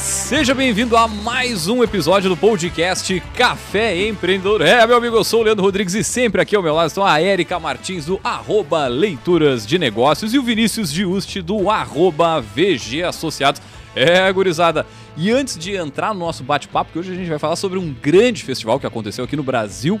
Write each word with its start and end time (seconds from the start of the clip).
Seja 0.00 0.54
bem-vindo 0.54 0.96
a 0.96 1.08
mais 1.08 1.66
um 1.66 1.82
episódio 1.82 2.30
do 2.30 2.36
podcast 2.36 3.20
Café 3.36 4.06
Empreendedor. 4.06 4.62
É, 4.62 4.86
meu 4.86 4.96
amigo, 4.96 5.16
eu 5.16 5.24
sou 5.24 5.40
o 5.40 5.42
Leandro 5.42 5.64
Rodrigues 5.64 5.94
e 5.94 6.04
sempre 6.04 6.40
aqui 6.40 6.54
ao 6.54 6.62
meu 6.62 6.72
lado 6.74 6.86
estão 6.86 7.04
a 7.04 7.20
Érica 7.20 7.58
Martins 7.58 8.06
do 8.06 8.20
arroba 8.22 8.86
Leituras 8.86 9.66
de 9.66 9.76
Negócios 9.76 10.32
e 10.32 10.38
o 10.38 10.42
Vinícius 10.42 10.92
Giusti 10.92 11.42
do 11.42 11.68
arroba 11.68 12.40
VG 12.40 13.02
Associados. 13.02 13.60
É, 13.96 14.32
gurizada. 14.32 14.86
E 15.16 15.32
antes 15.32 15.58
de 15.58 15.74
entrar 15.74 16.14
no 16.14 16.20
nosso 16.20 16.44
bate-papo, 16.44 16.92
que 16.92 16.98
hoje 17.00 17.12
a 17.12 17.16
gente 17.16 17.28
vai 17.28 17.38
falar 17.38 17.56
sobre 17.56 17.78
um 17.78 17.92
grande 17.92 18.44
festival 18.44 18.78
que 18.78 18.86
aconteceu 18.86 19.24
aqui 19.24 19.34
no 19.34 19.42
Brasil, 19.42 20.00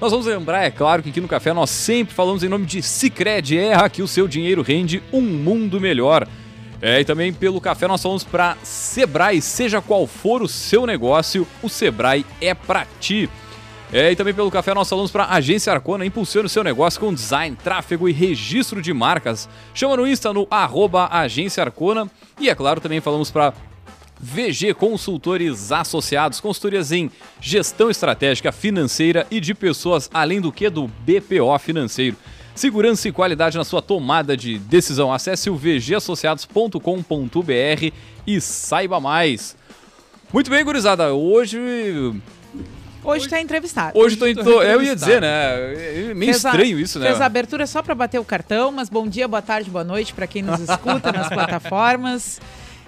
nós 0.00 0.10
vamos 0.10 0.26
lembrar, 0.26 0.64
é 0.64 0.70
claro, 0.70 1.02
que 1.02 1.10
aqui 1.10 1.20
no 1.20 1.28
Café 1.28 1.52
nós 1.52 1.68
sempre 1.68 2.14
falamos 2.14 2.42
em 2.42 2.48
nome 2.48 2.64
de 2.64 2.82
Cicred. 2.82 3.58
Erra 3.58 3.90
que 3.90 4.02
o 4.02 4.08
seu 4.08 4.26
dinheiro 4.26 4.62
rende 4.62 5.02
um 5.12 5.20
mundo 5.20 5.80
melhor. 5.80 6.26
É, 6.86 7.00
e 7.00 7.04
também 7.06 7.32
pelo 7.32 7.62
café 7.62 7.88
nós 7.88 8.02
falamos 8.02 8.24
para 8.24 8.58
Sebrae, 8.62 9.40
seja 9.40 9.80
qual 9.80 10.06
for 10.06 10.42
o 10.42 10.46
seu 10.46 10.84
negócio, 10.84 11.48
o 11.62 11.68
Sebrae 11.70 12.26
é 12.42 12.52
para 12.52 12.86
ti. 13.00 13.26
É, 13.90 14.12
e 14.12 14.16
também 14.16 14.34
pelo 14.34 14.50
café 14.50 14.74
nós 14.74 14.86
falamos 14.86 15.10
para 15.10 15.24
Agência 15.24 15.72
Arcona, 15.72 16.04
impulsione 16.04 16.44
o 16.44 16.50
seu 16.50 16.62
negócio 16.62 17.00
com 17.00 17.14
design, 17.14 17.56
tráfego 17.56 18.06
e 18.06 18.12
registro 18.12 18.82
de 18.82 18.92
marcas. 18.92 19.48
Chama 19.72 19.96
no 19.96 20.06
Insta 20.06 20.30
no 20.34 20.46
arroba 20.50 21.08
Agência 21.10 21.62
Arcona. 21.62 22.06
E 22.38 22.50
é 22.50 22.54
claro, 22.54 22.82
também 22.82 23.00
falamos 23.00 23.30
para 23.30 23.54
VG 24.20 24.74
Consultores 24.74 25.72
Associados, 25.72 26.38
consultorias 26.38 26.92
em 26.92 27.10
gestão 27.40 27.88
estratégica 27.88 28.52
financeira 28.52 29.26
e 29.30 29.40
de 29.40 29.54
pessoas, 29.54 30.10
além 30.12 30.38
do 30.38 30.52
que 30.52 30.68
do 30.68 30.86
BPO 30.86 31.58
financeiro. 31.58 32.18
Segurança 32.54 33.08
e 33.08 33.12
qualidade 33.12 33.58
na 33.58 33.64
sua 33.64 33.82
tomada 33.82 34.36
de 34.36 34.58
decisão. 34.58 35.12
Acesse 35.12 35.50
o 35.50 35.56
vgassociados.com.br 35.56 37.92
e 38.26 38.40
saiba 38.40 39.00
mais. 39.00 39.56
Muito 40.32 40.50
bem, 40.50 40.64
gurizada. 40.64 41.12
Hoje 41.12 41.58
Hoje 43.04 43.26
está 43.26 43.40
entrevistado. 43.40 43.98
Hoje 43.98 44.16
tô, 44.16 44.24
tô, 44.42 44.62
eu 44.62 44.82
ia 44.82 44.94
dizer, 44.94 45.20
né? 45.20 45.28
É 45.28 46.14
meio 46.14 46.32
fez 46.32 46.44
estranho 46.44 46.78
a, 46.78 46.80
isso, 46.80 46.98
né? 46.98 47.08
Fez 47.08 47.20
a 47.20 47.26
abertura 47.26 47.66
só 47.66 47.82
para 47.82 47.94
bater 47.94 48.18
o 48.18 48.24
cartão, 48.24 48.72
mas 48.72 48.88
bom 48.88 49.06
dia, 49.06 49.28
boa 49.28 49.42
tarde, 49.42 49.68
boa 49.68 49.84
noite 49.84 50.14
para 50.14 50.26
quem 50.26 50.42
nos 50.42 50.60
escuta 50.60 51.12
nas 51.12 51.28
plataformas. 51.28 52.40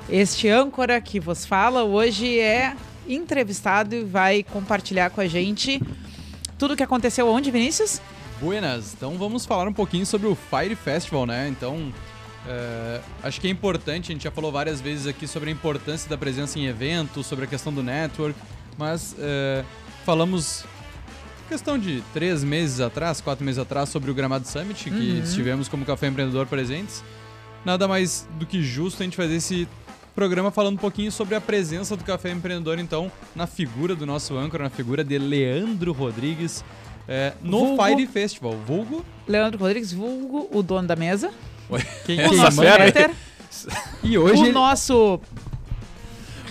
Este 0.08 0.48
âncora 0.48 1.00
que 1.00 1.20
vos 1.20 1.44
fala 1.44 1.84
hoje 1.84 2.38
é 2.38 2.74
entrevistado 3.06 3.94
e 3.94 4.04
vai 4.04 4.42
compartilhar 4.42 5.10
com 5.10 5.20
a 5.20 5.26
gente 5.26 5.82
tudo 6.56 6.72
o 6.72 6.76
que 6.76 6.82
aconteceu 6.82 7.28
onde, 7.28 7.50
Vinícius? 7.50 8.00
Buenas, 8.40 8.92
então 8.92 9.16
vamos 9.16 9.46
falar 9.46 9.66
um 9.66 9.72
pouquinho 9.72 10.04
sobre 10.04 10.26
o 10.26 10.34
Fire 10.34 10.74
Festival, 10.74 11.24
né? 11.24 11.48
Então, 11.48 11.92
é, 12.46 13.00
acho 13.22 13.40
que 13.40 13.46
é 13.46 13.50
importante, 13.50 14.12
a 14.12 14.14
gente 14.14 14.24
já 14.24 14.30
falou 14.30 14.52
várias 14.52 14.80
vezes 14.80 15.06
aqui 15.06 15.26
sobre 15.26 15.48
a 15.48 15.52
importância 15.52 16.08
da 16.08 16.18
presença 16.18 16.58
em 16.58 16.66
eventos, 16.66 17.26
sobre 17.26 17.46
a 17.46 17.48
questão 17.48 17.72
do 17.72 17.82
network, 17.82 18.38
mas 18.76 19.16
é, 19.18 19.64
falamos 20.04 20.64
questão 21.48 21.78
de 21.78 22.02
três 22.12 22.44
meses 22.44 22.80
atrás, 22.80 23.20
quatro 23.20 23.44
meses 23.44 23.58
atrás, 23.58 23.88
sobre 23.88 24.10
o 24.10 24.14
Gramado 24.14 24.46
Summit, 24.46 24.84
que 24.84 24.90
uhum. 24.90 25.22
estivemos 25.22 25.68
como 25.68 25.84
Café 25.84 26.08
Empreendedor 26.08 26.46
presentes. 26.46 27.02
Nada 27.64 27.88
mais 27.88 28.28
do 28.38 28.44
que 28.44 28.62
justo 28.62 29.02
a 29.02 29.04
gente 29.04 29.16
fazer 29.16 29.36
esse 29.36 29.66
programa 30.14 30.50
falando 30.50 30.74
um 30.74 30.78
pouquinho 30.78 31.12
sobre 31.12 31.34
a 31.34 31.40
presença 31.40 31.96
do 31.96 32.04
Café 32.04 32.30
Empreendedor, 32.30 32.78
então, 32.78 33.10
na 33.34 33.46
figura 33.46 33.94
do 33.94 34.06
nosso 34.06 34.36
âncora, 34.36 34.64
na 34.64 34.70
figura 34.70 35.04
de 35.04 35.18
Leandro 35.18 35.92
Rodrigues, 35.92 36.64
é, 37.08 37.32
no 37.42 37.58
vulgo, 37.58 37.84
Fire 37.84 38.06
Festival. 38.06 38.52
Vulgo? 38.66 39.04
Leandro 39.26 39.58
Rodrigues, 39.58 39.92
vulgo, 39.92 40.48
o 40.52 40.62
dono 40.62 40.88
da 40.88 40.96
mesa. 40.96 41.30
Quem, 42.04 42.20
o 42.26 42.32
nosso 42.32 42.60
Peter. 42.60 43.10
E 44.02 44.18
hoje... 44.18 44.42
O 44.42 44.44
ele... 44.46 44.52
nosso 44.52 45.20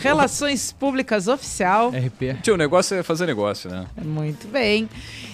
Relações 0.01 0.71
Públicas 0.71 1.27
Oficial. 1.27 1.89
RP. 1.89 2.41
Tio, 2.43 2.53
o 2.53 2.57
negócio 2.57 2.95
é 2.95 3.03
fazer 3.03 3.25
negócio, 3.25 3.69
né? 3.69 3.85
Muito 4.03 4.47
bem. 4.47 4.89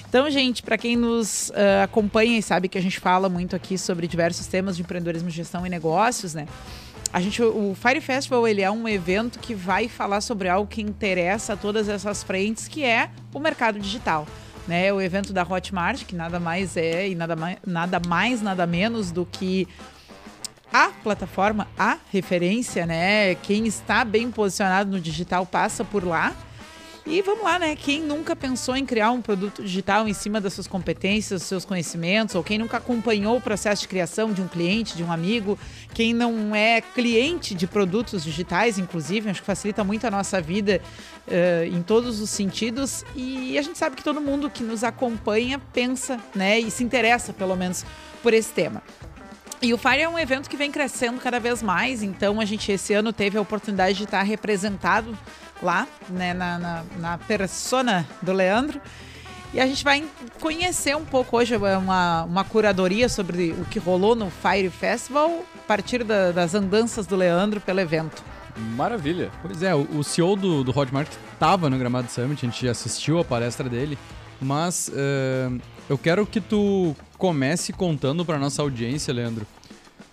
Então, 0.08 0.30
gente, 0.30 0.62
para 0.64 0.78
quem 0.78 0.96
nos 0.96 1.50
uh, 1.50 1.84
acompanha 1.84 2.38
e 2.38 2.42
sabe 2.42 2.68
que 2.68 2.78
a 2.78 2.82
gente 2.82 3.00
fala 3.00 3.28
muito 3.28 3.56
aqui 3.56 3.78
sobre 3.78 4.08
diversos 4.08 4.48
temas 4.48 4.76
de 4.76 4.82
empreendedorismo, 4.82 5.30
gestão 5.30 5.66
e 5.66 5.70
negócios, 5.70 6.34
né? 6.34 6.48
A 7.14 7.20
gente, 7.20 7.42
o 7.42 7.76
Fire 7.76 8.00
Festival 8.00 8.48
ele 8.48 8.62
é 8.62 8.72
um 8.72 8.88
evento 8.88 9.40
que 9.40 9.54
vai 9.54 9.90
falar 9.90 10.22
sobre 10.22 10.48
algo 10.48 10.70
que 10.70 10.82
interessa 10.82 11.54
a 11.54 11.58
todas 11.58 11.90
essas 11.90 12.24
frentes, 12.24 12.68
que 12.68 12.84
é 12.84 13.10
o 13.34 13.40
mercado 13.40 13.80
digital 13.80 14.26
né? 14.68 14.92
O 14.94 15.02
evento 15.02 15.34
da 15.34 15.44
Hotmart, 15.44 16.06
que 16.06 16.16
nada 16.16 16.40
mais 16.40 16.78
é 16.78 17.10
e 17.10 17.16
nada 17.16 17.36
mais, 17.36 17.58
nada 17.66 18.02
mais, 18.08 18.42
nada 18.42 18.66
menos 18.66 19.12
do 19.12 19.26
que 19.26 19.68
a 20.74 20.90
plataforma, 21.04 21.68
a 21.78 21.98
referência, 22.12 22.86
né? 22.86 23.36
Quem 23.36 23.68
está 23.68 24.06
bem 24.06 24.32
posicionado 24.32 24.90
no 24.90 25.00
digital 25.00 25.46
passa 25.46 25.84
por 25.84 26.06
lá. 26.06 26.34
E 27.06 27.20
vamos 27.24 27.44
lá, 27.44 27.58
né? 27.58 27.76
Quem 27.76 28.00
nunca 28.02 28.36
pensou 28.36 28.76
em 28.76 28.86
criar 28.86 29.12
um 29.12 29.22
produto 29.22 29.64
digital 29.64 30.08
em 30.08 30.14
cima 30.14 30.40
das 30.40 30.54
suas 30.54 30.68
competências, 30.68 31.42
dos 31.42 31.48
seus 31.48 31.66
conhecimentos, 31.66 32.36
ou 32.36 32.44
quem 32.44 32.60
nunca 32.60 32.78
acompanhou 32.78 33.38
o 33.38 33.42
processo 33.42 33.82
de 33.82 33.88
criação 33.88 34.32
de 34.32 34.42
um 34.42 34.48
cliente, 34.48 34.96
de 34.96 35.04
um 35.04 35.12
amigo, 35.12 35.58
quem 35.96 36.14
não 36.14 36.56
é 36.56 36.80
cliente 36.80 37.56
de 37.56 37.66
produtos 37.66 38.24
digitais, 38.24 38.78
inclusive, 38.78 39.30
acho 39.30 39.42
que 39.42 39.46
facilita 39.48 39.84
muito 39.84 40.06
a 40.06 40.12
nossa 40.12 40.40
vida 40.40 40.80
uh, 41.28 41.66
em 41.66 41.82
todos 41.82 42.22
os 42.22 42.30
sentidos. 42.30 43.04
E 43.16 43.58
a 43.58 43.62
gente 43.64 43.80
sabe 43.80 43.96
que 43.96 44.04
todo 44.04 44.22
mundo 44.22 44.48
que 44.48 44.64
nos 44.64 44.84
acompanha 44.84 45.60
pensa, 45.74 46.20
né? 46.36 46.60
E 46.60 46.70
se 46.70 46.84
interessa, 46.84 47.34
pelo 47.34 47.56
menos, 47.56 47.84
por 48.22 48.32
esse 48.32 48.52
tema. 48.54 48.84
E 49.60 49.74
o 49.74 49.78
Fire 49.78 50.02
é 50.02 50.10
um 50.10 50.18
evento 50.18 50.50
que 50.50 50.58
vem 50.58 50.72
crescendo 50.72 51.20
cada 51.20 51.40
vez 51.40 51.62
mais, 51.62 52.02
então 52.02 52.40
a 52.40 52.46
gente 52.46 52.72
esse 52.72 52.94
ano 52.94 53.14
teve 53.14 53.38
a 53.38 53.42
oportunidade 53.42 53.96
de 53.96 54.06
estar 54.06 54.24
representado 54.24 55.16
lá, 55.62 55.88
né, 56.10 56.34
na, 56.34 56.58
na, 56.58 56.84
na 56.98 57.18
persona 57.18 58.08
do 58.22 58.32
Leandro. 58.32 58.82
E 59.54 59.60
a 59.60 59.68
gente 59.68 59.84
vai 59.84 60.06
conhecer 60.40 60.96
um 60.96 61.04
pouco 61.04 61.36
hoje 61.36 61.54
é 61.54 61.78
uma, 61.78 62.24
uma 62.24 62.44
curadoria 62.44 63.10
sobre 63.10 63.52
o 63.52 63.66
que 63.66 63.80
rolou 63.80 64.16
no 64.16 64.30
Fire 64.30 64.70
Festival 64.70 65.44
a 65.56 65.68
partir 65.68 66.06
da, 66.06 66.32
das 66.32 66.56
andanças 66.56 67.06
do 67.06 67.18
Leandro 67.18 67.60
pelo 67.60 67.82
evento. 67.82 68.24
Maravilha. 68.76 69.30
Pois 69.42 69.62
é, 69.62 69.76
o, 69.76 69.82
o 69.98 70.04
CEO 70.04 70.36
do, 70.38 70.64
do 70.64 70.78
Hotmart 70.78 71.10
estava 71.34 71.70
no 71.70 71.78
Gramado 71.78 72.10
Summit, 72.10 72.46
a 72.46 72.50
gente 72.50 72.68
assistiu 72.68 73.20
a 73.20 73.26
palestra 73.26 73.68
dele, 73.68 73.98
mas 74.40 74.90
uh, 74.90 75.62
eu 75.90 75.98
quero 75.98 76.26
que 76.26 76.40
tu 76.40 76.96
comece 77.18 77.74
contando 77.74 78.24
para 78.26 78.40
nossa 78.40 78.62
audiência, 78.62 79.14
Leandro, 79.14 79.46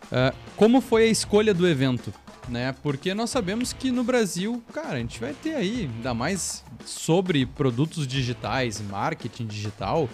uh, 0.04 0.34
como 0.56 0.81
foi 0.81 1.04
a 1.04 1.06
escolha 1.06 1.54
do 1.54 1.66
evento 1.66 2.12
né? 2.48 2.75
Porque 2.82 3.14
nós 3.14 3.31
sabemos 3.31 3.72
que 3.72 3.91
no 3.91 4.03
Brasil, 4.03 4.62
cara, 4.72 4.94
a 4.94 4.98
gente 4.98 5.20
vai 5.20 5.34
ter 5.34 5.54
aí, 5.54 5.91
ainda 5.94 6.14
mais 6.14 6.64
sobre 6.84 7.47
produtos 7.47 8.06
digitais, 8.06 8.81
marketing 8.81 9.47
digital, 9.47 10.09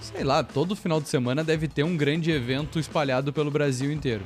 sei 0.00 0.24
lá, 0.24 0.42
todo 0.42 0.74
final 0.74 1.00
de 1.00 1.08
semana 1.08 1.44
deve 1.44 1.68
ter 1.68 1.82
um 1.82 1.96
grande 1.96 2.30
evento 2.30 2.78
espalhado 2.78 3.32
pelo 3.32 3.50
Brasil 3.50 3.92
inteiro. 3.92 4.24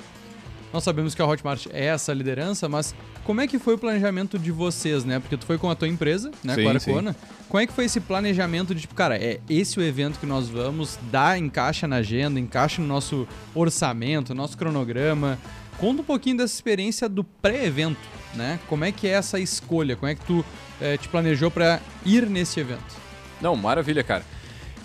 Nós 0.72 0.82
sabemos 0.82 1.14
que 1.14 1.22
a 1.22 1.26
Hotmart 1.26 1.68
é 1.72 1.84
essa 1.84 2.12
liderança, 2.12 2.68
mas 2.68 2.92
como 3.22 3.40
é 3.40 3.46
que 3.46 3.60
foi 3.60 3.74
o 3.74 3.78
planejamento 3.78 4.36
de 4.36 4.50
vocês, 4.50 5.04
né? 5.04 5.20
Porque 5.20 5.36
tu 5.36 5.46
foi 5.46 5.56
com 5.56 5.70
a 5.70 5.74
tua 5.76 5.86
empresa, 5.86 6.32
né, 6.42 6.56
sim, 6.56 6.64
com 6.64 6.68
a 6.68 6.72
Arcona. 6.72 7.16
Como 7.48 7.60
é 7.60 7.66
que 7.66 7.72
foi 7.72 7.84
esse 7.84 8.00
planejamento 8.00 8.74
de, 8.74 8.80
tipo, 8.80 8.94
cara, 8.94 9.16
é 9.16 9.38
esse 9.48 9.78
o 9.78 9.82
evento 9.82 10.18
que 10.18 10.26
nós 10.26 10.48
vamos, 10.48 10.98
dá, 11.12 11.38
encaixa 11.38 11.86
na 11.86 11.96
agenda, 11.96 12.40
encaixa 12.40 12.82
no 12.82 12.88
nosso 12.88 13.24
orçamento, 13.54 14.34
nosso 14.34 14.58
cronograma, 14.58 15.38
Conta 15.78 16.02
um 16.02 16.04
pouquinho 16.04 16.36
dessa 16.36 16.54
experiência 16.54 17.08
do 17.08 17.24
pré-evento, 17.24 18.00
né? 18.34 18.58
Como 18.68 18.84
é 18.84 18.92
que 18.92 19.06
é 19.06 19.10
essa 19.10 19.38
escolha? 19.38 19.96
Como 19.96 20.10
é 20.10 20.14
que 20.14 20.24
tu 20.24 20.44
é, 20.80 20.96
te 20.96 21.08
planejou 21.08 21.50
para 21.50 21.80
ir 22.06 22.28
nesse 22.28 22.60
evento? 22.60 22.96
Não, 23.40 23.54
maravilha, 23.56 24.02
cara. 24.02 24.24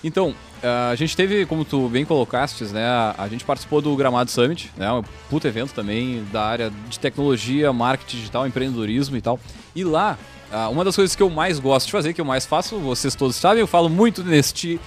Então, 0.03 0.33
a 0.91 0.95
gente 0.95 1.15
teve, 1.15 1.45
como 1.45 1.63
tu 1.63 1.87
bem 1.87 2.03
colocaste, 2.03 2.63
né? 2.65 2.85
A 3.17 3.27
gente 3.29 3.45
participou 3.45 3.81
do 3.81 3.95
Gramado 3.95 4.31
Summit, 4.31 4.71
né? 4.75 4.91
Um 4.91 5.03
puto 5.29 5.47
evento 5.47 5.73
também 5.73 6.25
da 6.31 6.43
área 6.43 6.71
de 6.89 6.99
tecnologia, 6.99 7.71
marketing 7.71 8.17
digital, 8.17 8.47
empreendedorismo 8.47 9.15
e 9.15 9.21
tal. 9.21 9.39
E 9.75 9.83
lá, 9.83 10.17
uma 10.71 10.83
das 10.83 10.95
coisas 10.95 11.15
que 11.15 11.23
eu 11.23 11.29
mais 11.29 11.59
gosto 11.59 11.85
de 11.85 11.91
fazer, 11.91 12.13
que 12.13 12.19
eu 12.19 12.25
mais 12.25 12.45
faço, 12.45 12.77
vocês 12.79 13.15
todos 13.15 13.35
sabem, 13.35 13.61
eu 13.61 13.67
falo 13.67 13.89
muito 13.89 14.23
neste 14.23 14.79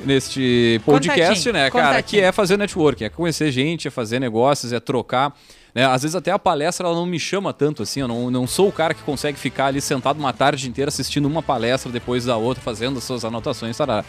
neste 0.00 0.80
podcast, 0.84 1.50
né, 1.52 1.70
cara, 1.70 1.88
Contatinho. 1.88 2.04
que 2.04 2.20
é 2.20 2.32
fazer 2.32 2.56
networking, 2.56 3.04
é 3.04 3.08
conhecer 3.08 3.50
gente, 3.50 3.88
é 3.88 3.90
fazer 3.90 4.18
negócios, 4.18 4.72
é 4.72 4.80
trocar. 4.80 5.34
Né? 5.74 5.84
Às 5.84 6.02
vezes 6.02 6.14
até 6.14 6.30
a 6.30 6.38
palestra 6.38 6.86
ela 6.86 6.94
não 6.96 7.06
me 7.06 7.18
chama 7.18 7.52
tanto 7.52 7.82
assim, 7.82 8.00
eu 8.00 8.08
não, 8.08 8.30
não 8.30 8.46
sou 8.46 8.68
o 8.68 8.72
cara 8.72 8.94
que 8.94 9.02
consegue 9.02 9.38
ficar 9.38 9.66
ali 9.66 9.80
sentado 9.80 10.18
uma 10.18 10.32
tarde 10.32 10.68
inteira 10.68 10.88
assistindo 10.88 11.26
uma 11.26 11.42
palestra 11.42 11.90
depois 11.90 12.24
da 12.24 12.36
outra, 12.36 12.62
fazendo 12.62 12.98
as 12.98 13.04
suas 13.04 13.24
anotações, 13.24 13.76
tará. 13.76 14.04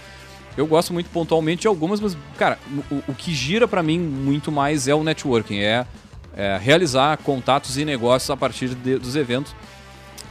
Eu 0.57 0.67
gosto 0.67 0.91
muito 0.91 1.09
pontualmente 1.09 1.61
de 1.61 1.67
algumas, 1.67 1.99
mas, 1.99 2.17
cara, 2.37 2.57
o, 2.91 3.11
o 3.11 3.15
que 3.15 3.33
gira 3.33 3.67
para 3.67 3.81
mim 3.81 3.99
muito 3.99 4.51
mais 4.51 4.87
é 4.87 4.95
o 4.95 5.03
networking, 5.03 5.59
é, 5.59 5.85
é, 6.35 6.57
realizar 6.61 7.17
contatos 7.17 7.77
e 7.77 7.85
negócios 7.85 8.29
a 8.29 8.35
partir 8.35 8.69
de, 8.69 8.97
dos 8.97 9.15
eventos. 9.15 9.55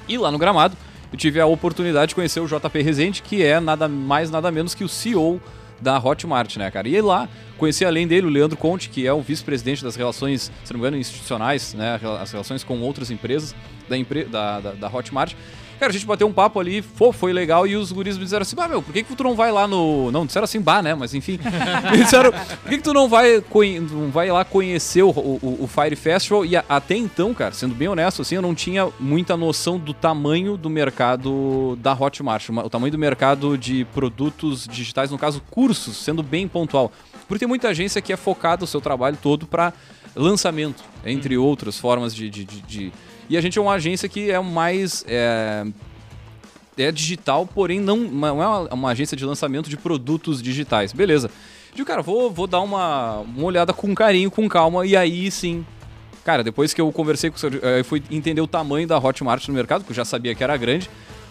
E 0.08 0.18
lá 0.18 0.30
no 0.30 0.38
Gramado, 0.38 0.76
eu 1.12 1.18
tive 1.18 1.40
a 1.40 1.46
oportunidade 1.46 2.10
de 2.10 2.14
conhecer 2.14 2.40
o 2.40 2.46
JP 2.46 2.82
Rezende, 2.82 3.22
que 3.22 3.42
é 3.42 3.60
nada 3.60 3.88
mais, 3.88 4.30
nada 4.30 4.50
menos 4.50 4.74
que 4.74 4.84
o 4.84 4.88
CEO 4.88 5.40
da 5.80 5.98
Hotmart, 5.98 6.56
né, 6.56 6.70
cara? 6.70 6.88
E 6.88 7.00
lá 7.00 7.28
conheci 7.56 7.84
além 7.84 8.06
dele 8.06 8.26
o 8.26 8.30
Leandro 8.30 8.56
Conte, 8.56 8.88
que 8.88 9.06
é 9.06 9.12
o 9.12 9.20
vice-presidente 9.20 9.82
das 9.82 9.96
relações, 9.96 10.50
se 10.64 10.72
não 10.72 10.80
me 10.80 10.86
engano, 10.86 10.96
institucionais, 10.96 11.74
né, 11.74 12.00
as 12.20 12.30
relações 12.30 12.64
com 12.64 12.80
outras 12.80 13.10
empresas 13.10 13.54
da, 13.88 13.96
da, 14.28 14.60
da, 14.60 14.72
da 14.72 14.88
Hotmart. 14.88 15.34
Cara, 15.78 15.90
a 15.90 15.92
gente 15.92 16.06
bateu 16.06 16.26
um 16.26 16.32
papo 16.32 16.58
ali, 16.58 16.82
foi, 16.82 17.12
foi 17.12 17.32
legal, 17.32 17.66
e 17.66 17.76
os 17.76 17.92
guris 17.92 18.18
me 18.18 18.24
disseram 18.24 18.42
assim, 18.42 18.56
ah, 18.58 18.66
meu, 18.66 18.82
por 18.82 18.92
que, 18.92 19.02
que 19.02 19.14
tu 19.14 19.22
não 19.22 19.34
vai 19.34 19.52
lá 19.52 19.68
no... 19.68 20.10
Não, 20.10 20.26
disseram 20.26 20.44
assim, 20.44 20.60
bah, 20.60 20.82
né, 20.82 20.94
mas 20.94 21.14
enfim. 21.14 21.38
me 21.92 21.98
disseram, 22.02 22.32
por 22.32 22.68
que, 22.68 22.78
que 22.78 22.82
tu 22.82 22.92
não 22.92 23.08
vai, 23.08 23.42
não 23.90 24.10
vai 24.10 24.30
lá 24.30 24.44
conhecer 24.44 25.02
o, 25.02 25.10
o, 25.10 25.58
o 25.60 25.66
Fire 25.68 25.94
Festival? 25.94 26.44
E 26.44 26.56
a, 26.56 26.64
até 26.68 26.96
então, 26.96 27.32
cara, 27.32 27.52
sendo 27.52 27.74
bem 27.74 27.86
honesto, 27.86 28.22
assim, 28.22 28.34
eu 28.34 28.42
não 28.42 28.54
tinha 28.54 28.88
muita 28.98 29.36
noção 29.36 29.78
do 29.78 29.94
tamanho 29.94 30.56
do 30.56 30.68
mercado 30.68 31.78
da 31.80 31.92
Hotmart, 31.92 32.48
o 32.48 32.70
tamanho 32.70 32.90
do 32.90 32.98
mercado 32.98 33.56
de 33.56 33.84
produtos 33.94 34.66
digitais, 34.66 35.10
no 35.10 35.18
caso, 35.18 35.40
cursos, 35.50 35.96
sendo 35.96 36.22
bem 36.22 36.48
pontual. 36.48 36.90
Porque 37.28 37.40
tem 37.40 37.48
muita 37.48 37.68
agência 37.68 38.02
que 38.02 38.12
é 38.12 38.16
focada 38.16 38.64
o 38.64 38.66
seu 38.66 38.80
trabalho 38.80 39.16
todo 39.22 39.46
para 39.46 39.72
lançamento, 40.16 40.82
entre 41.04 41.36
outras 41.36 41.78
formas 41.78 42.14
de, 42.14 42.28
de, 42.28 42.44
de, 42.44 42.60
de 42.62 42.92
e 43.28 43.36
a 43.36 43.40
gente 43.40 43.58
é 43.58 43.62
uma 43.62 43.74
agência 43.74 44.08
que 44.08 44.30
é 44.30 44.40
mais. 44.40 45.04
É, 45.06 45.66
é 46.76 46.92
digital, 46.92 47.46
porém 47.46 47.80
não, 47.80 47.96
não 47.96 48.28
é 48.28 48.32
uma, 48.32 48.74
uma, 48.74 48.90
agência 48.90 49.16
de 49.16 49.24
lançamento 49.24 49.68
de 49.68 49.76
produtos 49.76 50.40
digitais. 50.40 50.92
Beleza. 50.92 51.30
Digo, 51.74 51.86
cara, 51.86 52.02
vou, 52.02 52.30
vou 52.30 52.46
dar 52.46 52.60
uma, 52.60 53.18
uma 53.18 53.44
olhada 53.44 53.72
com 53.72 53.94
carinho, 53.94 54.30
com 54.30 54.48
calma, 54.48 54.86
e 54.86 54.96
aí 54.96 55.30
sim. 55.30 55.66
Cara, 56.24 56.44
depois 56.44 56.72
que 56.72 56.80
eu 56.80 56.90
conversei 56.92 57.30
com 57.30 57.36
o 57.36 57.38
senhor, 57.38 57.54
eu 57.54 57.84
fui 57.84 58.02
entender 58.10 58.40
o 58.40 58.46
tamanho 58.46 58.86
da 58.86 58.98
Hotmart 58.98 59.46
no 59.48 59.54
mercado, 59.54 59.84
que 59.84 59.90
eu 59.90 59.96
já 59.96 60.04
sabia 60.04 60.34
que 60.34 60.44
era 60.44 60.56
grande. 60.56 60.88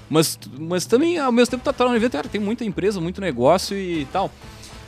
Mas, 0.10 0.40
mas 0.58 0.86
também, 0.86 1.18
ao 1.18 1.32
mesmo 1.32 1.52
tempo, 1.52 1.64
tá, 1.64 1.74
tá 1.74 1.88
no 1.88 1.96
evento, 1.96 2.14
cara, 2.14 2.30
tem 2.30 2.40
muita 2.40 2.64
empresa, 2.64 3.00
muito 3.00 3.20
negócio 3.20 3.78
e 3.78 4.06
tal. 4.12 4.32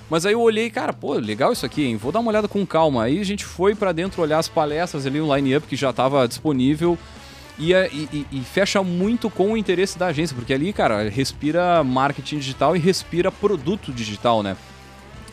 Mas 0.10 0.26
aí 0.26 0.34
eu 0.34 0.42
olhei, 0.42 0.70
cara, 0.70 0.92
pô, 0.92 1.14
legal 1.14 1.54
isso 1.54 1.66
aqui, 1.66 1.86
hein? 1.86 1.96
Vou 1.96 2.12
dar 2.12 2.20
uma 2.20 2.32
olhada 2.32 2.48
com 2.48 2.66
calma. 2.66 3.04
Aí 3.04 3.20
a 3.20 3.26
gente 3.26 3.46
foi 3.46 3.76
para 3.76 3.92
dentro 3.92 4.22
olhar 4.22 4.40
as 4.40 4.48
palestras 4.48 5.06
ali, 5.06 5.22
o 5.22 5.36
line-up 5.36 5.68
que 5.68 5.76
já 5.76 5.92
estava 5.92 6.28
disponível. 6.28 6.98
E, 7.60 7.74
e, 7.74 8.26
e, 8.32 8.40
fecha 8.40 8.82
muito 8.82 9.30
com 9.30 9.52
o 9.52 9.58
interesse 9.58 10.00
da 10.00 10.08
agência, 10.08 10.34
porque 10.34 10.54
ali, 10.54 10.72
cara, 10.72 11.10
respira 11.10 11.84
marketing 11.84 12.38
digital 12.38 12.74
e 12.74 12.80
respira 12.80 13.30
produto 13.30 13.92
digital, 13.92 14.42
né? 14.42 14.56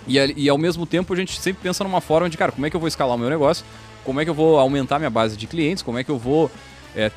E, 0.09 0.19
e 0.37 0.49
ao 0.49 0.59
mesmo 0.59 0.85
tempo 0.85 1.15
a 1.15 1.17
gente 1.17 1.41
sempre 1.41 1.63
pensa 1.63 1.85
numa 1.85 2.01
forma 2.01 2.29
de, 2.29 2.37
cara, 2.37 2.51
como 2.51 2.67
é 2.67 2.71
que 2.71 2.75
eu 2.75 2.81
vou 2.81 2.89
escalar 2.89 3.15
o 3.15 3.19
meu 3.19 3.31
negócio? 3.31 3.65
Como 4.05 4.21
é 4.21 4.25
que 4.25 4.31
eu 4.31 4.35
vou 4.35 4.59
aumentar 4.59 4.99
minha 4.99 5.11
base 5.11 5.37
de 5.37 5.47
clientes? 5.47 5.85
Como 5.85 5.99
é 5.99 6.05
que 6.05 6.11
eu 6.11 6.19
vou 6.19 6.51
é, 6.97 7.13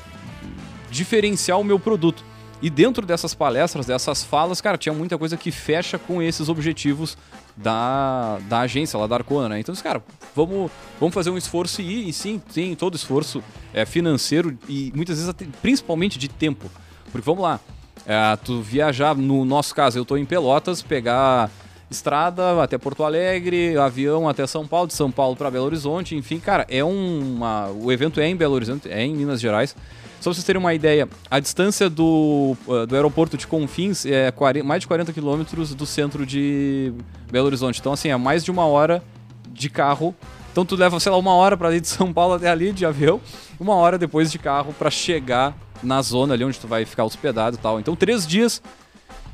diferenciar 0.91 1.59
o 1.59 1.63
meu 1.63 1.79
produto? 1.79 2.23
E 2.61 2.69
dentro 2.69 3.05
dessas 3.05 3.33
palestras, 3.33 3.85
dessas 3.85 4.23
falas, 4.23 4.59
cara, 4.59 4.77
tinha 4.77 4.93
muita 4.93 5.17
coisa 5.17 5.37
que 5.37 5.49
fecha 5.49 5.97
com 5.97 6.21
esses 6.21 6.49
objetivos 6.49 7.17
da, 7.55 8.37
da 8.49 8.59
agência 8.61 8.99
lá 8.99 9.07
da 9.07 9.15
Arcona, 9.15 9.49
né? 9.49 9.59
Então, 9.59 9.73
cara, 9.75 10.03
vamos, 10.35 10.69
vamos 10.99 11.13
fazer 11.13 11.29
um 11.29 11.37
esforço 11.37 11.81
e 11.81 12.09
e 12.09 12.13
sim, 12.13 12.41
tem 12.53 12.75
todo 12.75 12.95
esforço 12.95 13.41
é, 13.73 13.85
financeiro 13.85 14.57
e 14.67 14.91
muitas 14.93 15.17
vezes 15.17 15.33
principalmente 15.61 16.19
de 16.19 16.27
tempo. 16.27 16.69
Porque 17.11 17.25
vamos 17.25 17.43
lá, 17.43 17.59
é, 18.05 18.35
tu 18.37 18.61
viajar, 18.61 19.15
no 19.15 19.45
nosso 19.45 19.73
caso, 19.73 19.97
eu 19.97 20.03
estou 20.03 20.17
em 20.17 20.25
Pelotas, 20.25 20.81
pegar 20.81 21.49
estrada 21.89 22.61
até 22.61 22.77
Porto 22.77 23.03
Alegre, 23.03 23.77
avião 23.77 24.29
até 24.29 24.45
São 24.45 24.67
Paulo, 24.67 24.87
de 24.87 24.93
São 24.93 25.09
Paulo 25.09 25.35
para 25.35 25.49
Belo 25.49 25.65
Horizonte, 25.65 26.15
enfim, 26.15 26.39
cara, 26.39 26.65
é 26.69 26.83
uma. 26.83 27.69
O 27.69 27.91
evento 27.91 28.19
é 28.19 28.27
em 28.27 28.35
Belo 28.35 28.53
Horizonte, 28.53 28.89
é 28.89 29.01
em 29.03 29.15
Minas 29.15 29.39
Gerais. 29.41 29.75
Só 30.19 30.29
pra 30.29 30.33
vocês 30.33 30.43
terem 30.43 30.59
uma 30.59 30.73
ideia, 30.73 31.07
a 31.31 31.39
distância 31.39 31.89
do, 31.89 32.57
uh, 32.67 32.85
do 32.85 32.93
aeroporto 32.93 33.37
de 33.37 33.47
Confins 33.47 34.05
é 34.05 34.29
40, 34.31 34.65
mais 34.65 34.81
de 34.81 34.87
40 34.87 35.13
quilômetros 35.13 35.73
do 35.73 35.85
centro 35.85 36.25
de 36.25 36.93
Belo 37.31 37.47
Horizonte. 37.47 37.79
Então, 37.79 37.93
assim, 37.93 38.09
é 38.09 38.17
mais 38.17 38.43
de 38.43 38.51
uma 38.51 38.65
hora 38.65 39.01
de 39.49 39.69
carro. 39.69 40.13
Então, 40.51 40.65
tu 40.65 40.75
leva, 40.75 40.99
sei 40.99 41.09
lá, 41.09 41.17
uma 41.17 41.33
hora 41.33 41.55
para 41.55 41.73
ir 41.73 41.79
de 41.79 41.87
São 41.87 42.11
Paulo 42.11 42.33
até 42.33 42.49
ali 42.49 42.73
de 42.73 42.85
avião, 42.85 43.21
uma 43.57 43.75
hora 43.75 43.97
depois 43.97 44.29
de 44.29 44.37
carro 44.37 44.73
para 44.77 44.91
chegar 44.91 45.55
na 45.81 46.01
zona 46.01 46.33
ali 46.33 46.43
onde 46.43 46.59
tu 46.59 46.67
vai 46.67 46.83
ficar 46.83 47.05
hospedado 47.05 47.55
e 47.55 47.59
tal. 47.59 47.79
Então, 47.79 47.95
três 47.95 48.27
dias. 48.27 48.61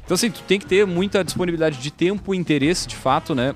Então, 0.04 0.14
assim, 0.14 0.30
tu 0.30 0.42
tem 0.44 0.60
que 0.60 0.68
ter 0.68 0.86
muita 0.86 1.24
disponibilidade 1.24 1.80
de 1.80 1.90
tempo 1.90 2.36
e 2.36 2.38
interesse, 2.38 2.88
de 2.88 2.96
fato, 2.96 3.34
né? 3.34 3.56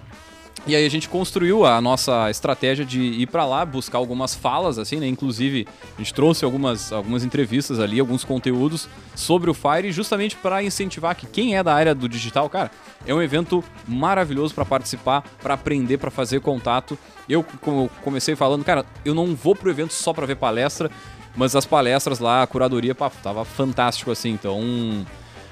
E 0.67 0.75
aí 0.75 0.85
a 0.85 0.89
gente 0.89 1.09
construiu 1.09 1.65
a 1.65 1.81
nossa 1.81 2.29
estratégia 2.29 2.85
de 2.85 3.01
ir 3.01 3.27
para 3.27 3.45
lá, 3.45 3.65
buscar 3.65 3.97
algumas 3.97 4.35
falas, 4.35 4.77
assim, 4.77 4.97
né? 4.97 5.07
Inclusive, 5.07 5.67
a 5.95 5.97
gente 5.97 6.13
trouxe 6.13 6.45
algumas, 6.45 6.91
algumas 6.91 7.23
entrevistas 7.23 7.79
ali, 7.79 7.99
alguns 7.99 8.23
conteúdos 8.23 8.87
sobre 9.15 9.49
o 9.49 9.53
Fire, 9.53 9.91
justamente 9.91 10.35
para 10.35 10.61
incentivar 10.61 11.15
que 11.15 11.25
quem 11.25 11.55
é 11.57 11.63
da 11.63 11.73
área 11.73 11.95
do 11.95 12.07
digital, 12.07 12.49
cara, 12.49 12.69
é 13.07 13.13
um 13.13 13.21
evento 13.21 13.63
maravilhoso 13.87 14.53
para 14.53 14.65
participar, 14.65 15.23
para 15.41 15.55
aprender, 15.55 15.97
para 15.97 16.11
fazer 16.11 16.39
contato. 16.41 16.97
Eu, 17.27 17.43
como 17.61 17.89
comecei 18.03 18.35
falando, 18.35 18.63
cara, 18.63 18.85
eu 19.03 19.15
não 19.15 19.35
vou 19.35 19.55
pro 19.55 19.71
evento 19.71 19.93
só 19.93 20.13
para 20.13 20.27
ver 20.27 20.35
palestra, 20.35 20.91
mas 21.35 21.55
as 21.55 21.65
palestras 21.65 22.19
lá, 22.19 22.43
a 22.43 22.47
curadoria, 22.47 22.93
pá, 22.93 23.09
tava 23.09 23.43
fantástico, 23.43 24.11
assim, 24.11 24.29
então... 24.29 25.05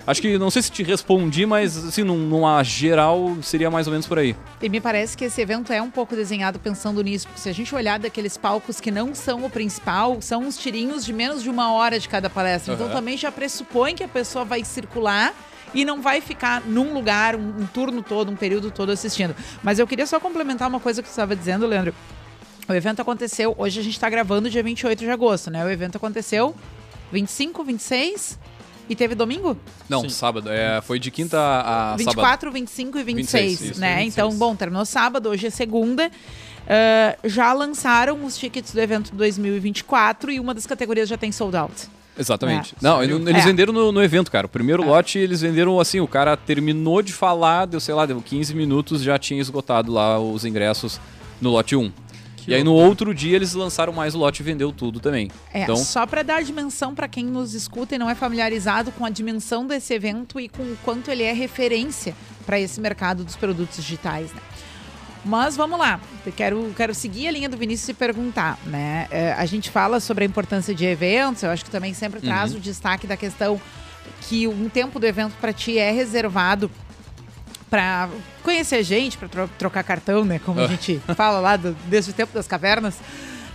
Acho 0.08 0.22
que 0.22 0.38
não 0.38 0.50
sei 0.50 0.62
se 0.62 0.72
te 0.72 0.84
respondi, 0.84 1.46
mas 1.46 1.76
assim, 1.86 2.02
numa 2.02 2.64
geral, 2.64 3.36
seria 3.44 3.70
mais 3.70 3.88
ou 3.88 3.92
menos 3.92 4.08
por 4.08 4.18
aí. 4.18 4.38
E 4.62 4.70
me 4.70 4.80
parece 4.80 5.18
que 5.18 5.26
esse 5.26 5.42
evento 5.42 5.74
é 5.74 5.82
um 5.82 5.92
pouco 5.92 6.16
desenhado 6.16 6.58
pensando 6.60 7.04
nisso. 7.04 7.28
Se 7.36 7.50
a 7.50 7.54
gente 7.54 7.76
olhar 7.76 8.00
daqueles 8.00 8.38
palcos 8.38 8.80
que 8.80 8.90
não 8.90 9.14
são 9.14 9.44
o 9.44 9.50
principal, 9.50 10.22
são 10.22 10.44
uns 10.44 10.58
tirinhos 10.58 11.04
de 11.04 11.12
menos 11.12 11.44
de 11.44 11.50
uma 11.50 11.74
hora 11.74 12.00
de 12.00 12.08
cada 12.08 12.30
palestra. 12.30 12.74
Uhum. 12.74 12.80
Então 12.80 12.96
também 12.96 13.18
já 13.18 13.30
pressupõe 13.34 13.96
que 13.96 14.04
a 14.04 14.08
pessoa 14.08 14.46
vai 14.46 14.64
circular 14.64 15.34
e 15.74 15.84
não 15.84 16.02
vai 16.02 16.22
ficar 16.22 16.62
num 16.62 16.94
lugar 16.94 17.36
um, 17.36 17.64
um, 17.64 17.68
turno 17.68 18.02
todo, 18.02 18.32
um 18.32 18.36
período 18.38 18.72
todo 18.72 18.94
assistindo. 18.94 19.36
Mas 19.62 19.78
eu 19.78 19.86
queria 19.86 20.06
só 20.06 20.22
complementar 20.22 20.70
uma 20.70 20.80
coisa 20.80 21.02
que 21.04 21.10
você 21.10 21.16
estava 21.16 21.36
dizendo, 21.36 21.68
Leandro. 21.68 21.94
O 22.70 22.74
evento 22.74 23.02
aconteceu, 23.02 23.54
hoje 23.58 23.82
a 23.82 23.84
gente 23.84 23.96
está 23.96 24.10
gravando 24.10 24.50
dia 24.50 24.64
28 24.64 25.00
de 25.00 25.12
agosto, 25.12 25.52
né? 25.52 25.66
O 25.66 25.70
evento 25.70 25.98
aconteceu 25.98 26.56
25, 27.12 27.62
26 27.66 28.40
e 28.90 28.96
teve 28.96 29.16
domingo? 29.16 29.58
Não, 29.90 30.02
Sim. 30.02 30.10
sábado. 30.10 30.50
É, 30.50 30.82
foi 30.82 31.00
de 31.00 31.12
quinta 31.12 31.38
a 31.40 31.96
24, 31.98 32.50
sábado. 32.50 32.54
25 32.54 32.98
e 32.98 33.04
26, 33.04 33.44
26 33.44 33.72
isso, 33.72 33.82
né? 33.82 33.96
26. 33.98 34.14
Então, 34.14 34.38
bom, 34.38 34.56
terminou 34.56 34.86
sábado, 34.86 35.30
hoje 35.30 35.48
é 35.48 35.50
segunda. 35.50 36.08
Uh, 36.08 37.28
já 37.28 37.54
lançaram 37.54 38.26
os 38.26 38.38
tickets 38.38 38.74
do 38.74 38.82
evento 38.82 39.16
2024 39.16 40.32
e 40.32 40.40
uma 40.40 40.54
das 40.54 40.66
categorias 40.68 41.08
já 41.08 41.18
tem 41.18 41.32
sold 41.32 41.56
out. 41.56 41.88
Exatamente. 42.20 42.74
É. 42.74 42.78
Não, 42.82 43.02
eles 43.02 43.28
é. 43.28 43.42
venderam 43.42 43.72
no, 43.72 43.92
no, 43.92 44.04
evento, 44.04 44.32
cara. 44.32 44.48
O 44.48 44.50
primeiro 44.50 44.84
é. 44.84 44.86
lote 44.86 45.20
eles 45.20 45.42
venderam 45.42 45.80
assim, 45.80 46.00
o 46.00 46.08
cara 46.08 46.36
terminou 46.36 47.02
de 47.02 47.14
falar, 47.14 47.66
deu, 47.66 47.80
sei 47.80 47.94
lá, 47.94 48.06
deu 48.06 48.22
15 48.22 48.56
minutos, 48.56 49.02
já 49.02 49.18
tinha 49.18 49.40
esgotado 49.40 49.92
lá 49.92 50.20
os 50.20 50.44
ingressos 50.44 51.00
no 51.40 51.52
lote 51.52 51.76
1 51.76 51.92
e 52.48 52.56
aí 52.56 52.64
no 52.64 52.74
outro 52.74 53.14
dia 53.14 53.36
eles 53.36 53.54
lançaram 53.54 53.92
mais 53.92 54.16
o 54.16 54.18
lote 54.18 54.42
e 54.42 54.46
vendeu 54.46 54.72
tudo 54.72 55.00
também. 55.00 55.30
É, 55.54 55.64
então... 55.64 55.76
só 55.76 56.06
para 56.06 56.24
dar 56.24 56.44
dimensão 56.44 56.96
para 56.96 57.08
quem 57.08 57.26
nos 57.26 57.54
escuta 57.54 57.96
e 57.96 57.98
não 57.98 58.10
é 58.10 58.16
familiarizado 58.16 58.92
com 58.92 59.06
a 59.06 59.10
dimensão 59.10 59.68
desse 59.68 59.94
evento 59.94 60.40
e 60.40 60.48
com 60.48 60.64
o 60.64 60.78
quanto 60.84 61.12
ele 61.12 61.24
é 61.24 61.34
referência 61.34 62.16
para 62.46 62.60
esse 62.60 62.80
mercado 62.80 63.24
dos 63.24 63.36
produtos 63.36 63.76
digitais, 63.78 64.32
né? 64.32 64.42
Mas 65.26 65.58
vamos 65.58 65.78
lá, 65.78 66.00
eu 66.26 66.32
quero, 66.32 66.74
quero 66.78 66.96
seguir 66.96 67.28
a 67.28 67.32
linha 67.32 67.50
do 67.50 67.58
Vinícius 67.58 67.90
e 67.90 67.94
perguntar, 67.94 68.58
né? 68.66 69.08
É, 69.12 69.34
a 69.34 69.46
gente 69.46 69.70
fala 69.70 70.00
sobre 70.00 70.24
a 70.24 70.28
importância 70.28 70.74
de 70.74 70.86
eventos, 70.86 71.44
eu 71.44 71.50
acho 71.50 71.66
que 71.66 71.72
também 71.72 71.94
sempre 71.94 72.22
traz 72.22 72.52
uhum. 72.52 72.60
o 72.60 72.62
destaque 72.62 73.06
da 73.06 73.18
questão 73.18 73.60
que 74.22 74.48
um 74.48 74.70
tempo 74.70 75.00
do 75.00 75.06
evento 75.06 75.34
para 75.42 75.52
ti 75.52 75.78
é 75.78 75.92
reservado 75.92 76.72
para 77.70 78.10
conhecer 78.44 78.84
gente, 78.84 79.18
para 79.18 79.28
tro 79.28 79.50
trocar 79.58 79.84
cartão, 79.84 80.24
né? 80.24 80.40
Como 80.40 80.60
a 80.60 80.64
ah. 80.64 80.68
gente 80.68 81.00
fala 81.16 81.40
lá 81.40 81.58
do, 81.58 81.74
desde 81.88 82.12
o 82.12 82.14
tempo 82.14 82.34
das 82.34 82.48
cavernas. 82.48 83.00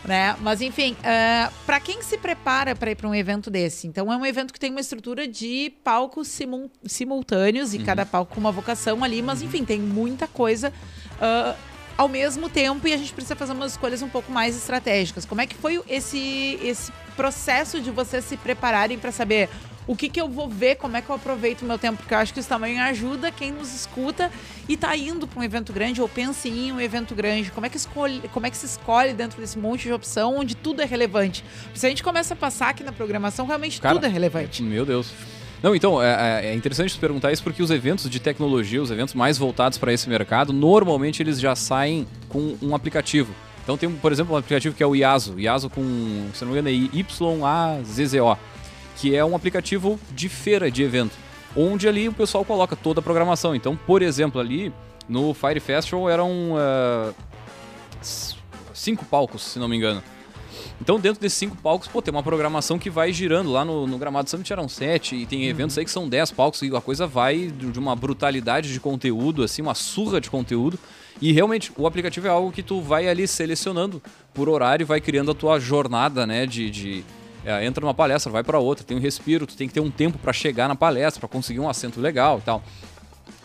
Né? 0.04 0.34
Mas 0.40 0.60
enfim, 0.60 0.94
uh, 0.94 0.96
ah, 1.04 1.52
para 1.64 1.78
quem 1.78 2.02
se 2.02 2.18
prepara 2.18 2.74
para 2.74 2.90
ir 2.90 2.96
para 2.96 3.08
um 3.08 3.14
evento 3.14 3.48
desse, 3.48 3.86
então 3.86 4.12
é 4.12 4.16
um 4.16 4.26
evento 4.26 4.52
que 4.52 4.58
tem 4.58 4.68
uma 4.68 4.80
estrutura 4.80 5.28
de 5.28 5.72
palcos 5.84 6.26
simul 6.26 6.68
simultâneos 6.84 7.72
e 7.72 7.78
uhum. 7.78 7.84
cada 7.84 8.04
palco 8.04 8.34
com 8.34 8.40
uma 8.40 8.50
vocação 8.50 9.04
ali, 9.04 9.22
mas 9.22 9.42
enfim, 9.42 9.64
tem 9.64 9.78
muita 9.78 10.26
coisa 10.26 10.72
uh, 11.18 11.56
ao 11.96 12.08
mesmo 12.08 12.48
tempo 12.48 12.88
e 12.88 12.92
a 12.92 12.96
gente 12.96 13.12
precisa 13.12 13.36
fazer 13.36 13.52
umas 13.52 13.72
escolhas 13.72 14.02
um 14.02 14.08
pouco 14.08 14.32
mais 14.32 14.56
estratégicas. 14.56 15.24
Como 15.24 15.40
é 15.40 15.46
que 15.46 15.54
foi 15.54 15.80
esse, 15.88 16.58
esse 16.60 16.90
processo 17.14 17.80
de 17.80 17.92
vocês 17.92 18.24
se 18.24 18.36
prepararem 18.36 18.98
para 18.98 19.12
saber 19.12 19.48
o 19.86 19.96
que, 19.96 20.08
que 20.08 20.20
eu 20.20 20.28
vou 20.28 20.48
ver, 20.48 20.76
como 20.76 20.96
é 20.96 21.02
que 21.02 21.10
eu 21.10 21.14
aproveito 21.14 21.62
o 21.62 21.64
meu 21.64 21.78
tempo, 21.78 21.98
porque 21.98 22.14
eu 22.14 22.18
acho 22.18 22.32
que 22.32 22.40
isso 22.40 22.48
também 22.48 22.80
ajuda 22.80 23.32
quem 23.32 23.50
nos 23.50 23.74
escuta 23.74 24.30
e 24.68 24.76
tá 24.76 24.96
indo 24.96 25.26
para 25.26 25.40
um 25.40 25.42
evento 25.42 25.72
grande 25.72 26.00
ou 26.00 26.08
pensa 26.08 26.48
em 26.48 26.68
ir 26.68 26.72
um 26.72 26.80
evento 26.80 27.14
grande. 27.14 27.50
Como 27.50 27.66
é 27.66 27.68
que 27.68 27.76
escolhe, 27.76 28.22
como 28.32 28.46
é 28.46 28.50
que 28.50 28.56
se 28.56 28.66
escolhe 28.66 29.12
dentro 29.12 29.40
desse 29.40 29.58
monte 29.58 29.82
de 29.82 29.92
opção 29.92 30.36
onde 30.36 30.54
tudo 30.54 30.82
é 30.82 30.84
relevante? 30.84 31.44
Se 31.74 31.86
a 31.86 31.88
gente 31.88 32.02
começa 32.02 32.34
a 32.34 32.36
passar 32.36 32.68
aqui 32.70 32.84
na 32.84 32.92
programação, 32.92 33.46
realmente 33.46 33.80
Cara, 33.80 33.94
tudo 33.94 34.06
é 34.06 34.08
relevante. 34.08 34.62
Meu 34.62 34.86
Deus. 34.86 35.10
Não, 35.62 35.76
então, 35.76 36.02
é, 36.02 36.42
é, 36.44 36.46
é 36.48 36.54
interessante 36.54 36.96
perguntar 36.98 37.30
isso 37.30 37.42
porque 37.42 37.62
os 37.62 37.70
eventos 37.70 38.10
de 38.10 38.18
tecnologia, 38.18 38.82
os 38.82 38.90
eventos 38.90 39.14
mais 39.14 39.38
voltados 39.38 39.78
para 39.78 39.92
esse 39.92 40.08
mercado, 40.08 40.52
normalmente 40.52 41.22
eles 41.22 41.40
já 41.40 41.54
saem 41.54 42.06
com 42.28 42.56
um 42.60 42.74
aplicativo. 42.74 43.32
Então 43.62 43.76
tem, 43.76 43.88
por 43.88 44.10
exemplo, 44.10 44.34
um 44.34 44.36
aplicativo 44.36 44.74
que 44.74 44.82
é 44.82 44.86
o 44.86 44.94
IASO. 44.96 45.38
IASO 45.38 45.70
com, 45.70 45.82
se 46.34 46.44
não 46.44 46.52
me 46.52 46.58
engano, 46.58 46.68
é 46.68 46.72
Y-A-Z-Z-O 46.98 48.36
que 48.96 49.16
é 49.16 49.24
um 49.24 49.34
aplicativo 49.34 49.98
de 50.12 50.28
feira 50.28 50.70
de 50.70 50.82
evento, 50.82 51.16
onde 51.56 51.88
ali 51.88 52.08
o 52.08 52.12
pessoal 52.12 52.44
coloca 52.44 52.76
toda 52.76 53.00
a 53.00 53.02
programação. 53.02 53.54
Então, 53.54 53.76
por 53.76 54.02
exemplo, 54.02 54.40
ali 54.40 54.72
No 55.08 55.34
Fire 55.34 55.60
Festival 55.60 56.08
eram 56.08 56.52
uh, 56.52 57.14
cinco 58.72 59.04
palcos, 59.04 59.42
se 59.42 59.58
não 59.58 59.68
me 59.68 59.76
engano. 59.76 60.02
Então, 60.80 60.98
dentro 60.98 61.20
desses 61.20 61.38
cinco 61.38 61.56
palcos, 61.56 61.86
pô, 61.86 62.02
tem 62.02 62.12
uma 62.12 62.22
programação 62.22 62.78
que 62.78 62.90
vai 62.90 63.12
girando. 63.12 63.52
Lá 63.52 63.64
no, 63.64 63.86
no 63.86 63.98
Gramado 63.98 64.28
Summit 64.28 64.52
eram 64.52 64.68
sete, 64.68 65.14
e 65.14 65.26
tem 65.26 65.46
eventos 65.46 65.78
aí 65.78 65.84
que 65.84 65.90
são 65.90 66.08
dez 66.08 66.32
palcos, 66.32 66.62
e 66.62 66.74
a 66.74 66.80
coisa 66.80 67.06
vai 67.06 67.46
de 67.46 67.78
uma 67.78 67.94
brutalidade 67.94 68.72
de 68.72 68.80
conteúdo, 68.80 69.44
assim, 69.44 69.62
uma 69.62 69.74
surra 69.74 70.20
de 70.20 70.28
conteúdo. 70.28 70.78
E 71.20 71.32
realmente, 71.32 71.70
o 71.76 71.86
aplicativo 71.86 72.26
é 72.26 72.30
algo 72.30 72.50
que 72.50 72.62
tu 72.62 72.80
vai 72.80 73.08
ali 73.08 73.28
selecionando 73.28 74.02
por 74.34 74.48
horário, 74.48 74.84
vai 74.84 75.00
criando 75.00 75.30
a 75.30 75.34
tua 75.34 75.60
jornada, 75.60 76.26
né, 76.26 76.46
de... 76.46 76.70
de 76.70 77.04
é, 77.44 77.64
entra 77.64 77.80
numa 77.80 77.94
palestra, 77.94 78.30
vai 78.30 78.42
para 78.42 78.58
outra, 78.58 78.84
tem 78.84 78.96
um 78.96 79.00
respiro, 79.00 79.46
tu 79.46 79.56
tem 79.56 79.68
que 79.68 79.74
ter 79.74 79.80
um 79.80 79.90
tempo 79.90 80.18
para 80.18 80.32
chegar 80.32 80.68
na 80.68 80.76
palestra, 80.76 81.20
para 81.20 81.28
conseguir 81.28 81.60
um 81.60 81.68
assento 81.68 82.00
legal 82.00 82.38
e 82.38 82.42
tal. 82.42 82.62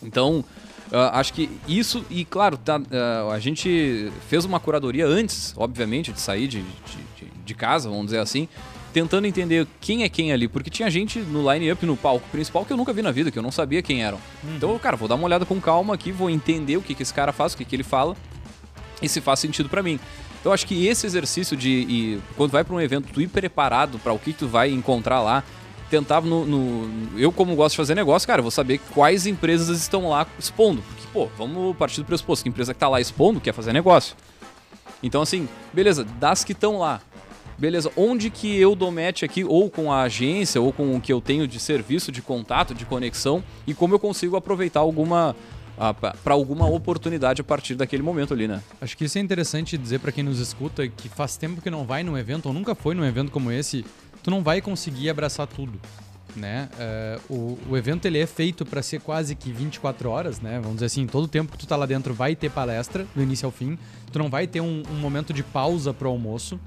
Então, 0.02 0.44
Uh, 0.88 1.12
acho 1.12 1.34
que 1.34 1.50
isso, 1.68 2.06
e 2.10 2.24
claro, 2.24 2.56
tá, 2.56 2.80
uh, 2.80 3.32
a 3.32 3.40
gente 3.40 4.10
fez 4.30 4.46
uma 4.46 4.58
curadoria 4.58 5.06
antes, 5.06 5.54
obviamente, 5.58 6.14
de 6.14 6.22
sair 6.22 6.48
de, 6.48 6.62
de, 6.62 7.26
de, 7.46 7.54
casa, 7.54 7.90
vamos 7.90 8.06
dizer 8.06 8.20
assim, 8.20 8.48
tentando 8.94 9.28
entender 9.28 9.68
quem 9.82 10.04
é 10.04 10.10
quem 10.10 10.32
ali, 10.32 10.48
porque 10.48 10.70
tinha 10.70 10.90
gente 10.90 11.20
no 11.20 11.52
line-up, 11.52 11.86
no 11.86 11.98
palco 11.98 12.26
principal, 12.30 12.64
que 12.64 12.72
eu 12.72 12.78
nunca 12.78 12.94
vi 12.94 13.02
na 13.02 13.12
vida, 13.12 13.30
que 13.30 13.38
eu 13.38 13.44
não 13.44 13.52
sabia 13.52 13.82
quem 13.82 14.02
eram. 14.02 14.18
Uhum. 14.42 14.56
Então, 14.56 14.80
cara, 14.80 14.96
vou 14.96 15.10
dar 15.10 15.16
uma 15.16 15.26
olhada 15.26 15.46
com 15.46 15.60
calma 15.60 15.94
aqui, 15.94 16.10
vou 16.10 16.30
entender 16.30 16.78
o 16.78 16.82
que, 16.82 16.96
que 16.96 17.04
esse 17.04 17.14
cara 17.14 17.34
faz, 17.34 17.54
o 17.54 17.58
que, 17.58 17.66
que 17.66 17.76
ele 17.76 17.84
fala, 17.84 18.16
e 19.02 19.10
se 19.10 19.20
faz 19.20 19.40
sentido 19.40 19.68
para 19.68 19.84
mim. 19.84 20.00
Então, 20.48 20.54
acho 20.54 20.66
que 20.66 20.88
esse 20.88 21.06
exercício 21.06 21.58
de, 21.58 21.70
e, 21.70 22.22
quando 22.38 22.52
vai 22.52 22.64
para 22.64 22.74
um 22.74 22.80
evento, 22.80 23.10
tu 23.12 23.20
ir 23.20 23.28
preparado 23.28 24.00
para 24.00 24.14
o 24.14 24.18
que, 24.18 24.32
tu 24.32 24.48
vai 24.48 24.72
encontrar 24.72 25.22
lá, 25.22 25.44
tentava 25.90 26.26
no, 26.26 26.46
no, 26.46 27.20
Eu, 27.20 27.34
como 27.34 27.54
gosto 27.54 27.74
de 27.74 27.78
fazer 27.78 27.96
negócio, 27.96 28.26
cara, 28.26 28.42
vou 28.42 28.50
saber 28.50 28.80
quais 28.94 29.28
empresas 29.28 29.78
estão 29.78 30.08
lá 30.08 30.26
expondo. 30.40 30.82
Porque, 30.82 31.04
pô, 31.12 31.28
vamos 31.38 31.76
partir 31.76 32.00
do 32.00 32.06
pressuposto 32.06 32.44
que 32.44 32.48
a 32.48 32.52
empresa 32.52 32.74
que 32.74 32.80
tá 32.80 32.88
lá 32.88 33.02
expondo 33.02 33.42
quer 33.42 33.54
fazer 33.54 33.74
negócio. 33.74 34.16
Então, 35.04 35.22
assim, 35.22 35.50
beleza, 35.74 36.06
das 36.06 36.46
que 36.46 36.54
estão 36.54 36.80
lá. 36.80 37.02
Beleza, 37.58 37.92
onde 37.98 38.30
que 38.30 38.58
eu 38.58 38.74
dou 38.74 38.90
match 38.90 39.24
aqui, 39.24 39.44
ou 39.44 39.70
com 39.70 39.92
a 39.92 40.04
agência, 40.04 40.62
ou 40.62 40.72
com 40.72 40.96
o 40.96 41.02
que 41.02 41.12
eu 41.12 41.20
tenho 41.20 41.46
de 41.46 41.60
serviço, 41.60 42.10
de 42.10 42.22
contato, 42.22 42.74
de 42.74 42.86
conexão, 42.86 43.44
e 43.68 43.74
como 43.74 43.94
eu 43.96 44.00
consigo 44.00 44.38
aproveitar 44.38 44.80
alguma 44.80 45.36
para 46.24 46.34
alguma 46.34 46.68
oportunidade 46.68 47.42
a 47.42 47.44
partir 47.44 47.76
daquele 47.76 48.02
momento 48.02 48.34
ali, 48.34 48.48
né? 48.48 48.62
Acho 48.82 48.98
que 48.98 49.06
isso 49.06 49.18
é 49.18 49.22
interessante 49.22 49.78
dizer 49.78 50.00
para 50.00 50.12
quem 50.12 50.24
nos 50.24 50.40
escuta 50.40 50.88
que 50.88 51.08
faz 51.08 51.38
tempo 51.38 51.62
que 51.62 51.70
não 51.70 51.86
vai 51.86 52.04
num 52.04 52.18
evento 52.18 52.48
ou 52.48 52.54
nunca 52.54 52.74
foi 52.74 52.96
num 52.96 53.06
evento 53.06 53.32
como 53.32 53.52
esse 53.52 53.86
tu 54.24 54.32
não 54.32 54.44
vai 54.44 54.60
conseguir 54.60 55.10
abraçar 55.10 55.48
tudo. 55.48 55.80
Né? 56.36 56.70
Uh, 57.30 57.34
o, 57.34 57.60
o 57.72 57.78
evento 57.78 58.06
ele 58.06 58.20
é 58.20 58.28
feito 58.28 58.64
para 58.64 58.82
ser 58.84 59.00
quase 59.00 59.34
que 59.34 59.52
24 59.52 60.10
horas, 60.10 60.40
né? 60.40 60.60
Vamos 60.60 60.76
dizer 60.76 60.86
assim, 60.86 61.08
todo 61.08 61.24
o 61.24 61.28
tempo 61.28 61.52
que 61.52 61.58
tu 61.58 61.66
tá 61.66 61.76
lá 61.76 61.86
dentro 61.86 62.14
vai 62.14 62.36
ter 62.36 62.52
palestra, 62.52 63.08
do 63.16 63.24
início 63.24 63.46
ao 63.46 63.52
fim. 63.52 63.78
Tu 64.12 64.20
não 64.20 64.30
vai 64.30 64.46
ter 64.46 64.62
um, 64.62 64.84
um 64.92 64.96
momento 64.96 65.34
de 65.34 65.42
pausa 65.42 65.94
pro 65.94 66.10
almoço. 66.10 66.60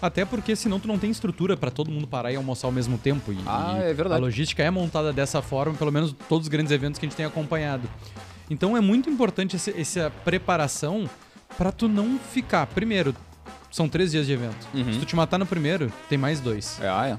Até 0.00 0.24
porque 0.24 0.54
senão 0.54 0.78
tu 0.78 0.86
não 0.86 0.98
tem 0.98 1.10
estrutura 1.10 1.56
para 1.56 1.70
todo 1.70 1.90
mundo 1.90 2.06
parar 2.06 2.30
e 2.30 2.36
almoçar 2.36 2.68
ao 2.68 2.72
mesmo 2.72 2.98
tempo. 2.98 3.32
E, 3.32 3.38
ah, 3.46 3.78
é 3.78 3.94
verdade. 3.94 4.20
A 4.20 4.24
logística 4.24 4.62
é 4.62 4.70
montada 4.70 5.12
dessa 5.12 5.40
forma, 5.40 5.74
pelo 5.74 5.90
menos 5.90 6.14
todos 6.28 6.46
os 6.46 6.48
grandes 6.48 6.70
eventos 6.70 6.98
que 6.98 7.06
a 7.06 7.08
gente 7.08 7.16
tem 7.16 7.26
acompanhado. 7.26 7.88
Então 8.48 8.76
é 8.76 8.80
muito 8.80 9.10
importante 9.10 9.56
esse, 9.56 9.70
essa 9.78 10.12
preparação 10.24 11.08
para 11.56 11.72
tu 11.72 11.88
não 11.88 12.18
ficar, 12.18 12.66
primeiro, 12.66 13.14
são 13.70 13.88
três 13.88 14.10
dias 14.10 14.26
de 14.26 14.32
evento. 14.32 14.66
Uhum. 14.72 14.92
Se 14.92 14.98
tu 15.00 15.06
te 15.06 15.16
matar 15.16 15.38
no 15.38 15.46
primeiro, 15.46 15.92
tem 16.08 16.16
mais 16.16 16.40
dois. 16.40 16.80
É, 16.80 16.88
ah, 16.88 17.06
é. 17.06 17.18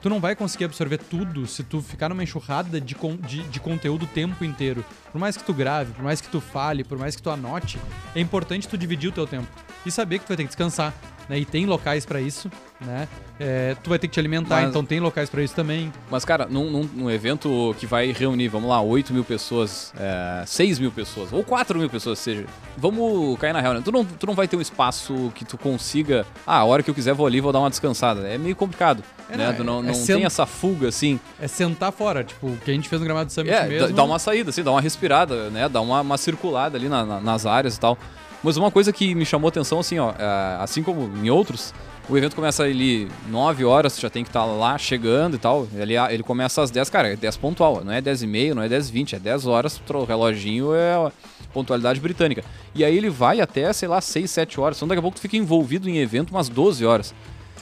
Tu 0.00 0.10
não 0.10 0.18
vai 0.18 0.34
conseguir 0.34 0.64
absorver 0.64 0.98
tudo 0.98 1.46
se 1.46 1.62
tu 1.62 1.80
ficar 1.80 2.08
numa 2.08 2.24
enxurrada 2.24 2.80
de, 2.80 2.94
con 2.94 3.16
de, 3.16 3.44
de 3.44 3.60
conteúdo 3.60 4.04
o 4.04 4.08
tempo 4.08 4.44
inteiro. 4.44 4.84
Por 5.12 5.20
mais 5.20 5.36
que 5.36 5.44
tu 5.44 5.54
grave, 5.54 5.92
por 5.92 6.02
mais 6.02 6.20
que 6.20 6.28
tu 6.28 6.40
fale, 6.40 6.82
por 6.82 6.98
mais 6.98 7.14
que 7.14 7.22
tu 7.22 7.30
anote, 7.30 7.78
é 8.14 8.20
importante 8.20 8.66
tu 8.66 8.76
dividir 8.76 9.10
o 9.10 9.12
teu 9.12 9.28
tempo. 9.28 9.46
E 9.84 9.90
saber 9.90 10.18
que 10.18 10.24
tu 10.24 10.28
vai 10.28 10.36
ter 10.36 10.44
que 10.44 10.48
descansar, 10.48 10.94
né? 11.28 11.38
E 11.38 11.44
tem 11.44 11.66
locais 11.66 12.04
para 12.04 12.20
isso, 12.20 12.50
né? 12.80 13.08
É, 13.40 13.74
tu 13.82 13.90
vai 13.90 13.98
ter 13.98 14.06
que 14.06 14.14
te 14.14 14.20
alimentar, 14.20 14.60
mas, 14.60 14.68
então 14.68 14.84
tem 14.84 15.00
locais 15.00 15.28
para 15.28 15.42
isso 15.42 15.54
também. 15.54 15.92
Mas, 16.08 16.24
cara, 16.24 16.46
num, 16.48 16.70
num, 16.70 16.88
num, 16.94 17.10
evento 17.10 17.74
que 17.78 17.86
vai 17.86 18.12
reunir, 18.12 18.46
vamos 18.46 18.68
lá, 18.68 18.80
8 18.80 19.12
mil 19.12 19.24
pessoas, 19.24 19.92
é, 19.98 20.44
6 20.46 20.78
mil 20.78 20.92
pessoas, 20.92 21.32
ou 21.32 21.42
4 21.42 21.76
mil 21.76 21.90
pessoas, 21.90 22.20
seja, 22.20 22.44
vamos 22.76 23.36
cair 23.40 23.52
na 23.52 23.60
real, 23.60 23.74
né? 23.74 23.82
Tu 23.84 23.90
não, 23.90 24.04
tu 24.04 24.26
não 24.26 24.34
vai 24.34 24.46
ter 24.46 24.56
um 24.56 24.60
espaço 24.60 25.32
que 25.34 25.44
tu 25.44 25.58
consiga, 25.58 26.24
ah, 26.46 26.58
a 26.58 26.64
hora 26.64 26.84
que 26.84 26.90
eu 26.90 26.94
quiser 26.94 27.14
vou 27.14 27.26
ali 27.26 27.40
vou 27.40 27.52
dar 27.52 27.58
uma 27.58 27.70
descansada. 27.70 28.28
É 28.28 28.38
meio 28.38 28.54
complicado, 28.54 29.02
é, 29.28 29.36
né? 29.36 29.52
Tu 29.52 29.64
não, 29.64 29.80
é, 29.80 29.82
não 29.86 30.06
tem 30.06 30.24
essa 30.24 30.46
fuga, 30.46 30.88
assim. 30.88 31.18
É 31.40 31.48
sentar 31.48 31.90
fora, 31.90 32.22
tipo, 32.22 32.46
o 32.46 32.56
que 32.58 32.70
a 32.70 32.74
gente 32.74 32.88
fez 32.88 33.00
no 33.00 33.06
Gramado 33.06 33.26
do 33.26 33.32
Summit 33.32 33.52
é, 33.52 33.66
mesmo. 33.66 33.96
Dá 33.96 34.04
uma 34.04 34.20
saída, 34.20 34.50
assim, 34.50 34.62
dá 34.62 34.70
uma 34.70 34.80
respirada, 34.80 35.50
né? 35.50 35.68
Dá 35.68 35.80
uma, 35.80 36.00
uma 36.00 36.18
circulada 36.18 36.78
ali 36.78 36.88
na, 36.88 37.04
na, 37.04 37.20
nas 37.20 37.44
áreas 37.44 37.76
e 37.76 37.80
tal. 37.80 37.98
Mas 38.42 38.56
uma 38.56 38.70
coisa 38.70 38.92
que 38.92 39.14
me 39.14 39.24
chamou 39.24 39.48
atenção, 39.48 39.78
assim, 39.78 39.98
ó, 39.98 40.12
é, 40.18 40.56
assim 40.60 40.82
como 40.82 41.10
em 41.16 41.30
outros, 41.30 41.72
o 42.08 42.18
evento 42.18 42.34
começa 42.34 42.64
ali 42.64 43.08
9 43.28 43.64
horas, 43.64 43.98
já 43.98 44.10
tem 44.10 44.24
que 44.24 44.30
estar 44.30 44.40
tá 44.40 44.46
lá 44.46 44.76
chegando 44.76 45.36
e 45.36 45.38
tal. 45.38 45.68
Ele, 45.74 45.94
ele 45.96 46.22
começa 46.22 46.60
às 46.60 46.70
10, 46.70 46.90
cara, 46.90 47.12
é 47.12 47.16
10 47.16 47.36
pontual, 47.36 47.84
não 47.84 47.92
é 47.92 48.00
10 48.00 48.22
e 48.22 48.26
meio, 48.26 48.54
não 48.54 48.62
é 48.62 48.68
10 48.68 48.88
e 48.88 48.92
20, 48.92 49.16
é 49.16 49.18
10 49.18 49.46
horas, 49.46 49.80
o 49.88 50.04
reloginho 50.04 50.74
é 50.74 51.12
pontualidade 51.52 52.00
britânica. 52.00 52.44
E 52.74 52.84
aí 52.84 52.96
ele 52.96 53.10
vai 53.10 53.40
até, 53.40 53.72
sei 53.72 53.88
lá, 53.88 54.00
6, 54.00 54.30
7 54.30 54.60
horas, 54.60 54.76
então 54.78 54.88
daqui 54.88 54.98
a 54.98 55.02
pouco 55.02 55.16
tu 55.16 55.20
fica 55.20 55.36
envolvido 55.36 55.88
em 55.88 55.98
evento 55.98 56.30
umas 56.30 56.48
12 56.48 56.84
horas. 56.84 57.14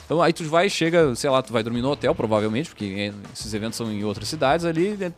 Então 0.07 0.23
aí 0.23 0.33
tu 0.33 0.43
vai, 0.45 0.71
chega, 0.71 1.15
sei 1.15 1.29
lá, 1.29 1.43
tu 1.43 1.53
vai 1.53 1.63
dormir 1.63 1.83
no 1.83 1.91
hotel 1.91 2.15
provavelmente, 2.15 2.71
porque 2.71 3.13
esses 3.33 3.53
eventos 3.53 3.77
são 3.77 3.93
em 3.93 4.03
outras 4.03 4.29
cidades 4.29 4.65
ali, 4.65 4.97
né? 4.97 5.13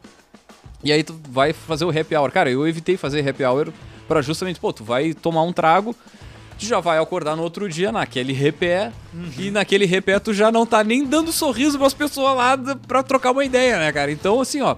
e 0.85 0.93
aí 0.93 1.03
tu 1.03 1.19
vai 1.31 1.53
fazer 1.53 1.85
o 1.85 1.91
happy 1.91 2.17
hour. 2.17 2.31
Cara, 2.31 2.51
eu 2.51 2.67
evitei 2.67 2.97
fazer 2.97 3.27
happy 3.27 3.45
hour 3.45 3.73
para 4.13 4.21
justamente, 4.21 4.61
pô, 4.61 4.75
tu 4.75 4.85
vai 4.85 5.15
tomar 5.15 5.43
um 5.43 5.55
trago, 5.55 5.97
tu 6.59 6.67
já 6.67 6.81
vai 6.81 6.99
acordar 6.99 7.35
no 7.35 7.43
outro 7.43 7.67
dia 7.67 7.91
naquele 7.91 8.35
repé, 8.35 8.93
uhum. 9.15 9.31
e 9.39 9.51
naquele 9.51 9.87
repé 9.87 10.19
tu 10.19 10.35
já 10.35 10.53
não 10.53 10.67
tá 10.67 10.85
nem 10.85 11.03
dando 11.07 11.33
sorriso 11.33 11.79
pras 11.79 11.95
pessoas 11.95 12.37
lá 12.37 12.59
pra 12.87 13.03
trocar 13.03 13.31
uma 13.31 13.43
ideia, 13.43 13.79
né, 13.79 13.91
cara? 13.91 14.13
Então, 14.13 14.39
assim, 14.39 14.61
ó. 14.61 14.77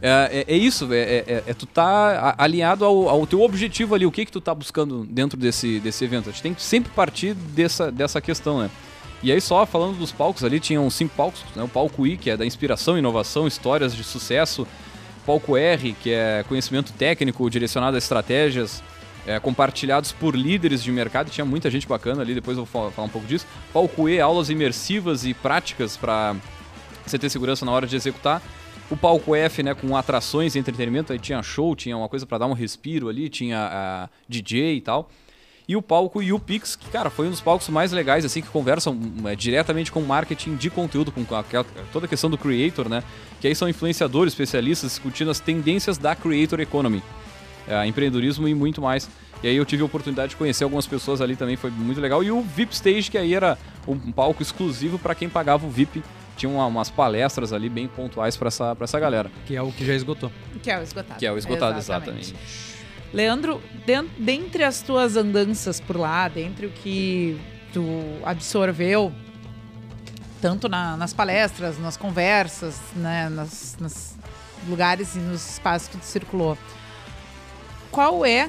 É, 0.00 0.46
é, 0.48 0.54
é 0.54 0.56
isso, 0.56 0.90
é, 0.94 0.98
é, 0.98 1.44
é, 1.46 1.52
tu 1.52 1.66
tá 1.66 2.34
alinhado 2.38 2.86
ao, 2.86 3.06
ao, 3.06 3.26
teu 3.26 3.42
objetivo 3.42 3.94
ali, 3.94 4.06
o 4.06 4.10
que 4.10 4.24
que 4.24 4.32
tu 4.32 4.40
tá 4.40 4.54
buscando 4.54 5.04
dentro 5.04 5.38
desse, 5.38 5.78
desse 5.78 6.02
evento. 6.02 6.30
A 6.30 6.32
gente 6.32 6.40
tem 6.40 6.54
que 6.54 6.62
sempre 6.62 6.90
partir 6.90 7.34
dessa, 7.34 7.92
dessa 7.92 8.18
questão, 8.18 8.60
né? 8.60 8.70
E 9.22 9.30
aí 9.30 9.42
só 9.42 9.66
falando 9.66 9.98
dos 9.98 10.10
palcos 10.10 10.42
ali, 10.42 10.58
tinham 10.58 10.88
cinco 10.88 11.14
palcos, 11.14 11.44
né? 11.54 11.62
O 11.62 11.68
palco 11.68 12.06
I, 12.06 12.16
que 12.16 12.30
é 12.30 12.36
da 12.38 12.46
inspiração, 12.46 12.96
inovação, 12.96 13.46
histórias 13.46 13.94
de 13.94 14.02
sucesso. 14.02 14.66
Palco 15.30 15.56
R, 15.56 15.92
que 15.92 16.10
é 16.10 16.44
conhecimento 16.48 16.92
técnico 16.92 17.48
direcionado 17.48 17.94
a 17.94 17.98
estratégias 17.98 18.82
é, 19.24 19.38
compartilhados 19.38 20.10
por 20.10 20.34
líderes 20.34 20.82
de 20.82 20.90
mercado. 20.90 21.30
Tinha 21.30 21.44
muita 21.44 21.70
gente 21.70 21.86
bacana 21.86 22.22
ali, 22.22 22.34
depois 22.34 22.58
eu 22.58 22.64
vou 22.64 22.90
falar 22.90 23.06
um 23.06 23.08
pouco 23.08 23.28
disso. 23.28 23.46
Palco 23.72 24.08
E, 24.08 24.20
aulas 24.20 24.50
imersivas 24.50 25.24
e 25.24 25.32
práticas 25.32 25.96
para 25.96 26.34
você 27.06 27.16
ter 27.16 27.30
segurança 27.30 27.64
na 27.64 27.70
hora 27.70 27.86
de 27.86 27.94
executar. 27.94 28.42
O 28.90 28.96
palco 28.96 29.36
F, 29.36 29.62
né, 29.62 29.72
com 29.72 29.96
atrações 29.96 30.56
e 30.56 30.58
entretenimento, 30.58 31.12
aí 31.12 31.18
tinha 31.20 31.40
show, 31.44 31.76
tinha 31.76 31.96
uma 31.96 32.08
coisa 32.08 32.26
para 32.26 32.38
dar 32.38 32.46
um 32.46 32.52
respiro 32.52 33.08
ali, 33.08 33.28
tinha 33.28 34.08
uh, 34.08 34.10
DJ 34.28 34.78
e 34.78 34.80
tal. 34.80 35.08
E 35.70 35.76
o 35.76 35.80
palco 35.80 36.20
UPix, 36.20 36.74
que, 36.74 36.90
cara, 36.90 37.08
foi 37.10 37.28
um 37.28 37.30
dos 37.30 37.40
palcos 37.40 37.68
mais 37.68 37.92
legais, 37.92 38.24
assim, 38.24 38.42
que 38.42 38.48
conversam 38.48 38.98
é, 39.24 39.36
diretamente 39.36 39.92
com 39.92 40.00
marketing 40.00 40.56
de 40.56 40.68
conteúdo, 40.68 41.12
com 41.12 41.22
aquela, 41.32 41.64
toda 41.92 42.06
a 42.06 42.08
questão 42.08 42.28
do 42.28 42.36
creator, 42.36 42.88
né? 42.88 43.04
Que 43.40 43.46
aí 43.46 43.54
são 43.54 43.68
influenciadores, 43.68 44.32
especialistas 44.32 44.90
discutindo 44.90 45.30
as 45.30 45.38
tendências 45.38 45.96
da 45.96 46.16
creator 46.16 46.58
economy 46.58 47.00
é, 47.68 47.86
empreendedorismo 47.86 48.48
e 48.48 48.54
muito 48.54 48.82
mais. 48.82 49.08
E 49.44 49.46
aí 49.46 49.54
eu 49.54 49.64
tive 49.64 49.82
a 49.82 49.86
oportunidade 49.86 50.30
de 50.30 50.36
conhecer 50.36 50.64
algumas 50.64 50.88
pessoas 50.88 51.20
ali 51.20 51.36
também, 51.36 51.54
foi 51.54 51.70
muito 51.70 52.00
legal. 52.00 52.20
E 52.24 52.32
o 52.32 52.42
VIP 52.42 52.74
Stage, 52.74 53.08
que 53.08 53.16
aí 53.16 53.32
era 53.32 53.56
um 53.86 54.10
palco 54.10 54.42
exclusivo 54.42 54.98
para 54.98 55.14
quem 55.14 55.28
pagava 55.28 55.64
o 55.64 55.70
VIP. 55.70 56.02
Tinha 56.36 56.50
uma, 56.50 56.66
umas 56.66 56.90
palestras 56.90 57.52
ali 57.52 57.68
bem 57.68 57.86
pontuais 57.86 58.36
para 58.36 58.48
essa, 58.48 58.76
essa 58.80 58.98
galera. 58.98 59.30
Que 59.46 59.54
é 59.54 59.62
o 59.62 59.70
que 59.70 59.86
já 59.86 59.94
esgotou. 59.94 60.32
Que 60.64 60.68
é 60.68 60.80
o 60.80 60.82
esgotado. 60.82 61.20
Que 61.20 61.26
é 61.26 61.32
o 61.32 61.38
esgotado, 61.38 61.78
exatamente. 61.78 62.34
exatamente. 62.34 62.79
Leandro, 63.12 63.60
dentre 64.18 64.62
as 64.62 64.82
tuas 64.82 65.16
andanças 65.16 65.80
por 65.80 65.96
lá, 65.96 66.28
dentre 66.28 66.66
o 66.66 66.70
que 66.70 67.40
tu 67.72 67.82
absorveu, 68.24 69.12
tanto 70.40 70.68
na, 70.68 70.96
nas 70.96 71.12
palestras, 71.12 71.78
nas 71.78 71.96
conversas, 71.96 72.80
né, 72.94 73.28
nas, 73.28 74.16
lugares 74.68 75.16
e 75.16 75.18
nos 75.18 75.52
espaços 75.52 75.88
que 75.88 75.96
tu 75.96 76.04
circulou, 76.04 76.56
qual 77.90 78.24
é 78.24 78.48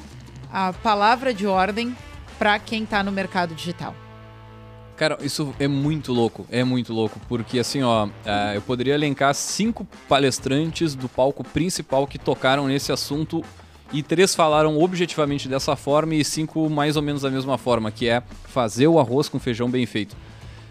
a 0.51 0.73
palavra 0.73 1.33
de 1.33 1.47
ordem 1.47 1.95
para 2.37 2.59
quem 2.59 2.83
está 2.83 3.03
no 3.03 3.11
mercado 3.11 3.55
digital? 3.55 3.95
Cara, 4.95 5.17
isso 5.21 5.55
é 5.59 5.67
muito 5.67 6.13
louco, 6.13 6.45
é 6.51 6.63
muito 6.63 6.93
louco, 6.93 7.19
porque 7.27 7.57
assim, 7.57 7.81
ó, 7.81 8.07
é, 8.23 8.55
eu 8.57 8.61
poderia 8.61 8.93
elencar 8.93 9.33
cinco 9.33 9.87
palestrantes 10.07 10.93
do 10.93 11.09
palco 11.09 11.43
principal 11.43 12.05
que 12.05 12.19
tocaram 12.19 12.67
nesse 12.67 12.91
assunto 12.91 13.43
e 13.93 14.01
três 14.01 14.33
falaram 14.33 14.79
objetivamente 14.79 15.47
dessa 15.47 15.75
forma 15.75 16.15
e 16.15 16.23
cinco 16.23 16.69
mais 16.69 16.95
ou 16.95 17.01
menos 17.01 17.21
da 17.21 17.29
mesma 17.29 17.57
forma, 17.57 17.91
que 17.91 18.07
é 18.07 18.23
fazer 18.45 18.87
o 18.87 18.99
arroz 18.99 19.27
com 19.27 19.39
feijão 19.39 19.69
bem 19.69 19.85
feito. 19.85 20.15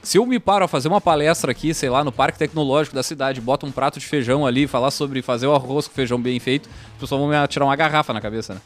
Se 0.02 0.16
eu 0.16 0.24
me 0.24 0.40
paro 0.40 0.64
a 0.64 0.68
fazer 0.68 0.88
uma 0.88 1.00
palestra 1.00 1.52
aqui, 1.52 1.74
sei 1.74 1.90
lá, 1.90 2.02
no 2.02 2.10
Parque 2.10 2.38
Tecnológico 2.38 2.96
da 2.96 3.02
cidade, 3.02 3.38
bota 3.40 3.66
um 3.66 3.70
prato 3.70 4.00
de 4.00 4.06
feijão 4.06 4.46
ali, 4.46 4.66
falar 4.66 4.90
sobre 4.90 5.20
fazer 5.20 5.46
o 5.46 5.54
arroz 5.54 5.86
com 5.86 5.94
feijão 5.94 6.18
bem 6.18 6.40
feito, 6.40 6.70
as 6.94 7.00
pessoas 7.00 7.20
vão 7.20 7.28
me 7.28 7.48
tirar 7.48 7.66
uma 7.66 7.76
garrafa 7.76 8.12
na 8.14 8.20
cabeça, 8.20 8.54
né? 8.54 8.60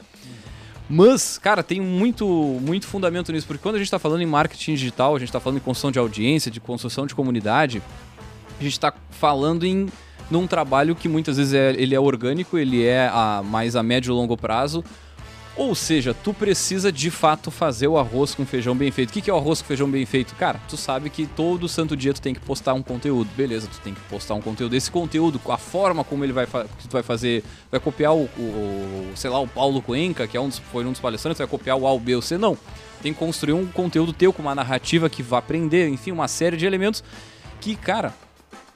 Mas, 0.89 1.39
cara, 1.39 1.63
tem 1.63 1.81
muito, 1.81 2.27
muito 2.61 2.87
fundamento 2.87 3.33
nisso, 3.33 3.47
porque 3.47 3.63
quando 3.63 3.77
a 3.77 3.79
gente 3.79 3.87
está 3.87 3.99
falando 3.99 4.21
em 4.21 4.27
marketing 4.27 4.75
digital, 4.75 5.17
a 5.17 5.19
gente 5.19 5.29
está 5.29 5.41
falando 5.41 5.57
em 5.57 5.63
construção 5.63 5.91
de 5.91 5.99
audiência, 5.99 6.51
de 6.51 6.61
construção 6.61 7.07
de 7.07 7.15
comunidade, 7.15 7.83
a 8.61 8.63
gente 8.63 8.73
está 8.73 8.93
falando 9.11 9.65
em 9.65 9.89
num 10.31 10.47
trabalho 10.47 10.95
que 10.95 11.09
muitas 11.09 11.37
vezes 11.37 11.55
é, 11.55 11.73
ele 11.73 11.95
é 11.95 12.01
orgânico, 12.01 12.59
ele 12.59 12.85
é 12.85 13.09
a, 13.09 13.43
mais 13.45 13.77
a 13.77 13.83
médio 13.83 14.13
e 14.13 14.15
longo 14.15 14.37
prazo, 14.37 14.85
ou 15.57 15.73
seja, 15.73 16.13
tu 16.13 16.35
precisa 16.35 16.91
de 16.91 17.11
fato 17.13 17.49
fazer 17.49 17.87
o 17.87 17.97
arroz 17.97 18.35
com 18.35 18.45
feijão 18.45 18.75
bem 18.75 18.91
feito. 18.91 19.11
O 19.11 19.13
que 19.13 19.31
é 19.31 19.33
o 19.33 19.37
arroz 19.37 19.63
com 19.63 19.69
feijão 19.69 19.89
bem 19.89 20.05
feito? 20.05 20.35
Cara, 20.35 20.61
tu 20.69 20.77
sabe 20.77 21.09
que 21.09 21.27
todo 21.27 21.69
santo 21.69 21.97
dia 21.97 22.13
tu 22.13 22.21
tem 22.21 22.35
que 22.35 22.41
postar 22.41 22.75
um 22.75 22.83
conteúdo. 22.83 23.31
Beleza, 23.37 23.69
tu 23.69 23.79
tem 23.81 23.95
que 23.95 24.01
postar 24.03 24.35
um 24.35 24.41
conteúdo. 24.41 24.75
Esse 24.75 24.91
conteúdo, 24.91 25.41
a 25.49 25.57
forma 25.57 26.03
como 26.03 26.25
ele 26.25 26.33
vai, 26.33 26.47
que 26.47 26.89
tu 26.89 26.93
vai 26.93 27.05
fazer, 27.05 27.45
vai 27.71 27.79
copiar 27.79 28.13
o, 28.15 28.25
o, 28.25 29.13
sei 29.15 29.31
lá, 29.31 29.39
o 29.39 29.47
Paulo 29.47 29.81
Cuenca, 29.81 30.27
que 30.27 30.37
é 30.37 30.41
um 30.41 30.49
dos, 30.49 30.59
foi 30.59 30.85
um 30.85 30.91
dos 30.91 31.01
palestrantes, 31.01 31.39
vai 31.39 31.47
copiar 31.47 31.77
o 31.77 31.87
A, 31.87 31.93
o 31.93 32.01
B, 32.01 32.21
C. 32.21 32.37
Não. 32.37 32.59
Tem 33.01 33.13
que 33.13 33.19
construir 33.19 33.53
um 33.53 33.67
conteúdo 33.67 34.13
teu 34.13 34.33
com 34.33 34.43
uma 34.43 34.57
narrativa 34.57 35.09
que 35.09 35.23
vá 35.23 35.39
aprender, 35.39 35.89
enfim, 35.89 36.11
uma 36.11 36.27
série 36.27 36.57
de 36.57 36.67
elementos 36.67 37.05
que, 37.61 37.77
cara, 37.77 38.13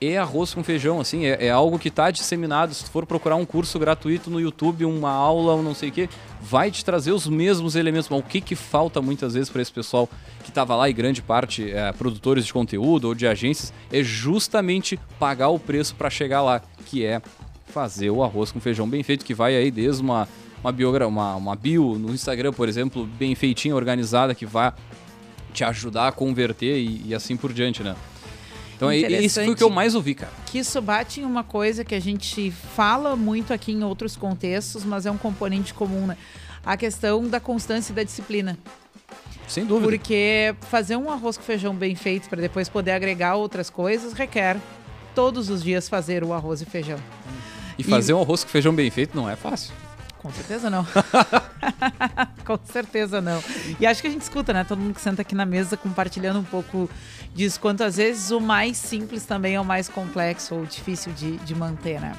é 0.00 0.16
arroz 0.16 0.54
com 0.54 0.62
feijão, 0.62 1.00
assim, 1.00 1.26
é, 1.26 1.46
é, 1.46 1.50
algo 1.50 1.78
que 1.78 1.88
está 1.88 2.10
disseminado. 2.10 2.72
Se 2.72 2.84
tu 2.84 2.90
for 2.90 3.04
procurar 3.04 3.36
um 3.36 3.44
curso 3.44 3.78
gratuito 3.78 4.30
no 4.30 4.40
YouTube, 4.40 4.84
uma 4.84 5.10
aula, 5.10 5.54
ou 5.54 5.62
não 5.62 5.74
sei 5.74 5.88
o 5.88 5.92
que, 5.92 6.08
vai 6.40 6.70
te 6.70 6.84
trazer 6.84 7.10
os 7.10 7.26
mesmos 7.26 7.74
elementos. 7.74 8.08
Mas 8.08 8.20
o 8.20 8.22
que, 8.22 8.40
que 8.40 8.54
falta 8.54 9.02
muitas 9.02 9.34
vezes 9.34 9.50
para 9.50 9.60
esse 9.60 9.72
pessoal 9.72 10.08
que 10.44 10.50
estava 10.50 10.76
lá 10.76 10.88
e 10.88 10.92
grande 10.92 11.20
parte 11.20 11.70
é, 11.70 11.92
produtores 11.92 12.46
de 12.46 12.52
conteúdo 12.52 13.08
ou 13.08 13.14
de 13.14 13.26
agências 13.26 13.72
é 13.92 14.02
justamente 14.02 14.98
pagar 15.18 15.48
o 15.48 15.58
preço 15.58 15.94
para 15.96 16.08
chegar 16.08 16.42
lá, 16.42 16.62
que 16.86 17.04
é 17.04 17.20
fazer 17.66 18.10
o 18.10 18.22
arroz 18.22 18.52
com 18.52 18.60
feijão 18.60 18.88
bem 18.88 19.02
feito, 19.02 19.24
que 19.24 19.34
vai 19.34 19.56
aí 19.56 19.70
desde 19.70 20.00
uma, 20.00 20.28
uma, 20.62 20.72
biogra 20.72 21.06
uma, 21.06 21.34
uma 21.34 21.56
bio 21.56 21.98
no 21.98 22.14
Instagram, 22.14 22.52
por 22.52 22.68
exemplo, 22.68 23.04
bem 23.04 23.34
feitinha, 23.34 23.74
organizada, 23.74 24.34
que 24.34 24.46
vai 24.46 24.72
te 25.52 25.64
ajudar 25.64 26.08
a 26.08 26.12
converter 26.12 26.78
e, 26.78 27.08
e 27.08 27.14
assim 27.14 27.36
por 27.36 27.52
diante, 27.52 27.82
né? 27.82 27.96
Então, 28.78 28.92
isso 28.92 29.40
foi 29.40 29.50
o 29.50 29.56
que 29.56 29.62
eu 29.62 29.70
mais 29.70 29.97
ouvi, 29.97 30.14
cara. 30.14 30.30
Que 30.47 30.61
isso 30.61 30.80
bate 30.80 31.20
em 31.20 31.25
uma 31.25 31.42
coisa 31.42 31.85
que 31.85 31.97
a 31.97 32.00
gente 32.00 32.52
fala 32.52 33.16
muito 33.16 33.52
aqui 33.52 33.73
em 33.73 33.82
outros 33.82 34.14
contextos, 34.14 34.85
mas 34.85 35.04
é 35.04 35.11
um 35.11 35.18
componente 35.18 35.75
comum, 35.75 36.06
né? 36.06 36.16
A 36.64 36.76
questão 36.76 37.26
da 37.26 37.40
constância 37.40 37.92
e 37.92 37.94
da 37.97 38.04
disciplina. 38.04 38.56
Sem 39.49 39.64
dúvida. 39.64 39.88
Porque 39.88 40.54
fazer 40.70 40.97
um 40.97 41.11
arroz 41.11 41.37
com 41.37 41.42
feijão 41.42 41.75
bem 41.75 41.97
feito 41.97 42.28
para 42.28 42.40
depois 42.40 42.68
poder 42.68 42.92
agregar 42.92 43.35
outras 43.35 43.68
coisas 43.68 44.12
requer 44.12 44.56
todos 45.12 45.50
os 45.50 45.64
dias 45.64 45.88
fazer 45.88 46.23
o 46.23 46.32
arroz 46.32 46.62
e 46.62 46.64
feijão. 46.64 46.99
E 47.76 47.82
fazer 47.82 48.12
e... 48.12 48.14
um 48.14 48.20
arroz 48.20 48.44
com 48.44 48.50
feijão 48.50 48.73
bem 48.73 48.88
feito 48.90 49.16
não 49.16 49.28
é 49.28 49.35
fácil. 49.35 49.73
Com 50.28 50.35
certeza 50.35 50.68
não. 50.68 50.87
Com 52.44 52.58
certeza 52.70 53.20
não. 53.20 53.42
E 53.80 53.87
acho 53.87 54.02
que 54.02 54.08
a 54.08 54.11
gente 54.11 54.20
escuta, 54.20 54.52
né? 54.52 54.62
Todo 54.62 54.78
mundo 54.78 54.94
que 54.94 55.00
senta 55.00 55.23
aqui 55.23 55.35
na 55.35 55.47
mesa 55.47 55.75
compartilhando 55.75 56.38
um 56.38 56.44
pouco 56.44 56.88
disso. 57.35 57.58
Quanto 57.58 57.82
às 57.82 57.97
vezes 57.97 58.30
o 58.30 58.38
mais 58.38 58.76
simples 58.76 59.25
também 59.25 59.54
é 59.54 59.61
o 59.61 59.64
mais 59.64 59.88
complexo 59.88 60.54
ou 60.54 60.66
difícil 60.66 61.12
de, 61.12 61.38
de 61.38 61.54
manter, 61.54 61.99
né? 61.99 62.14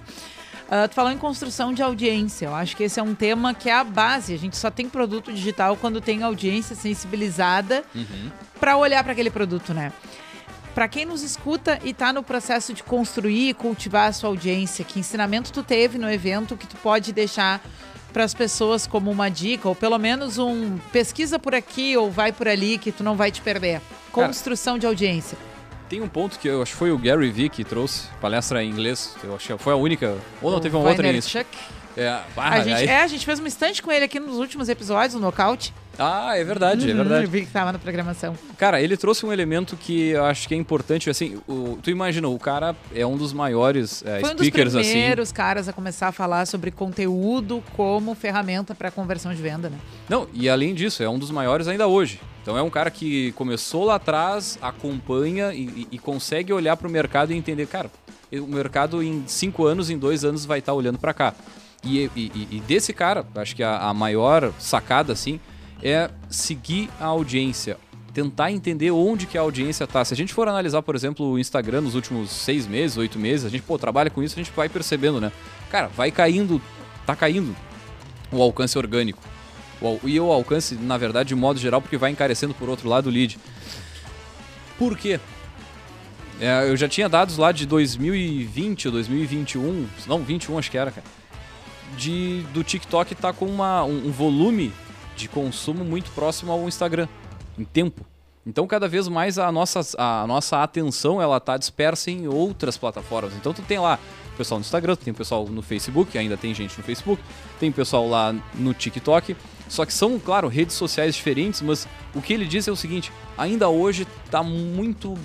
Uh, 0.66 0.88
tu 0.88 0.96
falou 0.96 1.12
em 1.12 1.18
construção 1.20 1.72
de 1.72 1.84
audiência. 1.84 2.48
Eu 2.48 2.56
acho 2.56 2.76
que 2.76 2.84
esse 2.84 3.00
é 3.00 3.04
um 3.04 3.14
tema 3.14 3.54
que 3.54 3.70
é 3.70 3.74
a 3.74 3.84
base. 3.84 4.34
A 4.34 4.38
gente 4.38 4.58
só 4.58 4.72
tem 4.72 4.90
produto 4.90 5.32
digital 5.32 5.78
quando 5.78 6.02
tem 6.02 6.24
audiência 6.24 6.76
sensibilizada 6.76 7.84
uhum. 7.94 8.32
para 8.60 8.76
olhar 8.76 9.04
para 9.04 9.14
aquele 9.14 9.30
produto, 9.30 9.72
né? 9.72 9.92
Para 10.74 10.88
quem 10.88 11.06
nos 11.06 11.24
escuta 11.24 11.80
e 11.84 11.90
está 11.90 12.12
no 12.12 12.24
processo 12.24 12.74
de 12.74 12.84
construir 12.84 13.50
e 13.50 13.54
cultivar 13.54 14.10
a 14.10 14.14
sua 14.14 14.30
audiência, 14.30 14.86
que 14.86 15.00
ensinamento 15.00 15.52
tu 15.52 15.62
teve 15.62 15.98
no 15.98 16.10
evento 16.10 16.56
que 16.56 16.66
tu 16.66 16.78
pode 16.78 17.12
deixar 17.12 17.62
para 18.12 18.24
as 18.24 18.34
pessoas 18.34 18.88
como 18.88 19.12
uma 19.12 19.30
dica, 19.30 19.68
ou 19.68 19.76
pelo 19.76 19.98
menos 19.98 20.38
um 20.38 20.78
pesquisa 20.92 21.38
por 21.38 21.54
aqui 21.54 21.96
ou 21.96 22.10
vai 22.10 22.32
por 22.32 22.48
ali 22.48 22.78
que 22.78 22.92
tu 22.92 23.04
não 23.04 23.16
vai 23.16 23.32
te 23.32 23.42
perder? 23.42 23.82
Construção 24.12 24.74
Cara, 24.74 24.80
de 24.80 24.86
audiência. 24.88 25.38
Tem 25.88 26.02
um 26.02 26.08
ponto 26.08 26.38
que 26.38 26.48
eu 26.48 26.62
acho 26.62 26.72
que 26.72 26.78
foi 26.78 26.92
o 26.92 26.98
Gary 26.98 27.32
Vee 27.32 27.50
que 27.50 27.64
trouxe, 27.64 28.08
palestra 28.22 28.64
em 28.64 28.70
inglês, 28.70 29.16
eu 29.24 29.36
acho 29.36 29.48
que 29.48 29.64
foi 29.64 29.74
a 29.74 29.76
única, 29.76 30.18
ou 30.42 30.52
não 30.52 30.60
o 30.60 30.62
teve 30.62 30.76
uma 30.76 30.88
outra 30.88 31.08
em 31.08 31.22
Chuck. 31.22 31.48
É, 31.98 32.20
a, 32.38 32.62
gente, 32.62 32.76
aí... 32.76 32.88
é, 32.88 33.02
a 33.02 33.08
gente 33.08 33.26
fez 33.26 33.40
uma 33.40 33.48
estante 33.48 33.82
com 33.82 33.92
ele 33.92 34.06
aqui 34.06 34.20
nos 34.20 34.38
últimos 34.38 34.70
episódios, 34.70 35.16
no 35.16 35.20
Nocaute. 35.20 35.74
Ah, 36.00 36.38
é 36.38 36.44
verdade, 36.46 36.90
é 36.90 36.94
uhum, 36.94 37.00
é 37.00 37.04
verdade. 37.04 37.26
Eu 37.26 37.30
vi 37.30 37.42
que 37.42 37.52
tava 37.52 37.74
na 37.74 37.78
programação. 37.78 38.34
Cara, 38.58 38.82
ele 38.82 38.96
trouxe 38.96 39.26
um 39.26 39.34
elemento 39.34 39.76
que 39.76 40.10
eu 40.10 40.24
acho 40.24 40.48
que 40.48 40.54
é 40.54 40.58
importante, 40.58 41.10
assim, 41.10 41.38
o, 41.46 41.78
tu 41.84 41.90
imagina, 41.90 42.30
o 42.30 42.40
cara 42.40 42.74
é 42.96 43.06
um 43.06 43.18
dos 43.18 43.34
maiores 43.34 44.02
é, 44.06 44.22
Foi 44.22 44.30
speakers, 44.30 44.74
um 44.74 44.78
dos 44.78 44.88
assim. 44.88 44.92
primeiros 44.92 45.32
caras 45.34 45.68
a 45.68 45.74
começar 45.74 46.08
a 46.08 46.12
falar 46.14 46.48
sobre 46.48 46.72
conteúdo 46.72 47.62
como 47.76 48.16
ferramenta 48.16 48.74
para 48.74 48.90
conversão 48.90 49.34
de 49.34 49.42
venda, 49.42 49.70
né? 49.70 49.78
Não, 50.08 50.28
e 50.34 50.48
além 50.48 50.74
disso, 50.74 51.04
é 51.04 51.10
um 51.10 51.20
dos 51.20 51.32
maiores 51.32 51.68
ainda 51.68 51.86
hoje. 51.86 52.22
Então 52.42 52.58
é 52.58 52.62
um 52.62 52.70
cara 52.70 52.90
que 52.90 53.34
começou 53.34 53.84
lá 53.84 53.96
atrás, 53.96 54.58
acompanha 54.62 55.54
e, 55.54 55.64
e, 55.64 55.88
e 55.92 56.00
consegue 56.00 56.54
olhar 56.54 56.78
para 56.78 56.88
o 56.88 56.92
mercado 56.92 57.34
e 57.34 57.36
entender, 57.36 57.68
cara, 57.68 57.92
o 58.32 58.48
mercado 58.48 59.04
em 59.04 59.24
cinco 59.28 59.66
anos, 59.66 59.90
em 59.90 59.98
dois 59.98 60.24
anos 60.24 60.46
vai 60.46 60.60
estar 60.60 60.72
tá 60.72 60.76
olhando 60.76 60.98
para 60.98 61.14
cá. 61.14 61.34
E, 61.84 62.10
e, 62.16 62.48
e, 62.52 62.60
desse 62.68 62.92
cara, 62.92 63.26
acho 63.36 63.56
que 63.56 63.64
a, 63.64 63.78
a 63.78 63.94
maior 63.94 64.52
sacada, 64.60 65.14
assim, 65.14 65.40
é 65.82 66.10
seguir 66.30 66.90
a 67.00 67.06
audiência 67.06 67.78
tentar 68.14 68.52
entender 68.52 68.92
onde 68.92 69.26
que 69.26 69.38
a 69.38 69.42
audiência 69.42 69.84
está. 69.84 70.04
Se 70.04 70.14
a 70.14 70.18
gente 70.18 70.34
for 70.34 70.48
analisar, 70.48 70.82
por 70.82 70.96
exemplo, 70.96 71.26
o 71.26 71.40
Instagram 71.40 71.82
nos 71.82 71.96
últimos 71.96 72.32
seis 72.32 72.68
meses, 72.68 72.98
oito 72.98 73.20
meses, 73.20 73.46
a 73.46 73.50
gente 73.50 73.62
pô, 73.62 73.78
trabalha 73.78 74.10
com 74.10 74.22
isso, 74.22 74.36
a 74.36 74.44
gente 74.44 74.54
vai 74.56 74.68
percebendo, 74.68 75.22
né? 75.22 75.32
Cara, 75.70 75.88
vai 75.88 76.12
caindo, 76.12 76.62
tá 77.06 77.16
caindo 77.16 77.56
o 78.32 78.42
alcance 78.42 78.78
orgânico. 78.78 79.22
E 80.04 80.20
o 80.20 80.32
alcance, 80.32 80.76
na 80.76 80.98
verdade, 80.98 81.30
de 81.30 81.36
modo 81.36 81.60
geral, 81.60 81.82
porque 81.82 81.96
vai 81.96 82.12
encarecendo 82.12 82.54
por 82.54 82.68
outro 82.68 82.90
lado 82.90 83.08
o 83.08 83.10
lead. 83.10 83.40
Por 84.78 84.98
quê? 84.98 85.20
É, 86.42 86.70
eu 86.70 86.76
já 86.76 86.88
tinha 86.88 87.08
dados 87.08 87.38
lá 87.38 87.52
de 87.52 87.66
2020 87.66 88.88
ou 88.88 88.92
2021, 88.94 89.88
não, 90.08 90.24
21 90.24 90.58
acho 90.58 90.72
que 90.72 90.78
era, 90.78 90.92
cara. 90.92 91.08
De, 91.98 92.42
do 92.54 92.64
TikTok 92.64 93.16
tá 93.16 93.34
com 93.34 93.46
uma, 93.46 93.84
um, 93.84 94.08
um 94.08 94.12
volume 94.12 94.72
de 95.20 95.28
consumo 95.28 95.84
muito 95.84 96.10
próximo 96.12 96.52
ao 96.52 96.68
Instagram, 96.68 97.08
em 97.58 97.64
tempo. 97.64 98.06
Então, 98.46 98.66
cada 98.66 98.88
vez 98.88 99.08
mais 99.08 99.38
a 99.38 99.52
nossa, 99.52 99.82
a 99.98 100.26
nossa 100.26 100.64
atenção 100.64 101.22
ela 101.22 101.38
está 101.38 101.58
dispersa 101.58 102.10
em 102.10 102.28
outras 102.28 102.78
plataformas. 102.78 103.34
Então, 103.36 103.54
tu 103.54 103.62
tem 103.62 103.78
lá 103.78 104.00
o 104.34 104.38
pessoal 104.38 104.60
no 104.60 104.64
Instagram, 104.64 104.96
tu 104.96 105.04
tem 105.04 105.12
o 105.12 105.16
pessoal 105.16 105.46
no 105.46 105.62
Facebook, 105.62 106.18
ainda 106.18 106.38
tem 106.38 106.54
gente 106.54 106.78
no 106.78 106.84
Facebook, 106.84 107.22
tem 107.60 107.70
o 107.70 107.74
pessoal 107.74 108.08
lá 108.08 108.34
no 108.56 108.74
TikTok. 108.74 109.36
Só 109.68 109.86
que 109.86 109.94
são, 109.94 110.18
claro, 110.18 110.48
redes 110.48 110.76
sociais 110.76 111.14
diferentes, 111.14 111.62
mas 111.62 111.88
o 112.16 112.22
que 112.22 112.34
ele 112.34 112.46
diz 112.46 112.68
é 112.68 112.72
o 112.72 112.76
seguinte: 112.76 113.12
ainda 113.38 113.70
hoje 113.70 114.08
está 114.26 114.42
muito 114.42 115.16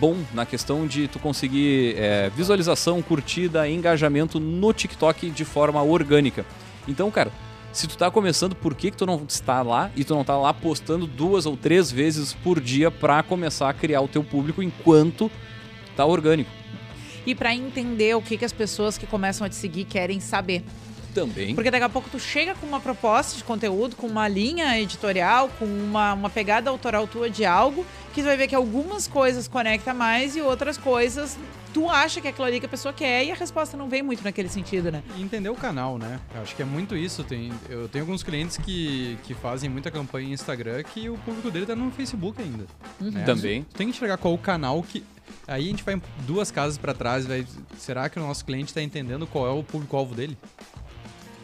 bom 0.00 0.16
na 0.32 0.44
questão 0.44 0.86
de 0.86 1.06
tu 1.06 1.20
conseguir 1.20 1.94
é, 1.96 2.30
visualização, 2.30 3.00
curtida, 3.02 3.68
engajamento 3.68 4.40
no 4.40 4.72
TikTok 4.72 5.30
de 5.30 5.44
forma 5.44 5.80
orgânica. 5.82 6.44
Então, 6.88 7.08
cara, 7.10 7.30
se 7.72 7.86
tu 7.86 7.96
tá 7.96 8.10
começando, 8.10 8.54
por 8.54 8.74
que, 8.74 8.90
que 8.90 8.96
tu 8.96 9.06
não 9.06 9.24
está 9.26 9.62
lá 9.62 9.90
e 9.96 10.04
tu 10.04 10.14
não 10.14 10.22
tá 10.22 10.36
lá 10.36 10.52
postando 10.52 11.06
duas 11.06 11.46
ou 11.46 11.56
três 11.56 11.90
vezes 11.90 12.34
por 12.34 12.60
dia 12.60 12.90
para 12.90 13.22
começar 13.22 13.68
a 13.68 13.72
criar 13.72 14.02
o 14.02 14.08
teu 14.08 14.22
público 14.22 14.62
enquanto 14.62 15.30
tá 15.96 16.04
orgânico? 16.04 16.50
E 17.24 17.34
para 17.34 17.54
entender 17.54 18.14
o 18.14 18.20
que, 18.20 18.36
que 18.36 18.44
as 18.44 18.52
pessoas 18.52 18.98
que 18.98 19.06
começam 19.06 19.46
a 19.46 19.48
te 19.48 19.56
seguir 19.56 19.84
querem 19.84 20.20
saber. 20.20 20.62
Também. 21.14 21.54
Porque 21.54 21.70
daqui 21.70 21.84
a 21.84 21.88
pouco 21.88 22.08
tu 22.10 22.18
chega 22.18 22.54
com 22.54 22.66
uma 22.66 22.80
proposta 22.80 23.36
de 23.36 23.44
conteúdo, 23.44 23.96
com 23.96 24.06
uma 24.06 24.26
linha 24.26 24.78
editorial, 24.80 25.50
com 25.58 25.66
uma, 25.66 26.14
uma 26.14 26.30
pegada 26.30 26.70
autoral 26.70 27.06
tua 27.06 27.28
de 27.28 27.44
algo, 27.44 27.86
que 28.14 28.22
tu 28.22 28.26
vai 28.26 28.36
ver 28.36 28.48
que 28.48 28.54
algumas 28.54 29.06
coisas 29.06 29.46
conecta 29.46 29.92
mais 29.92 30.36
e 30.36 30.40
outras 30.40 30.78
coisas 30.78 31.38
tu 31.72 31.88
acha 31.88 32.20
que 32.20 32.26
é 32.26 32.30
aquilo 32.30 32.46
ali 32.46 32.60
que 32.60 32.66
a 32.66 32.68
pessoa 32.68 32.92
quer 32.92 33.24
e 33.24 33.30
a 33.30 33.34
resposta 33.34 33.76
não 33.76 33.88
vem 33.88 34.02
muito 34.02 34.22
naquele 34.22 34.48
sentido, 34.48 34.90
né? 34.90 35.02
E 35.16 35.22
entender 35.22 35.48
o 35.48 35.54
canal, 35.54 35.98
né? 35.98 36.20
Eu 36.34 36.42
acho 36.42 36.54
que 36.54 36.62
é 36.62 36.64
muito 36.64 36.96
isso. 36.96 37.24
Tem, 37.24 37.52
eu 37.68 37.88
tenho 37.88 38.04
alguns 38.04 38.22
clientes 38.22 38.56
que, 38.56 39.18
que 39.24 39.34
fazem 39.34 39.68
muita 39.68 39.90
campanha 39.90 40.28
em 40.28 40.32
Instagram 40.32 40.82
que 40.82 41.08
o 41.08 41.16
público 41.18 41.50
dele 41.50 41.66
tá 41.66 41.74
no 41.74 41.90
Facebook 41.90 42.40
ainda. 42.40 42.66
Uhum. 43.00 43.10
Né? 43.10 43.24
Também. 43.24 43.62
Tu 43.64 43.76
tem 43.76 43.86
que 43.88 43.96
enxergar 43.96 44.16
qual 44.18 44.34
o 44.34 44.38
canal 44.38 44.82
que. 44.82 45.04
Aí 45.46 45.64
a 45.64 45.68
gente 45.68 45.82
vai 45.82 46.00
duas 46.26 46.50
casas 46.50 46.78
para 46.78 46.94
trás, 46.94 47.26
vai. 47.26 47.46
Será 47.78 48.08
que 48.08 48.18
o 48.18 48.22
nosso 48.22 48.44
cliente 48.44 48.66
está 48.66 48.82
entendendo 48.82 49.26
qual 49.26 49.46
é 49.46 49.50
o 49.50 49.62
público-alvo 49.62 50.14
dele? 50.14 50.36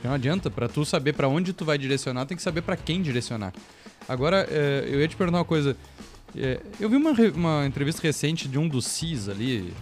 Não 0.02 0.12
adianta, 0.12 0.50
para 0.50 0.68
tu 0.68 0.84
saber 0.84 1.12
para 1.12 1.26
onde 1.26 1.52
tu 1.52 1.64
vai 1.64 1.76
direcionar, 1.76 2.24
tem 2.26 2.36
que 2.36 2.42
saber 2.42 2.62
para 2.62 2.76
quem 2.76 3.02
direcionar. 3.02 3.52
Agora, 4.08 4.46
é, 4.50 4.84
eu 4.86 5.00
ia 5.00 5.08
te 5.08 5.16
perguntar 5.16 5.38
uma 5.38 5.44
coisa. 5.44 5.76
É, 6.36 6.60
eu 6.78 6.88
vi 6.88 6.96
uma, 6.96 7.12
uma 7.34 7.66
entrevista 7.66 8.02
recente 8.02 8.48
de 8.48 8.58
um 8.58 8.68
dos 8.68 8.86
CIS 8.86 9.28
ali, 9.28 9.72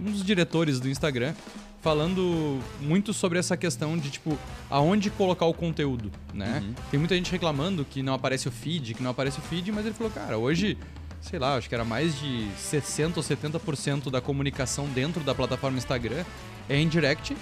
um 0.00 0.10
dos 0.10 0.24
diretores 0.24 0.78
do 0.80 0.88
Instagram, 0.88 1.34
falando 1.82 2.60
muito 2.80 3.12
sobre 3.12 3.38
essa 3.38 3.56
questão 3.56 3.96
de, 3.96 4.10
tipo, 4.10 4.38
aonde 4.70 5.10
colocar 5.10 5.46
o 5.46 5.54
conteúdo, 5.54 6.10
né? 6.34 6.62
Uhum. 6.64 6.74
Tem 6.90 6.98
muita 6.98 7.14
gente 7.14 7.30
reclamando 7.30 7.84
que 7.84 8.02
não 8.02 8.14
aparece 8.14 8.48
o 8.48 8.50
feed, 8.50 8.94
que 8.94 9.02
não 9.02 9.10
aparece 9.10 9.38
o 9.38 9.42
feed, 9.42 9.70
mas 9.72 9.84
ele 9.86 9.94
falou, 9.94 10.12
cara, 10.12 10.36
hoje, 10.38 10.76
sei 11.20 11.38
lá, 11.38 11.56
acho 11.56 11.68
que 11.68 11.74
era 11.74 11.84
mais 11.84 12.18
de 12.18 12.48
60% 12.58 13.16
ou 13.16 13.22
70% 13.22 14.10
da 14.10 14.20
comunicação 14.20 14.86
dentro 14.88 15.22
da 15.22 15.34
plataforma 15.34 15.78
Instagram 15.78 16.24
é 16.68 16.76
em 16.76 16.88
direct 16.88 17.36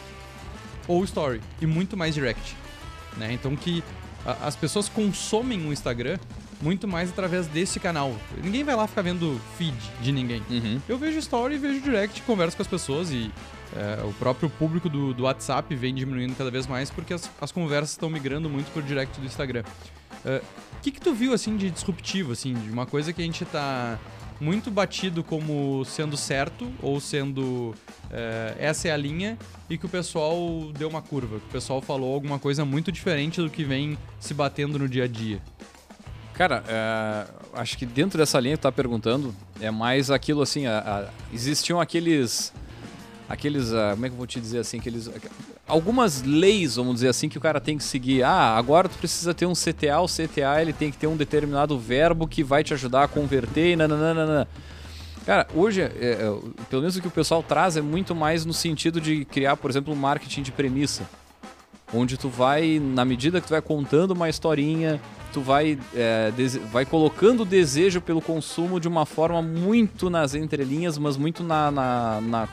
ou 0.88 1.02
story, 1.04 1.40
e 1.60 1.66
muito 1.66 1.96
mais 1.96 2.14
direct, 2.14 2.54
né? 3.16 3.32
Então 3.32 3.56
que 3.56 3.82
a- 4.24 4.46
as 4.46 4.54
pessoas 4.54 4.88
consomem 4.88 5.66
o 5.66 5.72
Instagram 5.72 6.18
muito 6.60 6.88
mais 6.88 7.10
através 7.10 7.46
desse 7.46 7.78
canal. 7.78 8.14
Ninguém 8.42 8.64
vai 8.64 8.74
lá 8.74 8.86
ficar 8.86 9.02
vendo 9.02 9.40
feed 9.56 9.76
de 10.00 10.12
ninguém. 10.12 10.42
Uhum. 10.50 10.80
Eu 10.88 10.98
vejo 10.98 11.18
story, 11.18 11.58
vejo 11.58 11.80
direct, 11.80 12.22
converso 12.22 12.56
com 12.56 12.62
as 12.62 12.68
pessoas 12.68 13.10
e 13.10 13.30
é, 13.76 14.04
o 14.04 14.12
próprio 14.14 14.48
público 14.48 14.88
do, 14.88 15.12
do 15.12 15.24
WhatsApp 15.24 15.74
vem 15.74 15.94
diminuindo 15.94 16.34
cada 16.34 16.50
vez 16.50 16.66
mais 16.66 16.90
porque 16.90 17.14
as, 17.14 17.30
as 17.40 17.52
conversas 17.52 17.90
estão 17.90 18.08
migrando 18.08 18.48
muito 18.48 18.70
pro 18.72 18.82
direct 18.82 19.18
do 19.20 19.26
Instagram. 19.26 19.64
O 20.26 20.80
que, 20.82 20.90
que 20.90 21.00
tu 21.00 21.14
viu 21.14 21.32
assim 21.32 21.56
de 21.56 21.70
disruptivo, 21.70 22.32
assim, 22.32 22.52
de 22.52 22.70
uma 22.70 22.84
coisa 22.84 23.12
que 23.12 23.22
a 23.22 23.24
gente 23.24 23.44
tá 23.44 23.98
muito 24.40 24.70
batido 24.70 25.24
como 25.24 25.84
sendo 25.84 26.16
certo 26.16 26.70
ou 26.82 27.00
sendo 27.00 27.74
é, 28.10 28.54
essa 28.58 28.88
é 28.88 28.90
a 28.92 28.96
linha 28.96 29.38
e 29.68 29.78
que 29.78 29.86
o 29.86 29.88
pessoal 29.88 30.70
deu 30.76 30.88
uma 30.88 31.00
curva, 31.00 31.38
que 31.38 31.46
o 31.46 31.50
pessoal 31.50 31.80
falou 31.80 32.12
alguma 32.12 32.38
coisa 32.38 32.64
muito 32.64 32.92
diferente 32.92 33.40
do 33.40 33.48
que 33.48 33.64
vem 33.64 33.96
se 34.20 34.34
batendo 34.34 34.78
no 34.78 34.88
dia 34.88 35.04
a 35.04 35.08
dia. 35.08 35.40
Cara, 36.36 36.62
é, 36.68 37.26
acho 37.54 37.78
que 37.78 37.86
dentro 37.86 38.18
dessa 38.18 38.38
linha 38.38 38.56
que 38.56 38.60
tu 38.60 38.64
tá 38.64 38.72
perguntando, 38.72 39.34
é 39.58 39.70
mais 39.70 40.10
aquilo 40.10 40.42
assim, 40.42 40.66
a- 40.66 40.78
a- 41.08 41.10
existiam 41.32 41.80
aqueles. 41.80 42.52
Aqueles. 43.26 43.72
ah, 43.72 43.92
como 43.94 44.04
é 44.04 44.08
que 44.10 44.12
eu 44.12 44.18
vou 44.18 44.26
te 44.26 44.38
dizer 44.38 44.58
assim? 44.58 44.78
Aqueles. 44.78 45.10
Algumas 45.66 46.22
leis, 46.22 46.76
vamos 46.76 46.96
dizer 46.96 47.08
assim, 47.08 47.28
que 47.28 47.38
o 47.38 47.40
cara 47.40 47.58
tem 47.58 47.78
que 47.78 47.82
seguir. 47.84 48.22
Ah, 48.22 48.54
agora 48.56 48.86
tu 48.88 48.98
precisa 48.98 49.32
ter 49.32 49.46
um 49.46 49.54
CTA, 49.54 49.98
o 50.00 50.06
CTA 50.06 50.60
ele 50.60 50.72
tem 50.74 50.90
que 50.92 50.98
ter 50.98 51.06
um 51.06 51.16
determinado 51.16 51.76
verbo 51.78 52.28
que 52.28 52.44
vai 52.44 52.62
te 52.62 52.74
ajudar 52.74 53.04
a 53.04 53.08
converter 53.08 53.72
e 53.72 53.76
nananana. 53.76 54.46
Cara, 55.24 55.48
hoje, 55.54 55.80
é, 55.80 55.86
é, 55.86 56.18
pelo 56.70 56.82
menos 56.82 56.96
o 56.96 57.00
que 57.02 57.08
o 57.08 57.10
pessoal 57.10 57.42
traz 57.42 57.76
é 57.76 57.80
muito 57.80 58.14
mais 58.14 58.44
no 58.44 58.52
sentido 58.52 59.00
de 59.00 59.24
criar, 59.24 59.56
por 59.56 59.70
exemplo, 59.70 59.92
um 59.92 59.96
marketing 59.96 60.42
de 60.42 60.52
premissa 60.52 61.02
onde 61.94 62.16
tu 62.16 62.28
vai, 62.28 62.80
na 62.80 63.04
medida 63.04 63.40
que 63.40 63.46
tu 63.46 63.50
vai 63.50 63.62
contando 63.62 64.10
uma 64.10 64.28
historinha, 64.28 65.00
tu 65.36 65.42
vai, 65.42 65.78
é, 65.94 66.32
vai 66.72 66.86
colocando 66.86 67.42
o 67.42 67.44
desejo 67.44 68.00
pelo 68.00 68.22
consumo 68.22 68.80
de 68.80 68.88
uma 68.88 69.04
forma 69.04 69.42
muito 69.42 70.08
nas 70.08 70.34
entrelinhas, 70.34 70.96
mas 70.96 71.18
muito 71.18 71.44
na, 71.44 71.70
na, 71.70 72.20
na 72.22 72.48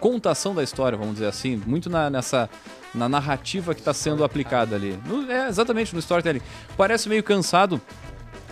contação 0.00 0.54
da 0.54 0.62
história, 0.62 0.96
vamos 0.96 1.16
dizer 1.16 1.26
assim, 1.26 1.60
muito 1.66 1.90
na, 1.90 2.08
nessa 2.08 2.48
na 2.94 3.06
narrativa 3.06 3.74
que 3.74 3.82
está 3.82 3.92
sendo 3.92 4.24
aplicada 4.24 4.74
ali. 4.74 4.98
No- 5.04 5.30
é, 5.30 5.46
exatamente, 5.46 5.92
no 5.92 5.98
storytelling. 5.98 6.40
Parece 6.74 7.06
meio 7.06 7.22
cansado, 7.22 7.78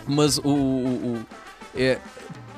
mas 0.05 0.37
o, 0.37 0.43
o- 0.43 1.15
o- 1.15 1.25
é, 1.75 1.97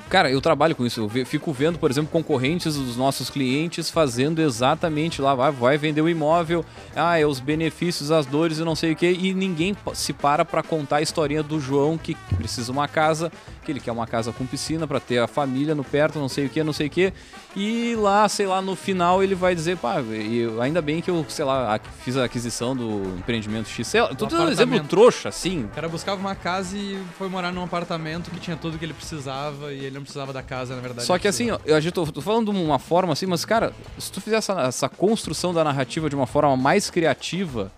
Cara, 0.08 0.30
eu 0.30 0.40
trabalho 0.40 0.74
com 0.74 0.86
isso. 0.86 1.10
Eu 1.14 1.26
fico 1.26 1.52
vendo, 1.52 1.78
por 1.78 1.90
exemplo, 1.90 2.10
concorrentes 2.10 2.76
dos 2.76 2.96
nossos 2.96 3.28
clientes 3.28 3.90
fazendo 3.90 4.40
exatamente 4.40 5.20
lá. 5.20 5.34
Vai, 5.34 5.52
vai 5.52 5.78
vender 5.78 6.00
o 6.00 6.08
imóvel, 6.08 6.64
ah, 6.96 7.18
é 7.18 7.26
os 7.26 7.40
benefícios, 7.40 8.10
as 8.10 8.24
dores 8.24 8.58
e 8.58 8.64
não 8.64 8.74
sei 8.74 8.92
o 8.92 8.96
que. 8.96 9.06
E 9.06 9.34
ninguém 9.34 9.76
se 9.92 10.14
para 10.14 10.46
pra 10.46 10.62
contar 10.62 10.96
a 10.96 11.02
historinha 11.02 11.42
do 11.42 11.60
João 11.60 11.98
que 11.98 12.14
precisa 12.38 12.72
uma 12.72 12.88
casa, 12.88 13.30
que 13.62 13.70
ele 13.70 13.80
quer 13.80 13.92
uma 13.92 14.06
casa 14.06 14.32
com 14.32 14.46
piscina 14.46 14.86
pra 14.86 14.98
ter 14.98 15.18
a 15.18 15.26
família 15.26 15.74
no 15.74 15.84
perto, 15.84 16.18
não 16.18 16.28
sei 16.28 16.46
o 16.46 16.48
que, 16.48 16.64
não 16.64 16.72
sei 16.72 16.86
o 16.86 16.90
que. 16.90 17.12
E 17.60 17.96
lá, 17.96 18.28
sei 18.28 18.46
lá, 18.46 18.62
no 18.62 18.76
final 18.76 19.20
ele 19.20 19.34
vai 19.34 19.52
dizer, 19.52 19.76
pá, 19.78 19.96
eu, 20.00 20.62
ainda 20.62 20.80
bem 20.80 21.00
que 21.00 21.10
eu, 21.10 21.26
sei 21.28 21.44
lá, 21.44 21.74
a- 21.74 21.80
fiz 22.04 22.16
a 22.16 22.22
aquisição 22.24 22.76
do 22.76 23.16
empreendimento 23.18 23.68
X. 23.68 23.84
Sei 23.88 24.00
lá, 24.00 24.14
tô 24.14 24.26
dando 24.26 24.44
um 24.46 24.48
exemplo 24.50 24.78
trouxa, 24.84 25.28
assim, 25.30 25.64
O 25.64 25.68
cara 25.70 25.88
buscava 25.88 26.20
uma 26.20 26.36
casa 26.36 26.76
e 26.78 27.02
foi 27.18 27.28
morar 27.28 27.50
num 27.50 27.64
apartamento 27.64 28.30
que 28.30 28.38
tinha 28.38 28.56
tudo 28.56 28.78
que 28.78 28.84
ele 28.84 28.94
precisava 28.94 29.72
e 29.72 29.78
ele 29.86 29.96
não 29.96 30.02
precisava 30.02 30.32
da 30.32 30.40
casa, 30.42 30.76
na 30.76 30.80
verdade. 30.80 31.04
Só 31.04 31.18
que 31.18 31.26
assim, 31.26 31.50
ó, 31.50 31.58
eu 31.64 31.90
tô, 31.92 32.06
tô 32.06 32.20
falando 32.20 32.52
de 32.52 32.58
uma 32.60 32.78
forma 32.78 33.12
assim, 33.12 33.26
mas 33.26 33.44
cara, 33.44 33.72
se 33.98 34.12
tu 34.12 34.20
fizer 34.20 34.36
essa, 34.36 34.52
essa 34.60 34.88
construção 34.88 35.52
da 35.52 35.64
narrativa 35.64 36.08
de 36.08 36.14
uma 36.14 36.26
forma 36.28 36.56
mais 36.56 36.88
criativa, 36.90 37.72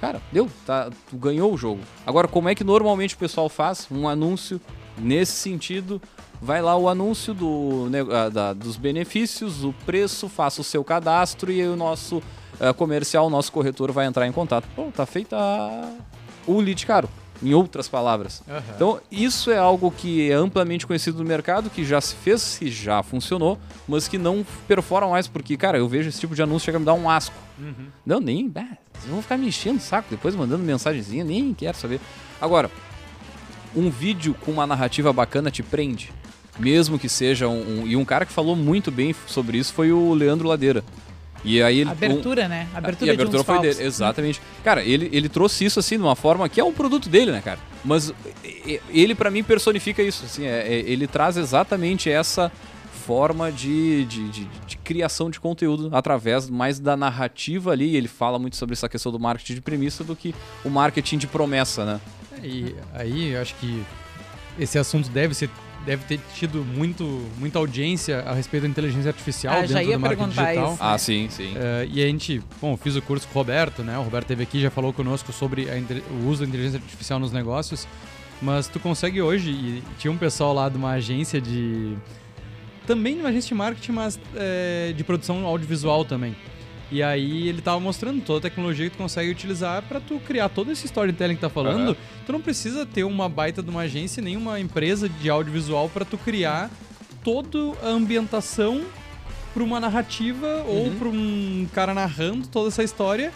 cara, 0.00 0.20
deu, 0.32 0.50
tá, 0.66 0.90
tu 1.08 1.16
ganhou 1.16 1.52
o 1.54 1.56
jogo. 1.56 1.80
Agora, 2.04 2.26
como 2.26 2.48
é 2.48 2.56
que 2.56 2.64
normalmente 2.64 3.14
o 3.14 3.18
pessoal 3.18 3.48
faz 3.48 3.86
um 3.88 4.08
anúncio 4.08 4.60
nesse 4.98 5.32
sentido? 5.32 6.02
Vai 6.40 6.60
lá 6.62 6.76
o 6.76 6.88
anúncio 6.88 7.32
do, 7.34 7.88
ah, 8.12 8.28
da- 8.28 8.52
dos 8.52 8.76
benefícios, 8.76 9.64
o 9.64 9.72
preço, 9.84 10.28
faça 10.28 10.60
o 10.60 10.64
seu 10.64 10.84
cadastro 10.84 11.50
e 11.50 11.60
aí 11.60 11.68
o 11.68 11.76
nosso 11.76 12.22
ah, 12.60 12.72
comercial, 12.72 13.26
o 13.26 13.30
nosso 13.30 13.50
corretor 13.52 13.90
vai 13.92 14.06
entrar 14.06 14.26
em 14.26 14.32
contato. 14.32 14.66
Pô, 14.76 14.84
tá 14.94 15.04
feita 15.06 15.36
o 16.46 16.60
lead 16.60 16.86
caro, 16.86 17.08
em 17.42 17.52
outras 17.54 17.88
palavras. 17.88 18.42
Aham. 18.48 18.62
Então, 18.74 19.00
isso 19.10 19.50
é 19.50 19.58
algo 19.58 19.90
que 19.90 20.30
é 20.30 20.34
amplamente 20.34 20.86
conhecido 20.86 21.18
no 21.18 21.24
mercado, 21.24 21.68
que 21.70 21.84
já 21.84 22.00
se 22.00 22.14
fez, 22.14 22.56
que 22.58 22.70
já 22.70 23.02
funcionou, 23.02 23.58
mas 23.88 24.06
que 24.06 24.16
não 24.18 24.44
perfora 24.68 25.06
mais, 25.08 25.26
porque, 25.26 25.56
cara, 25.56 25.78
eu 25.78 25.88
vejo 25.88 26.08
esse 26.08 26.20
tipo 26.20 26.34
de 26.34 26.42
anúncio 26.42 26.66
chega 26.66 26.76
a 26.78 26.80
me 26.80 26.86
dar 26.86 26.94
um 26.94 27.08
asco. 27.10 27.34
Uhum. 27.58 27.86
Não, 28.04 28.20
nem. 28.20 28.50
Ah, 28.54 28.76
vocês 28.94 29.10
vão 29.12 29.20
ficar 29.22 29.36
me 29.38 29.48
enchendo 29.48 29.78
o 29.78 29.82
saco 29.82 30.08
depois 30.10 30.34
mandando 30.34 30.62
mensagenzinha, 30.62 31.24
nem 31.24 31.52
quero 31.54 31.76
saber. 31.76 32.00
Agora, 32.40 32.70
um 33.74 33.90
vídeo 33.90 34.34
com 34.44 34.50
uma 34.52 34.66
narrativa 34.66 35.12
bacana 35.12 35.50
te 35.50 35.62
prende. 35.62 36.12
Mesmo 36.58 36.98
que 36.98 37.08
seja 37.08 37.48
um, 37.48 37.82
um- 37.82 37.86
E 37.86 37.96
um 37.96 38.04
cara 38.04 38.24
que 38.24 38.32
falou 38.32 38.56
muito 38.56 38.90
bem 38.90 39.14
sobre 39.26 39.58
isso 39.58 39.72
foi 39.74 39.92
o 39.92 40.14
Leandro 40.14 40.48
Ladeira. 40.48 40.82
E 41.44 41.62
aí 41.62 41.78
ele. 41.80 41.88
um- 41.90 41.92
Abertura, 41.92 42.48
né? 42.48 42.66
Abertura, 42.74 43.06
e 43.06 43.10
a 43.10 43.14
abertura 43.14 43.38
de 43.40 43.44
foi 43.44 43.54
falsos. 43.56 43.76
dele, 43.76 43.86
exatamente. 43.88 44.40
Cara, 44.64 44.82
ele, 44.82 45.08
ele 45.12 45.28
trouxe 45.28 45.64
isso 45.64 45.78
assim 45.78 45.96
de 45.96 46.02
uma 46.02 46.16
forma 46.16 46.48
que 46.48 46.58
é 46.60 46.64
um 46.64 46.72
produto 46.72 47.08
dele, 47.08 47.30
né, 47.30 47.40
cara? 47.40 47.58
Mas 47.84 48.12
ele 48.90 49.14
pra 49.14 49.30
mim 49.30 49.44
personifica 49.44 50.02
isso, 50.02 50.24
assim, 50.24 50.44
é- 50.44 50.66
é- 50.66 50.80
ele 50.90 51.06
traz 51.06 51.36
exatamente 51.36 52.10
essa 52.10 52.50
forma 53.06 53.52
de, 53.52 54.04
de, 54.06 54.28
de- 54.30 54.48
de 54.66 54.76
criação 54.78 55.30
de 55.30 55.38
conteúdo 55.38 55.88
através 55.92 56.50
mais 56.50 56.80
da 56.80 56.96
narrativa 56.96 57.70
ali. 57.70 57.94
Ele 57.96 58.08
fala 58.08 58.38
muito 58.38 58.56
sobre 58.56 58.72
essa 58.72 58.88
questão 58.88 59.12
do 59.12 59.20
marketing 59.20 59.54
de 59.54 59.60
premissa 59.60 60.02
do 60.02 60.16
que 60.16 60.34
o 60.64 60.70
marketing 60.70 61.18
de 61.18 61.26
promessa, 61.28 61.84
né? 61.84 62.00
E 62.42 62.74
aí 62.92 63.28
eu 63.34 63.40
acho 63.42 63.54
que 63.56 63.84
esse 64.58 64.76
assunto 64.78 65.08
deve 65.10 65.34
ser 65.34 65.48
deve 65.86 66.04
ter 66.04 66.20
tido 66.34 66.64
muito, 66.64 67.04
muita 67.38 67.58
audiência 67.58 68.20
a 68.20 68.34
respeito 68.34 68.64
da 68.64 68.68
inteligência 68.68 69.08
artificial 69.08 69.54
Ah, 69.54 69.60
dentro 69.60 69.72
já 69.74 69.82
ia 69.82 69.96
do 69.96 70.00
marketing 70.00 70.22
perguntar 70.24 70.44
digital. 70.46 70.72
isso. 70.74 70.82
Ah, 70.82 70.92
né? 70.92 70.98
sim, 70.98 71.28
sim. 71.30 71.54
É, 71.56 71.88
e 71.90 72.02
a 72.02 72.06
gente, 72.06 72.42
bom, 72.60 72.76
fiz 72.76 72.96
o 72.96 73.02
curso 73.02 73.26
com 73.28 73.38
o 73.38 73.42
Roberto, 73.42 73.82
né? 73.82 73.96
O 73.96 74.02
Roberto 74.02 74.26
teve 74.26 74.42
aqui, 74.42 74.60
já 74.60 74.70
falou 74.70 74.92
conosco 74.92 75.32
sobre 75.32 75.70
a 75.70 75.74
o 76.12 76.28
uso 76.28 76.42
da 76.42 76.48
inteligência 76.48 76.78
artificial 76.78 77.18
nos 77.18 77.32
negócios. 77.32 77.86
Mas 78.42 78.66
tu 78.68 78.78
consegue 78.80 79.22
hoje, 79.22 79.50
e 79.50 79.82
tinha 79.98 80.12
um 80.12 80.18
pessoal 80.18 80.52
lá 80.52 80.68
de 80.68 80.76
uma 80.76 80.90
agência 80.90 81.40
de. 81.40 81.96
Também 82.86 83.14
de 83.14 83.20
uma 83.20 83.30
agência 83.30 83.48
de 83.48 83.54
marketing, 83.54 83.92
mas 83.92 84.18
é, 84.34 84.92
de 84.94 85.02
produção 85.04 85.46
audiovisual 85.46 86.04
também. 86.04 86.36
E 86.90 87.02
aí 87.02 87.48
ele 87.48 87.60
tava 87.60 87.80
mostrando 87.80 88.22
toda 88.22 88.38
a 88.38 88.42
tecnologia 88.50 88.88
que 88.88 88.96
tu 88.96 88.98
consegue 89.02 89.30
utilizar 89.30 89.82
para 89.82 89.98
tu 90.00 90.20
criar 90.20 90.48
todo 90.48 90.70
esse 90.70 90.86
storytelling 90.86 91.34
que 91.34 91.40
tá 91.40 91.50
falando. 91.50 91.90
Aham. 91.90 91.96
Tu 92.24 92.32
não 92.32 92.40
precisa 92.40 92.86
ter 92.86 93.02
uma 93.04 93.28
baita 93.28 93.62
de 93.62 93.68
uma 93.70 93.80
agência, 93.82 94.22
nem 94.22 94.36
uma 94.36 94.60
empresa 94.60 95.08
de 95.08 95.28
audiovisual 95.28 95.88
para 95.88 96.04
tu 96.04 96.16
criar 96.16 96.70
toda 97.24 97.58
a 97.82 97.88
ambientação 97.88 98.84
para 99.52 99.64
uma 99.64 99.80
narrativa 99.80 100.62
ou 100.66 100.84
Uhum. 100.86 100.96
para 100.98 101.08
um 101.08 101.68
cara 101.74 101.92
narrando 101.94 102.46
toda 102.46 102.68
essa 102.68 102.84
história. 102.84 103.32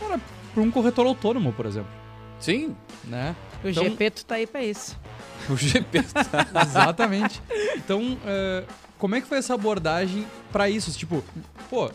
Cara, 0.00 0.20
para 0.52 0.62
um 0.62 0.70
corretor 0.70 1.06
autônomo, 1.06 1.52
por 1.52 1.64
exemplo, 1.66 1.90
Sim, 2.40 2.74
né? 3.04 3.34
O 3.64 3.68
Então- 3.68 3.82
GP 3.84 4.10
tá 4.10 4.36
aí 4.36 4.46
pra 4.46 4.62
isso. 4.64 4.96
o 5.48 5.56
GP. 5.56 5.98
Exatamente. 6.62 7.42
Então, 7.76 8.16
é, 8.24 8.64
como 8.96 9.14
é 9.16 9.20
que 9.20 9.26
foi 9.26 9.38
essa 9.38 9.54
abordagem 9.54 10.24
para 10.52 10.68
isso? 10.70 10.90
Tipo, 10.96 11.22
pô, 11.68 11.90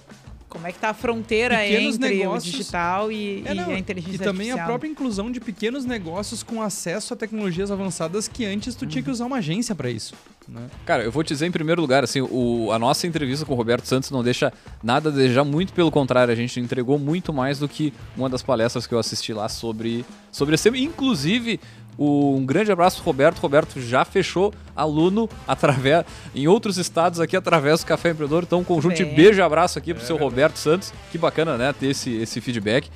Como 0.53 0.67
é 0.67 0.71
que 0.71 0.77
tá 0.79 0.91
a 0.91 0.93
fronteira 0.93 1.57
Pequenos 1.57 1.95
entre 1.95 2.09
negócios- 2.19 2.53
o 2.53 2.57
digital 2.57 3.11
e, 3.11 3.41
É, 3.43 3.51
e 3.51 3.55
não, 3.55 3.71
a 3.71 3.77
inteligência 3.79 4.15
e 4.15 4.19
também 4.19 4.51
a 4.51 4.53
artificial? 4.53 4.67
própria 4.67 4.87
inclusão 4.87 5.31
de 5.31 5.39
pequenos 5.39 5.83
negócios 5.83 6.43
com 6.43 6.61
acesso 6.61 7.13
a 7.13 7.17
tecnologias 7.17 7.71
avançadas 7.71 8.27
que 8.27 8.45
antes 8.45 8.75
tu 8.75 8.85
tinha 8.85 9.03
que 9.03 9.09
usar 9.09 9.25
uma 9.25 9.37
agência 9.37 9.73
para 9.73 9.89
isso. 9.89 10.13
Né? 10.47 10.61
Cara, 10.85 11.03
eu 11.03 11.11
vou 11.11 11.23
te 11.23 11.29
dizer 11.29 11.47
em 11.47 11.51
primeiro 11.51 11.81
lugar, 11.81 12.03
assim, 12.03 12.21
o, 12.21 12.69
a 12.71 12.77
nossa 12.77 13.07
entrevista 13.07 13.45
com 13.45 13.53
o 13.53 13.55
Roberto 13.55 13.85
Santos 13.85 14.11
não 14.11 14.21
deixa 14.23 14.53
nada 14.83 15.09
a 15.09 15.11
desejar, 15.11 15.43
muito 15.43 15.73
pelo 15.73 15.89
contrário, 15.89 16.31
a 16.31 16.35
gente 16.35 16.59
entregou 16.59 16.99
muito 16.99 17.33
mais 17.33 17.57
do 17.59 17.67
que 17.67 17.91
uma 18.15 18.29
das 18.29 18.43
palestras 18.43 18.85
que 18.85 18.93
eu 18.93 18.99
assisti 18.99 19.33
lá 19.33 19.49
sobre, 19.49 20.05
sobre 20.31 20.53
esse 20.55 20.65
tema. 20.65 20.77
Inclusive, 20.77 21.59
um 21.97 22.45
grande 22.45 22.71
abraço 22.71 22.97
pro 22.97 23.05
Roberto. 23.05 23.39
Roberto 23.39 23.79
já 23.81 24.03
fechou 24.05 24.53
aluno 24.75 25.29
através 25.47 26.05
em 26.33 26.47
outros 26.47 26.77
estados 26.77 27.19
aqui 27.19 27.35
através 27.35 27.81
do 27.81 27.85
Café 27.85 28.09
Empreendedor. 28.11 28.43
Então, 28.43 28.59
um 28.59 28.63
conjunto 28.63 28.95
de 28.95 29.05
beijo 29.05 29.39
e 29.39 29.41
abraço 29.41 29.77
aqui 29.77 29.93
pro 29.93 30.03
seu 30.03 30.17
Roberto 30.17 30.57
Santos. 30.57 30.91
Que 31.11 31.17
bacana, 31.17 31.57
né, 31.57 31.73
ter 31.77 31.87
esse, 31.87 32.11
esse 32.15 32.41
feedback. 32.41 32.89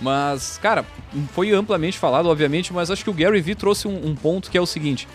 Mas, 0.00 0.58
cara, 0.60 0.84
foi 1.32 1.52
amplamente 1.52 1.96
falado, 1.96 2.28
obviamente, 2.28 2.72
mas 2.72 2.90
acho 2.90 3.04
que 3.04 3.10
o 3.10 3.12
Gary 3.14 3.40
Vee 3.40 3.54
trouxe 3.54 3.86
um, 3.86 4.08
um 4.08 4.14
ponto 4.16 4.50
que 4.50 4.58
é 4.58 4.60
o 4.60 4.66
seguinte. 4.66 5.06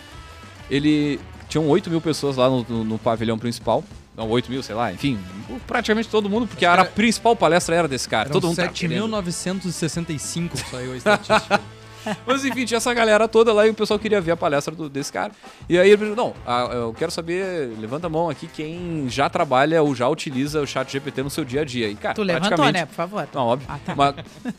Ele. 0.70 1.20
Tinham 1.48 1.66
8 1.68 1.88
mil 1.88 2.00
pessoas 2.00 2.36
lá 2.36 2.48
no, 2.50 2.64
no- 2.68 2.84
no 2.84 2.98
pavilhão 2.98 3.38
principal. 3.38 3.82
Não, 4.16 4.28
8 4.28 4.50
mil, 4.50 4.62
sei 4.62 4.74
lá, 4.74 4.92
enfim. 4.92 5.18
Praticamente 5.66 6.08
todo 6.08 6.28
mundo, 6.28 6.46
porque 6.46 6.66
a, 6.66 6.72
era- 6.72 6.84
principal 6.84 7.34
palestra 7.36 7.74
era 7.76 7.88
desse 7.88 8.06
cara. 8.08 8.28
Todo 8.28 8.46
mundo 8.48 8.56
tava 8.56 8.68
querendo. 8.68 9.06
7.965 9.08 10.56
saiu 10.70 10.92
a 10.92 10.96
estatística. 10.96 11.60
Mas 12.26 12.44
enfim, 12.44 12.64
tinha 12.64 12.78
essa 12.78 12.92
galera 12.94 13.26
toda 13.28 13.52
lá 13.52 13.66
e 13.66 13.70
o 13.70 13.74
pessoal 13.74 13.98
queria 13.98 14.20
ver 14.20 14.32
a 14.32 14.36
palestra 14.36 14.74
do- 14.74 14.88
desse 14.88 15.12
cara. 15.12 15.32
E 15.68 15.78
aí 15.78 15.88
ele 15.88 15.96
perguntou: 15.98 16.34
não, 16.46 16.72
eu 16.72 16.92
quero 16.92 17.10
saber, 17.10 17.72
levanta 17.78 18.06
a 18.06 18.10
mão 18.10 18.28
aqui 18.30 18.46
quem 18.46 19.06
já 19.08 19.28
trabalha 19.28 19.82
ou 19.82 19.94
já 19.94 20.08
utiliza 20.08 20.60
o 20.60 20.66
chat 20.66 20.90
GPT 20.90 21.22
no 21.22 21.30
seu 21.30 21.44
dia 21.44 21.62
a 21.62 21.64
dia. 21.64 21.88
E, 21.88 21.94
cara, 21.94 22.14
Tu 22.14 22.22
levantou, 22.22 22.70
né? 22.72 22.86
Por 22.86 22.94
favor. 22.94 23.28
Não, 23.34 23.46
óbvio. 23.46 23.68
Ah, 23.70 23.78
tá. 23.84 23.94
Mas 23.94 24.14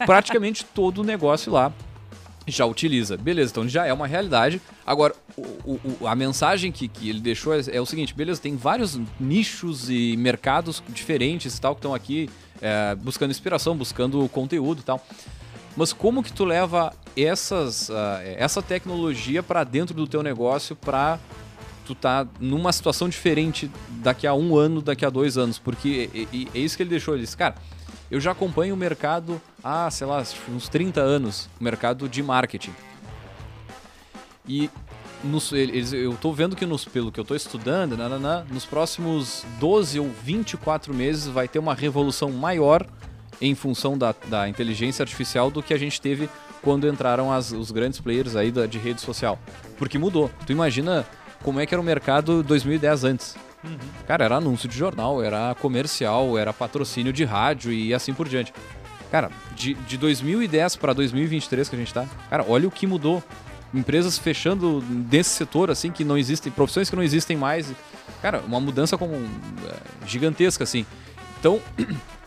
praticamente 0.05 0.63
todo 0.65 0.99
o 0.99 1.03
negócio 1.03 1.51
lá 1.51 1.71
já 2.47 2.65
utiliza. 2.65 3.15
Beleza, 3.15 3.51
então 3.51 3.67
já 3.69 3.85
é 3.85 3.93
uma 3.93 4.07
realidade. 4.07 4.59
Agora, 4.85 5.13
o, 5.37 5.79
o, 6.01 6.07
a 6.07 6.15
mensagem 6.15 6.71
que, 6.71 6.87
que 6.87 7.09
ele 7.09 7.19
deixou 7.19 7.53
é, 7.53 7.61
é, 7.71 7.79
o 7.81 7.85
seguinte: 7.85 8.13
beleza, 8.13 8.41
tem 8.41 8.55
vários 8.55 8.99
nichos 9.19 9.89
e 9.89 10.15
mercados 10.17 10.81
diferentes 10.89 11.55
e 11.57 11.61
tal 11.61 11.75
que 11.75 11.79
estão 11.79 11.93
aqui 11.93 12.29
é, 12.61 12.95
buscando 12.95 13.31
inspiração, 13.31 13.75
buscando 13.75 14.27
conteúdo 14.29 14.79
e 14.81 14.83
tal. 14.83 15.05
Mas 15.79 15.93
como 15.93 16.21
que 16.21 16.33
tu 16.33 16.43
leva 16.43 16.93
essas, 17.15 17.87
uh, 17.87 17.93
essa 18.35 18.61
tecnologia 18.61 19.41
para 19.41 19.63
dentro 19.63 19.95
do 19.95 20.05
teu 20.05 20.21
negócio 20.21 20.75
para 20.75 21.17
tu 21.85 21.95
tá 21.95 22.27
numa 22.37 22.73
situação 22.73 23.07
diferente 23.07 23.71
daqui 23.91 24.27
a 24.27 24.33
um 24.33 24.57
ano, 24.57 24.81
daqui 24.81 25.05
a 25.05 25.09
dois 25.09 25.37
anos? 25.37 25.57
Porque 25.57 26.09
é, 26.13 26.19
é, 26.19 26.47
é 26.53 26.59
isso 26.59 26.75
que 26.75 26.83
ele 26.83 26.89
deixou. 26.89 27.13
Ele 27.13 27.23
disse, 27.23 27.37
cara, 27.37 27.55
eu 28.11 28.19
já 28.19 28.31
acompanho 28.31 28.75
o 28.75 28.77
mercado 28.77 29.41
há, 29.63 29.89
sei 29.89 30.05
lá, 30.05 30.21
uns 30.49 30.67
30 30.67 30.99
anos, 30.99 31.49
o 31.57 31.63
mercado 31.63 32.09
de 32.09 32.21
marketing. 32.21 32.75
E 34.45 34.69
nos, 35.23 35.53
eles, 35.53 35.93
eu 35.93 36.11
estou 36.11 36.33
vendo 36.33 36.57
que 36.57 36.65
nos, 36.65 36.83
pelo 36.83 37.09
que 37.09 37.21
eu 37.21 37.21
estou 37.21 37.37
estudando, 37.37 37.95
nanana, 37.95 38.45
nos 38.51 38.65
próximos 38.65 39.45
12 39.61 39.97
ou 39.97 40.09
24 40.09 40.93
meses 40.93 41.27
vai 41.27 41.47
ter 41.47 41.57
uma 41.57 41.73
revolução 41.73 42.29
maior 42.33 42.85
em 43.41 43.55
função 43.55 43.97
da, 43.97 44.13
da 44.27 44.49
inteligência 44.49 45.03
artificial 45.03 45.49
do 45.49 45.63
que 45.63 45.73
a 45.73 45.77
gente 45.77 45.99
teve 46.01 46.29
quando 46.61 46.87
entraram 46.87 47.31
as, 47.31 47.51
os 47.51 47.71
grandes 47.71 47.99
players 47.99 48.35
aí 48.35 48.51
da, 48.51 48.65
de 48.65 48.77
rede 48.77 49.01
social. 49.01 49.39
Porque 49.77 49.97
mudou. 49.97 50.29
Tu 50.45 50.51
imagina 50.51 51.05
como 51.43 51.59
é 51.59 51.65
que 51.65 51.73
era 51.73 51.81
o 51.81 51.85
mercado 51.85 52.43
2010 52.43 53.03
antes. 53.03 53.35
Uhum. 53.63 53.77
Cara, 54.07 54.25
era 54.25 54.37
anúncio 54.37 54.67
de 54.69 54.77
jornal, 54.77 55.21
era 55.21 55.55
comercial, 55.55 56.37
era 56.37 56.53
patrocínio 56.53 57.11
de 57.11 57.23
rádio 57.23 57.71
e 57.71 57.93
assim 57.93 58.13
por 58.13 58.27
diante. 58.27 58.53
Cara, 59.11 59.31
de, 59.55 59.73
de 59.73 59.97
2010 59.97 60.75
para 60.75 60.93
2023 60.93 61.67
que 61.67 61.75
a 61.75 61.79
gente 61.79 61.93
tá, 61.93 62.05
cara, 62.29 62.45
olha 62.47 62.67
o 62.67 62.71
que 62.71 62.85
mudou. 62.85 63.23
Empresas 63.73 64.17
fechando 64.17 64.81
desse 64.81 65.29
setor, 65.29 65.69
assim, 65.69 65.91
que 65.91 66.03
não 66.03 66.17
existem, 66.17 66.51
profissões 66.51 66.89
que 66.89 66.95
não 66.95 67.03
existem 67.03 67.37
mais. 67.37 67.71
Cara, 68.19 68.41
uma 68.41 68.59
mudança 68.59 68.97
como 68.97 69.13
é, 69.13 70.07
gigantesca, 70.07 70.63
assim. 70.63 70.87
Então, 71.39 71.61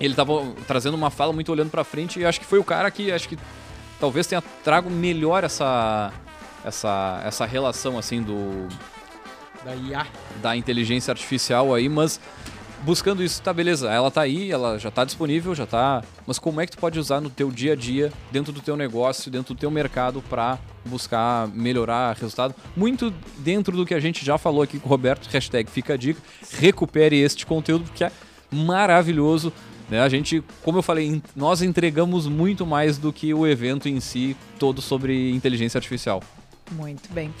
ele 0.00 0.14
tava 0.14 0.32
trazendo 0.66 0.94
uma 0.94 1.10
fala 1.10 1.32
muito 1.32 1.50
olhando 1.50 1.70
para 1.70 1.84
frente 1.84 2.20
e 2.20 2.24
acho 2.24 2.40
que 2.40 2.46
foi 2.46 2.58
o 2.58 2.64
cara 2.64 2.90
que 2.90 3.10
acho 3.10 3.28
que 3.28 3.38
talvez 3.98 4.26
tenha 4.26 4.42
trago 4.62 4.90
melhor 4.90 5.44
essa 5.44 6.12
essa 6.64 7.22
essa 7.24 7.46
relação 7.46 7.98
assim 7.98 8.22
do 8.22 8.68
da 9.66 9.74
IA. 9.74 10.06
Da 10.40 10.56
inteligência 10.56 11.10
artificial 11.10 11.74
aí, 11.74 11.88
mas 11.88 12.20
buscando 12.82 13.22
isso, 13.22 13.42
tá 13.42 13.52
beleza, 13.52 13.90
ela 13.90 14.10
tá 14.10 14.20
aí, 14.20 14.52
ela 14.52 14.78
já 14.78 14.90
tá 14.92 15.04
disponível, 15.04 15.54
já 15.54 15.66
tá. 15.66 16.04
Mas 16.24 16.38
como 16.38 16.60
é 16.60 16.66
que 16.66 16.72
tu 16.72 16.78
pode 16.78 16.98
usar 16.98 17.20
no 17.20 17.28
teu 17.28 17.50
dia 17.50 17.72
a 17.72 17.76
dia, 17.76 18.12
dentro 18.30 18.52
do 18.52 18.60
teu 18.60 18.76
negócio, 18.76 19.30
dentro 19.30 19.54
do 19.54 19.58
teu 19.58 19.70
mercado 19.70 20.22
para 20.22 20.58
buscar 20.84 21.48
melhorar 21.48 22.14
resultado? 22.16 22.54
Muito 22.76 23.12
dentro 23.38 23.76
do 23.76 23.84
que 23.84 23.92
a 23.92 24.00
gente 24.00 24.24
já 24.24 24.38
falou 24.38 24.62
aqui 24.62 24.78
com 24.78 24.86
o 24.86 24.90
Roberto, 24.90 25.26
hashtag 25.28 25.68
fica 25.68 25.94
a 25.94 25.96
dica, 25.96 26.20
recupere 26.60 27.20
este 27.20 27.44
conteúdo 27.44 27.84
porque 27.84 28.04
é 28.04 28.12
maravilhoso. 28.52 29.52
Né? 29.88 30.00
A 30.00 30.08
gente, 30.08 30.42
como 30.62 30.78
eu 30.78 30.82
falei, 30.82 31.22
nós 31.34 31.62
entregamos 31.62 32.26
muito 32.26 32.66
mais 32.66 32.98
do 32.98 33.12
que 33.12 33.32
o 33.32 33.46
evento 33.46 33.88
em 33.88 34.00
si, 34.00 34.36
todo 34.58 34.82
sobre 34.82 35.30
inteligência 35.30 35.78
artificial. 35.78 36.22
Muito 36.72 37.12
bem. 37.12 37.32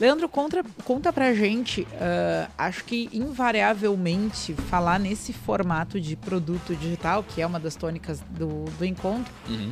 Leandro, 0.00 0.28
conta, 0.28 0.64
conta 0.84 1.12
pra 1.12 1.32
gente, 1.32 1.82
uh, 1.82 2.50
acho 2.58 2.84
que 2.84 3.08
invariavelmente 3.12 4.52
falar 4.68 4.98
nesse 4.98 5.32
formato 5.32 6.00
de 6.00 6.16
produto 6.16 6.74
digital, 6.74 7.22
que 7.22 7.40
é 7.40 7.46
uma 7.46 7.60
das 7.60 7.76
tônicas 7.76 8.20
do, 8.30 8.64
do 8.76 8.84
encontro, 8.84 9.32
uhum. 9.48 9.70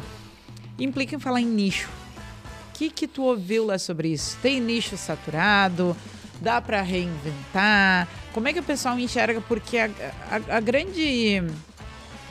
implica 0.79 1.17
em 1.17 1.19
falar 1.19 1.41
em 1.41 1.47
nicho. 1.47 1.91
O 2.71 2.79
que, 2.79 2.89
que 2.89 3.07
tu 3.09 3.25
ouviu 3.25 3.67
lá 3.67 3.79
sobre 3.79 4.09
isso? 4.09 4.39
Tem 4.41 4.61
nicho 4.61 4.97
saturado? 4.97 5.97
Dá 6.41 6.61
para 6.61 6.81
reinventar? 6.83 8.09
Como 8.33 8.49
é 8.49 8.53
que 8.53 8.61
o 8.61 8.65
pessoal 8.65 8.99
enxerga? 8.99 9.41
Porque 9.41 9.77
a, 9.77 9.91
a, 10.31 10.57
a 10.57 10.61
grande 10.61 11.43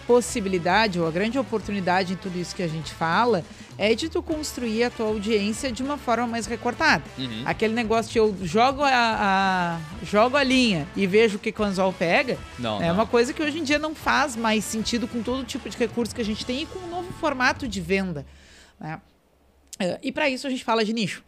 possibilidade 0.06 1.00
ou 1.00 1.08
a 1.08 1.12
grande 1.12 1.38
oportunidade 1.40 2.14
em 2.14 2.16
tudo 2.16 2.38
isso 2.38 2.56
que 2.56 2.64
a 2.64 2.68
gente 2.68 2.94
fala 2.94 3.44
é 3.78 3.96
de 3.96 4.10
tu 4.10 4.22
construir 4.22 4.84
a 4.84 4.90
tua 4.90 5.08
audiência 5.08 5.72
de 5.72 5.82
uma 5.82 5.98
forma 5.98 6.28
mais 6.28 6.46
recortada. 6.46 7.04
Uhum. 7.18 7.44
Aquele 7.46 7.74
negócio 7.74 8.12
de 8.12 8.18
eu 8.20 8.36
jogo 8.44 8.84
a, 8.84 8.90
a, 8.92 10.06
jogo 10.06 10.38
a 10.38 10.44
linha 10.44 10.88
e 10.96 11.08
vejo 11.08 11.38
o 11.38 11.40
que 11.40 11.54
o 11.58 11.64
anzol 11.64 11.92
pega, 11.94 12.38
não, 12.60 12.82
é 12.82 12.88
não. 12.88 12.94
uma 12.94 13.08
coisa 13.08 13.34
que 13.34 13.42
hoje 13.42 13.60
em 13.60 13.64
dia 13.64 13.80
não 13.80 13.96
faz 13.96 14.36
mais 14.36 14.64
sentido 14.64 15.08
com 15.08 15.24
todo 15.24 15.44
tipo 15.46 15.70
de 15.70 15.78
recurso 15.78 16.14
que 16.14 16.22
a 16.22 16.26
gente 16.26 16.46
tem 16.46 16.64
e 16.64 16.66
com 16.66 16.80
um 16.80 16.90
novo 16.90 17.12
formato 17.14 17.68
de 17.68 17.82
venda. 17.82 18.26
Né? 18.80 19.00
É, 19.80 20.00
e 20.04 20.12
para 20.12 20.30
isso 20.30 20.46
a 20.46 20.50
gente 20.50 20.64
fala 20.64 20.86
de 20.86 20.94
nicho. 20.94 21.24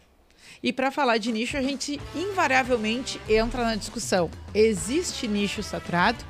E 0.62 0.72
para 0.72 0.92
falar 0.92 1.18
de 1.18 1.32
nicho, 1.32 1.58
a 1.58 1.62
gente 1.62 2.00
invariavelmente 2.16 3.20
entra 3.28 3.66
na 3.66 3.76
discussão: 3.76 4.30
existe 4.54 5.28
nicho 5.28 5.62
saturado? 5.62 6.24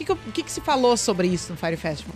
O 0.00 0.06
que, 0.06 0.14
que, 0.32 0.42
que 0.44 0.50
se 0.52 0.60
falou 0.60 0.96
sobre 0.96 1.28
isso 1.28 1.52
no 1.52 1.58
Fire 1.58 1.76
Festival? 1.76 2.14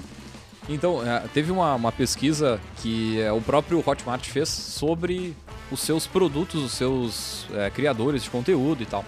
Então, 0.68 1.07
é, 1.07 1.20
teve 1.33 1.53
uma, 1.53 1.75
uma 1.75 1.92
pesquisa 1.92 2.59
que 2.77 3.20
é, 3.20 3.31
o 3.31 3.40
próprio 3.40 3.83
Hotmart 3.87 4.27
fez 4.27 4.49
sobre 4.49 5.37
os 5.70 5.81
seus 5.81 6.07
produtos, 6.07 6.62
os 6.62 6.73
seus 6.73 7.47
é, 7.55 7.68
criadores 7.70 8.23
de 8.23 8.31
conteúdo 8.31 8.83
e 8.83 8.87
tal. 8.87 9.05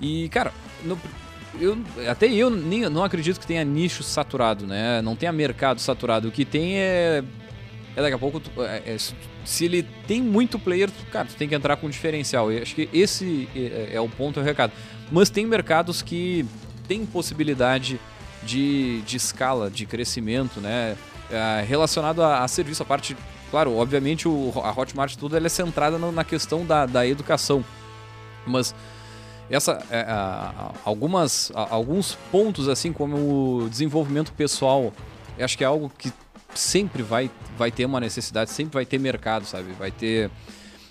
E, 0.00 0.28
cara, 0.28 0.52
no, 0.84 0.98
eu, 1.58 1.78
até 2.08 2.26
eu 2.26 2.50
nem, 2.50 2.88
não 2.90 3.02
acredito 3.02 3.40
que 3.40 3.46
tenha 3.46 3.64
nicho 3.64 4.02
saturado, 4.02 4.66
né? 4.66 5.00
Não 5.00 5.16
tenha 5.16 5.32
mercado 5.32 5.80
saturado. 5.80 6.28
O 6.28 6.30
que 6.30 6.44
tem 6.44 6.78
é. 6.78 7.24
é 7.96 8.02
daqui 8.02 8.14
a 8.14 8.18
pouco, 8.18 8.42
é, 8.58 8.94
é, 8.94 8.96
se 9.44 9.64
ele 9.64 9.82
tem 10.06 10.20
muito 10.20 10.58
player, 10.58 10.90
cara, 11.10 11.26
tu 11.26 11.36
tem 11.36 11.48
que 11.48 11.54
entrar 11.54 11.76
com 11.76 11.88
diferencial. 11.88 12.52
E 12.52 12.60
acho 12.60 12.74
que 12.74 12.88
esse 12.92 13.48
é 13.90 14.00
o 14.00 14.08
ponto, 14.08 14.38
é 14.38 14.42
o 14.42 14.44
recado. 14.44 14.72
Mas 15.10 15.30
tem 15.30 15.46
mercados 15.46 16.02
que 16.02 16.46
têm 16.90 17.06
possibilidade 17.06 18.00
de, 18.42 19.00
de 19.02 19.16
escala, 19.16 19.70
de 19.70 19.86
crescimento, 19.86 20.60
né? 20.60 20.96
É, 21.30 21.64
relacionado 21.64 22.20
a, 22.20 22.42
a, 22.42 22.48
serviço, 22.48 22.82
a 22.82 22.86
parte. 22.86 23.16
Claro, 23.48 23.76
obviamente 23.76 24.26
o, 24.26 24.52
a 24.56 24.72
Hotmart 24.76 25.14
tudo 25.14 25.36
ela 25.36 25.46
é 25.46 25.48
centrada 25.48 25.96
no, 25.98 26.10
na 26.10 26.24
questão 26.24 26.66
da, 26.66 26.86
da 26.86 27.06
educação. 27.06 27.64
Mas 28.44 28.74
essa 29.48 29.80
é, 29.88 30.00
a, 30.00 30.72
algumas 30.84 31.52
alguns 31.54 32.18
pontos 32.32 32.68
assim 32.68 32.92
como 32.92 33.62
o 33.62 33.68
desenvolvimento 33.68 34.32
pessoal 34.32 34.92
acho 35.38 35.58
que 35.58 35.64
é 35.64 35.66
algo 35.66 35.90
que 35.96 36.12
sempre 36.54 37.02
vai 37.02 37.30
vai 37.58 37.70
ter 37.72 37.84
uma 37.84 37.98
necessidade 37.98 38.50
sempre 38.50 38.74
vai 38.74 38.86
ter 38.86 38.98
mercado 39.00 39.44
sabe 39.44 39.72
vai 39.72 39.90
ter 39.90 40.30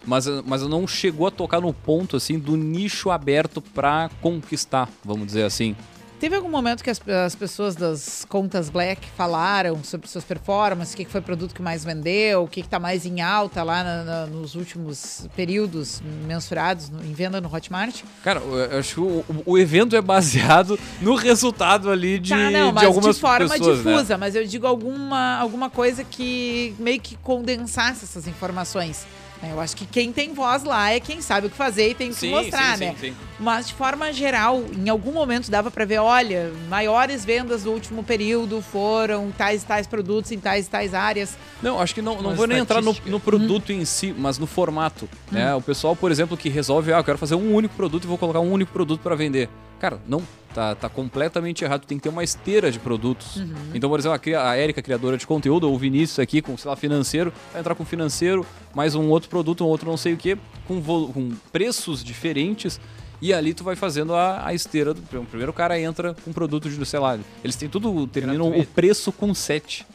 mas 0.06 0.26
mas 0.46 0.62
não 0.64 0.88
chegou 0.88 1.28
a 1.28 1.32
tocar 1.32 1.62
no 1.62 1.74
ponto 1.74 2.16
assim 2.18 2.38
do 2.38 2.56
nicho 2.56 3.10
aberto 3.10 3.62
para 3.62 4.10
conquistar 4.22 4.90
vamos 5.04 5.28
dizer 5.28 5.44
assim 5.44 5.76
Teve 6.20 6.36
algum 6.36 6.50
momento 6.50 6.84
que 6.84 6.90
as, 6.90 7.00
as, 7.26 7.34
pessoas 7.34 7.78
das 7.78 8.26
contas 8.28 8.70
Black 8.70 9.08
falaram 9.16 9.82
sobre 9.86 10.10
suas 10.10 10.26
performances, 10.26 10.94
o 10.94 10.98
que, 10.98 11.06
que 11.06 11.12
foi 11.12 11.22
o 11.22 11.24
produto 11.24 11.56
que 11.56 11.62
mais 11.62 11.86
vendeu, 11.86 12.44
o 12.44 12.48
que 12.48 12.60
está 12.60 12.78
mais 12.78 13.06
em 13.06 13.22
alta 13.22 13.64
lá 13.64 13.84
na, 13.86 14.04
na, 14.04 14.26
nos 14.26 14.54
últimos 14.54 15.30
períodos 15.34 16.02
mensurados 16.28 16.90
no, 16.90 17.02
em 17.06 17.14
venda 17.14 17.40
no 17.40 17.54
Hotmart? 17.54 18.02
Cara, 18.22 18.42
eu 18.42 18.80
acho 18.80 18.96
que 18.96 19.00
o, 19.00 19.26
o, 19.46 19.58
evento 19.58 19.96
é 19.96 20.02
baseado 20.02 20.78
no 21.00 21.16
resultado 21.16 21.90
ali 21.90 22.20
de, 22.20 22.32
tá, 22.32 22.52
não, 22.52 22.74
mas 22.74 22.82
de 22.82 22.86
algumas 22.88 23.16
de 23.16 23.22
forma 23.22 23.50
pessoas, 23.50 23.78
né? 23.78 23.92
difusa, 23.92 24.14
né? 24.16 24.18
mas 24.18 24.36
eu 24.36 24.46
digo 24.46 24.68
alguma, 24.68 25.38
alguma 25.38 25.70
coisa 25.70 26.04
que 26.04 26.76
meio 26.78 27.00
que 27.00 27.16
condensasse 27.16 28.04
essas 28.04 28.28
informações. 28.28 29.08
É, 29.42 29.52
eu 29.52 29.60
acho 29.60 29.76
que 29.76 29.86
quem 29.86 30.12
tem 30.12 30.34
voz 30.34 30.64
lá 30.64 30.92
é 30.92 31.00
quem 31.00 31.22
sabe 31.22 31.48
o 31.48 31.50
que 31.50 31.56
fazer 31.56 31.92
e 31.92 31.94
tem 31.94 32.10
que 32.10 32.16
sim, 32.16 32.30
mostrar, 32.30 32.78
sim, 32.78 32.86
né? 32.86 32.96
Sim, 33.00 33.16
Mas 33.40 33.68
de 33.68 33.74
forma 33.74 34.12
geral, 34.12 34.62
em 34.76 34.90
algum 34.90 35.14
momento 35.14 35.50
dava 35.50 35.72
para 35.72 35.86
ver, 35.86 36.00
olha, 36.00 36.52
maiores 36.68 37.24
vendas 37.24 37.64
do 37.64 37.72
último 37.72 38.04
período 38.04 38.62
foram 38.62 39.32
tais 39.32 39.64
tais 39.64 39.88
produtos 39.88 40.32
em 40.32 40.40
tais 40.40 40.68
tais 40.68 40.94
áreas. 40.94 41.38
Não, 41.62 41.80
acho 41.80 41.96
que 41.96 42.02
não, 42.02 42.22
não 42.22 42.36
vou 42.36 42.48
nem 42.48 42.58
entrar 42.58 42.82
no, 42.82 42.96
no 43.06 43.20
produto 43.20 43.72
hum. 43.72 43.76
em 43.76 43.86
si, 43.86 44.14
mas 44.18 44.38
no 44.38 44.46
formato. 44.46 45.06
Hum. 45.06 45.36
Né? 45.36 45.56
O 45.56 45.62
pessoal, 45.62 45.96
por 45.96 46.12
exemplo, 46.12 46.36
que 46.36 46.50
resolve, 46.50 46.92
ah, 46.92 46.98
eu 46.98 47.04
quero 47.04 47.18
fazer 47.18 47.36
um 47.36 47.54
único 47.54 47.76
produto 47.76 48.04
e 48.04 48.08
vou 48.08 48.18
colocar 48.18 48.42
um 48.42 48.52
único 48.52 48.74
produto 48.74 49.00
para 49.00 49.16
vender. 49.16 49.48
Cara, 49.80 50.02
não, 50.06 50.22
tá, 50.54 50.76
tá 50.76 50.90
completamente 50.90 51.64
errado. 51.64 51.86
Tem 51.86 51.98
que 51.98 52.04
ter 52.04 52.10
uma 52.10 52.24
esteira 52.24 52.72
de 52.72 52.80
produtos. 52.80 53.38
Uhum. 53.38 53.54
Então, 53.74 53.90
por 53.90 54.00
exemplo, 54.00 54.20
a, 54.36 54.50
a 54.50 54.56
Érica, 54.56 54.82
criadora 54.82 55.18
de 55.18 55.26
conteúdo, 55.26 55.68
ou 55.68 55.76
o 55.76 55.78
Vinícius 55.78 56.20
aqui, 56.20 56.42
com, 56.42 56.58
sei 56.58 56.70
lá, 56.70 56.76
financeiro, 56.76 57.34
vai 57.52 57.62
entrar 57.62 57.76
com 57.76 57.86
financeiro, 57.86 58.46
mais 58.74 58.96
um 58.96 59.10
outro 59.10 59.30
produto, 59.30 59.64
um 59.64 59.68
outro 59.68 59.90
não 59.90 59.98
sei 59.98 60.14
o 60.14 60.18
que, 60.18 60.38
com, 60.68 60.82
com 60.82 61.32
preços 61.52 62.04
diferentes. 62.04 62.80
E 63.22 63.34
ali 63.34 63.54
tu 63.54 63.64
vai 63.64 63.76
fazendo 63.76 64.14
a, 64.14 64.46
a 64.48 64.54
esteira. 64.54 64.94
Do, 64.94 65.02
o 65.02 65.26
primeiro 65.26 65.52
cara 65.52 65.80
entra 65.80 66.16
com 66.24 66.32
produto 66.32 66.70
de, 66.70 66.86
sei 66.86 67.00
lá, 67.00 67.20
eles 67.44 67.56
têm 67.56 67.68
tudo, 67.68 68.08
terminam 68.08 68.50
o 68.50 68.66
preço 68.66 69.12
com 69.12 69.34
7. 69.34 69.86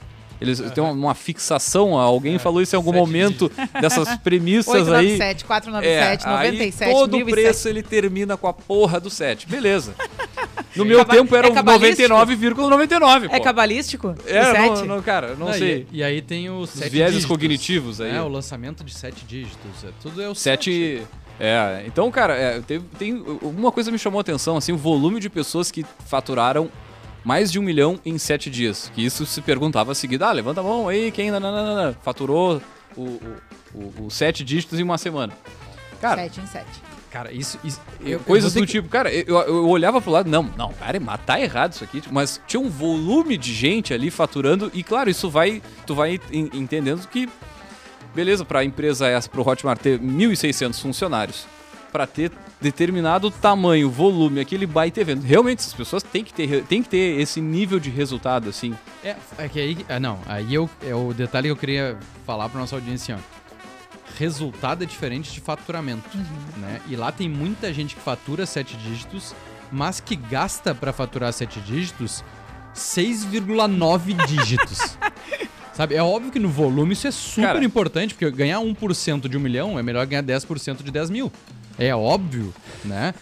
Eles 0.40 0.60
uhum. 0.60 0.70
têm 0.70 0.84
uma, 0.84 0.92
uma, 0.92 1.14
fixação, 1.14 1.96
alguém 1.96 2.34
é, 2.34 2.38
falou 2.38 2.60
isso 2.60 2.74
em 2.74 2.78
algum 2.78 2.92
momento, 2.92 3.50
dessas 3.80 4.16
premissas 4.18 4.74
897, 4.74 5.42
aí. 5.42 5.46
497, 5.46 6.26
é, 6.26 6.30
97, 6.30 6.84
aí 6.84 6.92
todo 6.92 7.18
o 7.18 7.26
preço 7.26 7.68
ele 7.68 7.82
termina 7.82 8.36
com 8.36 8.46
a 8.46 8.52
porra 8.52 9.00
do 9.00 9.08
7. 9.08 9.48
Beleza. 9.48 9.94
No 10.76 10.84
meu 10.84 10.98
Caba- 10.98 11.14
tempo 11.14 11.36
era 11.36 11.46
é 11.48 11.50
cabalístico? 11.52 12.08
99,99. 12.14 13.24
É 13.30 13.38
pô. 13.38 13.44
cabalístico? 13.44 14.14
É, 14.26 14.40
o 14.40 14.44
não, 14.44 14.76
sete? 14.76 14.88
não, 14.88 15.02
cara, 15.02 15.34
não 15.36 15.48
Ah, 15.48 15.52
sei. 15.54 15.86
E, 15.92 15.98
e 15.98 16.02
aí 16.04 16.20
tem 16.20 16.50
os 16.50 16.72
Os 16.74 16.78
sete 16.80 16.90
vieses 16.90 17.14
dígitos. 17.14 17.26
cognitivos 17.36 18.00
aí. 18.00 18.14
É, 18.16 18.20
o 18.22 18.28
lançamento 18.28 18.82
de 18.82 18.92
sete 18.94 19.24
dígitos. 19.24 19.84
É, 19.84 19.88
tudo 20.02 20.20
é 20.20 20.28
o 20.28 20.34
Sete. 20.34 21.02
É, 21.38 21.82
então, 21.86 22.10
cara, 22.10 22.34
é, 22.36 22.60
teve- 22.60 22.84
tem, 22.98 23.12
uma 23.42 23.72
coisa 23.72 23.90
me 23.90 23.98
chamou 23.98 24.18
a 24.18 24.20
atenção, 24.20 24.56
assim, 24.56 24.72
o 24.72 24.76
volume 24.76 25.18
de 25.20 25.28
pessoas 25.28 25.70
que 25.70 25.84
faturaram 26.06 26.68
mais 27.24 27.50
de 27.50 27.58
um 27.58 27.62
milhão 27.62 27.98
em 28.04 28.16
sete 28.18 28.48
dias. 28.50 28.90
Que 28.94 29.04
isso 29.04 29.24
se 29.26 29.40
perguntava 29.40 29.94
seguida, 29.94 30.28
ah, 30.28 30.32
levanta 30.32 30.60
a 30.60 30.64
mão 30.64 30.88
aí, 30.88 31.10
quem 31.10 31.30
nananana, 31.30 31.96
faturou 32.02 32.60
o, 32.96 33.02
o, 33.02 33.20
o- 33.74 34.06
os 34.06 34.14
sete 34.14 34.44
dígitos 34.44 34.78
em 34.78 34.82
uma 34.82 34.98
semana. 34.98 35.32
Cara, 36.00 36.22
Sete 36.22 36.40
em 36.40 36.46
sete. 36.46 36.66
Cara, 37.14 37.32
isso. 37.32 37.60
isso 37.62 37.80
eu- 38.04 38.18
coisas 38.18 38.56
eu 38.56 38.60
do 38.62 38.66
que- 38.66 38.72
tipo, 38.72 38.88
cara, 38.88 39.08
eu, 39.14 39.38
eu 39.42 39.68
olhava 39.68 40.02
pro 40.02 40.10
lado, 40.10 40.28
não, 40.28 40.42
não, 40.58 40.72
cara, 40.72 40.98
tá 41.24 41.40
errado 41.40 41.72
isso 41.72 41.84
aqui, 41.84 42.02
mas 42.10 42.40
tinha 42.44 42.58
um 42.60 42.68
volume 42.68 43.38
de 43.38 43.54
gente 43.54 43.94
ali 43.94 44.10
faturando, 44.10 44.68
e 44.74 44.82
claro, 44.82 45.08
isso 45.08 45.30
vai, 45.30 45.62
tu 45.86 45.94
vai 45.94 46.18
en- 46.32 46.50
entendendo 46.52 47.06
que, 47.06 47.28
beleza, 48.12 48.44
pra 48.44 48.64
empresa 48.64 49.06
essa, 49.06 49.28
pro 49.28 49.48
Hotmart 49.48 49.80
ter 49.80 50.00
1.600 50.00 50.80
funcionários, 50.80 51.46
pra 51.92 52.04
ter 52.04 52.32
determinado 52.60 53.30
tamanho, 53.30 53.88
volume, 53.88 54.40
aquele 54.40 54.66
baita 54.66 55.00
evento, 55.00 55.22
realmente 55.22 55.60
as 55.60 55.72
pessoas 55.72 56.02
têm 56.02 56.24
que 56.24 56.34
ter, 56.34 56.64
têm 56.64 56.82
que 56.82 56.88
ter 56.88 57.20
esse 57.20 57.40
nível 57.40 57.78
de 57.78 57.90
resultado, 57.90 58.48
assim. 58.48 58.74
É, 59.04 59.14
é 59.38 59.48
que 59.48 59.60
aí. 59.60 59.86
Ah, 59.88 60.00
não, 60.00 60.18
aí 60.26 60.52
eu, 60.52 60.68
é 60.82 60.92
o 60.92 61.12
detalhe 61.14 61.46
que 61.46 61.52
eu 61.52 61.56
queria 61.56 61.96
falar 62.26 62.48
pra 62.48 62.58
nossa 62.58 62.74
audiência, 62.74 63.16
ó. 63.16 63.34
Resultado 64.18 64.84
é 64.84 64.86
diferente 64.86 65.32
de 65.32 65.40
faturamento, 65.40 66.08
né? 66.58 66.80
E 66.88 66.94
lá 66.96 67.10
tem 67.10 67.28
muita 67.28 67.72
gente 67.72 67.94
que 67.96 68.00
fatura 68.00 68.46
sete 68.46 68.76
dígitos, 68.76 69.34
mas 69.72 69.98
que 70.00 70.14
gasta 70.14 70.74
pra 70.74 70.92
faturar 70.92 71.32
sete 71.32 71.60
dígitos 71.60 72.22
6,9 72.74 74.14
dígitos. 74.26 74.96
Sabe, 75.72 75.94
é 75.96 76.02
óbvio 76.02 76.30
que 76.30 76.38
no 76.38 76.48
volume 76.48 76.92
isso 76.92 77.06
é 77.06 77.10
super 77.10 77.42
Cara. 77.46 77.64
importante, 77.64 78.14
porque 78.14 78.30
ganhar 78.30 78.58
1% 78.58 79.28
de 79.28 79.36
um 79.36 79.40
milhão 79.40 79.78
é 79.78 79.82
melhor 79.82 80.06
ganhar 80.06 80.22
10% 80.22 80.82
de 80.84 80.90
10 80.90 81.10
mil. 81.10 81.32
É 81.78 81.94
óbvio, 81.94 82.54
né? 82.84 83.12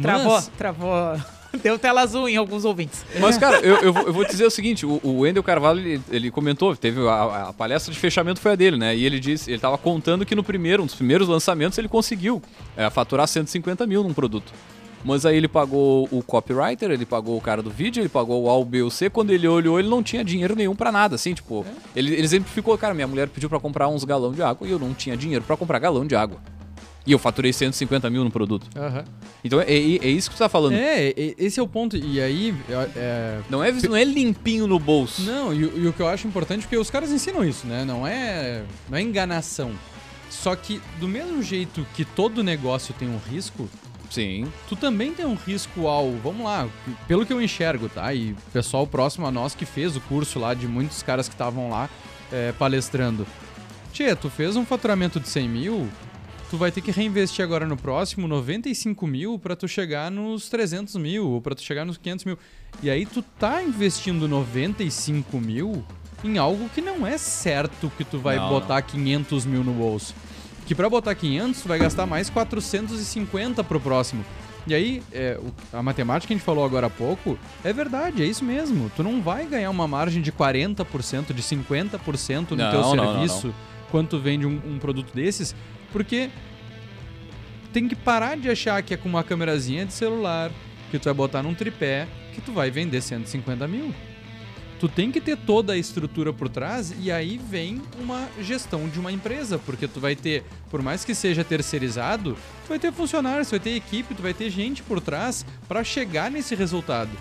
Travou, 0.00 0.34
Mas- 0.34 0.46
travou. 0.56 1.20
Deu 1.62 1.78
tela 1.78 2.02
azul 2.02 2.28
em 2.28 2.36
alguns 2.36 2.64
ouvintes. 2.64 3.04
Mas, 3.20 3.36
cara, 3.38 3.58
eu, 3.60 3.76
eu, 3.76 3.92
vou- 3.92 4.02
eu 4.06 4.12
vou 4.12 4.24
te 4.24 4.30
dizer 4.30 4.46
o 4.46 4.50
seguinte: 4.50 4.84
o, 4.86 5.00
o 5.02 5.20
Wendel 5.20 5.42
Carvalho 5.42 5.80
ele, 5.80 6.00
ele 6.10 6.30
comentou, 6.30 6.74
teve 6.76 7.00
a, 7.08 7.48
a 7.48 7.52
palestra 7.52 7.92
de 7.92 7.98
fechamento 7.98 8.40
foi 8.40 8.52
a 8.52 8.54
dele, 8.56 8.76
né? 8.76 8.96
E 8.96 9.04
ele 9.04 9.18
disse, 9.20 9.50
ele 9.50 9.58
tava 9.60 9.76
contando 9.78 10.24
que 10.26 10.34
no 10.34 10.42
primeiro, 10.44 10.82
um 10.82 10.86
dos 10.86 10.94
primeiros 10.94 11.28
lançamentos, 11.28 11.76
ele 11.78 11.88
conseguiu 11.88 12.42
é, 12.76 12.88
faturar 12.90 13.26
150 13.26 13.86
mil 13.86 14.02
num 14.02 14.12
produto. 14.14 14.52
Mas 15.04 15.24
aí 15.24 15.36
ele 15.36 15.46
pagou 15.46 16.08
o 16.10 16.20
copywriter, 16.20 16.90
ele 16.90 17.06
pagou 17.06 17.36
o 17.36 17.40
cara 17.40 17.62
do 17.62 17.70
vídeo, 17.70 18.00
ele 18.02 18.08
pagou 18.08 18.42
o 18.42 18.50
A, 18.50 18.56
o 18.58 18.64
B, 18.64 18.82
o 18.82 18.90
C. 18.90 19.08
Quando 19.08 19.30
ele 19.30 19.46
olhou, 19.46 19.78
ele 19.78 19.88
não 19.88 20.02
tinha 20.02 20.24
dinheiro 20.24 20.56
nenhum 20.56 20.74
pra 20.74 20.90
nada, 20.90 21.14
assim, 21.14 21.32
tipo. 21.32 21.64
Ele, 21.94 22.12
ele 22.14 22.22
exemplificou, 22.24 22.76
cara, 22.76 22.92
minha 22.92 23.06
mulher 23.06 23.28
pediu 23.28 23.48
pra 23.48 23.60
comprar 23.60 23.86
uns 23.88 24.02
galão 24.02 24.32
de 24.32 24.42
água 24.42 24.66
e 24.66 24.70
eu 24.72 24.78
não 24.80 24.92
tinha 24.92 25.16
dinheiro 25.16 25.44
pra 25.44 25.56
comprar 25.56 25.78
galão 25.78 26.04
de 26.04 26.16
água. 26.16 26.38
E 27.06 27.12
eu 27.12 27.18
faturei 27.18 27.52
150 27.52 28.10
mil 28.10 28.24
no 28.24 28.30
produto. 28.30 28.66
Aham. 28.76 29.04
Então 29.44 29.60
é, 29.60 29.64
é- 29.72 29.96
é 30.06 30.08
isso 30.08 30.28
que 30.28 30.36
você 30.36 30.42
tá 30.44 30.48
falando. 30.48 30.74
É, 30.74 31.14
esse 31.38 31.60
é 31.60 31.62
o 31.62 31.68
ponto. 31.68 31.96
E 31.96 32.20
aí, 32.20 32.52
é- 32.96 33.40
Não, 33.48 33.62
é, 33.62 33.70
não 33.72 33.94
é 33.96 34.02
limpinho 34.04 34.66
no 34.66 34.78
bolso. 34.78 35.22
Não, 35.22 35.54
e, 35.54 35.64
o- 35.64 35.78
e 35.84 35.86
o 35.86 35.92
que 35.92 36.00
eu 36.00 36.08
acho 36.08 36.26
importante, 36.26 36.62
porque 36.62 36.76
os 36.76 36.90
caras 36.90 37.10
ensinam 37.12 37.44
isso, 37.44 37.66
né? 37.66 37.84
Não 37.84 38.04
é, 38.06 38.64
não 38.90 38.98
é 38.98 39.02
enganação. 39.02 39.70
Só 40.28 40.56
que, 40.56 40.80
do 40.98 41.06
mesmo 41.06 41.40
jeito 41.42 41.86
que 41.94 42.04
todo 42.04 42.42
negócio 42.42 42.92
tem 42.98 43.08
um 43.08 43.18
risco, 43.30 43.68
Sim. 44.10 44.46
tu 44.68 44.74
também 44.74 45.12
tem 45.12 45.24
um 45.24 45.36
risco 45.36 45.86
ao. 45.86 46.10
Vamos 46.14 46.44
lá, 46.44 46.68
pelo 47.06 47.24
que 47.24 47.32
eu 47.32 47.40
enxergo, 47.40 47.88
tá? 47.88 48.12
E 48.12 48.32
o 48.32 48.36
pessoal 48.52 48.84
próximo 48.86 49.26
a 49.26 49.30
nós 49.30 49.54
que 49.54 49.64
fez 49.64 49.94
o 49.94 50.00
curso 50.00 50.40
lá, 50.40 50.54
de 50.54 50.66
muitos 50.66 51.02
caras 51.04 51.28
que 51.28 51.34
estavam 51.34 51.70
lá 51.70 51.88
é, 52.32 52.50
palestrando. 52.58 53.24
Tchê, 53.92 54.14
tu 54.16 54.28
fez 54.28 54.56
um 54.56 54.66
faturamento 54.66 55.18
de 55.20 55.28
100 55.28 55.48
mil, 55.48 55.88
tu 56.50 56.56
vai 56.56 56.70
ter 56.70 56.80
que 56.80 56.90
reinvestir 56.90 57.44
agora 57.44 57.66
no 57.66 57.76
próximo 57.76 58.28
95 58.28 59.06
mil 59.06 59.38
pra 59.38 59.56
tu 59.56 59.66
chegar 59.66 60.10
nos 60.10 60.48
300 60.48 60.96
mil, 60.96 61.28
ou 61.28 61.40
pra 61.40 61.54
tu 61.54 61.62
chegar 61.62 61.84
nos 61.84 61.96
500 61.96 62.24
mil. 62.24 62.38
E 62.82 62.90
aí 62.90 63.06
tu 63.06 63.22
tá 63.22 63.62
investindo 63.62 64.28
95 64.28 65.38
mil 65.38 65.84
em 66.24 66.38
algo 66.38 66.68
que 66.70 66.80
não 66.80 67.06
é 67.06 67.18
certo 67.18 67.90
que 67.96 68.04
tu 68.04 68.18
vai 68.18 68.36
Não, 68.36 68.48
botar 68.48 68.80
500 68.82 69.44
mil 69.44 69.62
no 69.62 69.72
bolso. 69.72 70.14
Que 70.66 70.74
pra 70.74 70.88
botar 70.88 71.14
500, 71.14 71.62
tu 71.62 71.68
vai 71.68 71.78
gastar 71.78 72.06
mais 72.06 72.28
450 72.28 73.62
pro 73.62 73.78
próximo. 73.80 74.24
E 74.66 74.74
aí, 74.74 75.00
é, 75.12 75.38
a 75.72 75.80
matemática 75.80 76.26
que 76.26 76.32
a 76.32 76.36
gente 76.36 76.44
falou 76.44 76.64
agora 76.64 76.88
há 76.88 76.90
pouco 76.90 77.38
é 77.62 77.72
verdade, 77.72 78.22
é 78.22 78.26
isso 78.26 78.44
mesmo. 78.44 78.90
Tu 78.96 79.02
não 79.02 79.22
vai 79.22 79.46
ganhar 79.46 79.70
uma 79.70 79.86
margem 79.86 80.20
de 80.20 80.32
40%, 80.32 81.32
de 81.32 81.40
50% 81.40 82.50
no 82.50 82.56
Não, 82.56 82.70
teu 82.70 82.80
não, 82.80 82.96
não, 82.96 83.12
serviço 83.12 83.54
quando 83.92 84.08
tu 84.08 84.18
vende 84.18 84.44
um, 84.44 84.60
um 84.66 84.78
produto 84.80 85.14
desses, 85.14 85.54
porque 85.96 86.28
tem 87.72 87.88
que 87.88 87.96
parar 87.96 88.36
de 88.36 88.50
achar 88.50 88.82
que 88.82 88.92
é 88.92 88.98
com 88.98 89.08
uma 89.08 89.24
câmerazinha 89.24 89.86
de 89.86 89.94
celular, 89.94 90.50
que 90.90 90.98
tu 90.98 91.04
vai 91.04 91.14
botar 91.14 91.42
num 91.42 91.54
tripé, 91.54 92.06
que 92.34 92.40
tu 92.42 92.52
vai 92.52 92.70
vender 92.70 93.00
150 93.00 93.66
mil. 93.66 93.94
Tu 94.78 94.90
tem 94.90 95.10
que 95.10 95.22
ter 95.22 95.38
toda 95.38 95.72
a 95.72 95.78
estrutura 95.78 96.34
por 96.34 96.50
trás 96.50 96.94
e 97.00 97.10
aí 97.10 97.38
vem 97.38 97.80
uma 97.98 98.28
gestão 98.42 98.86
de 98.90 99.00
uma 99.00 99.10
empresa, 99.10 99.58
porque 99.58 99.88
tu 99.88 99.98
vai 99.98 100.14
ter, 100.14 100.44
por 100.70 100.82
mais 100.82 101.02
que 101.02 101.14
seja 101.14 101.42
terceirizado, 101.42 102.36
tu 102.66 102.68
vai 102.68 102.78
ter 102.78 102.92
funcionários, 102.92 103.48
tu 103.48 103.52
vai 103.52 103.60
ter 103.60 103.70
equipe, 103.70 104.14
tu 104.14 104.20
vai 104.20 104.34
ter 104.34 104.50
gente 104.50 104.82
por 104.82 105.00
trás 105.00 105.46
para 105.66 105.82
chegar 105.82 106.30
nesse 106.30 106.54
resultado. 106.54 107.12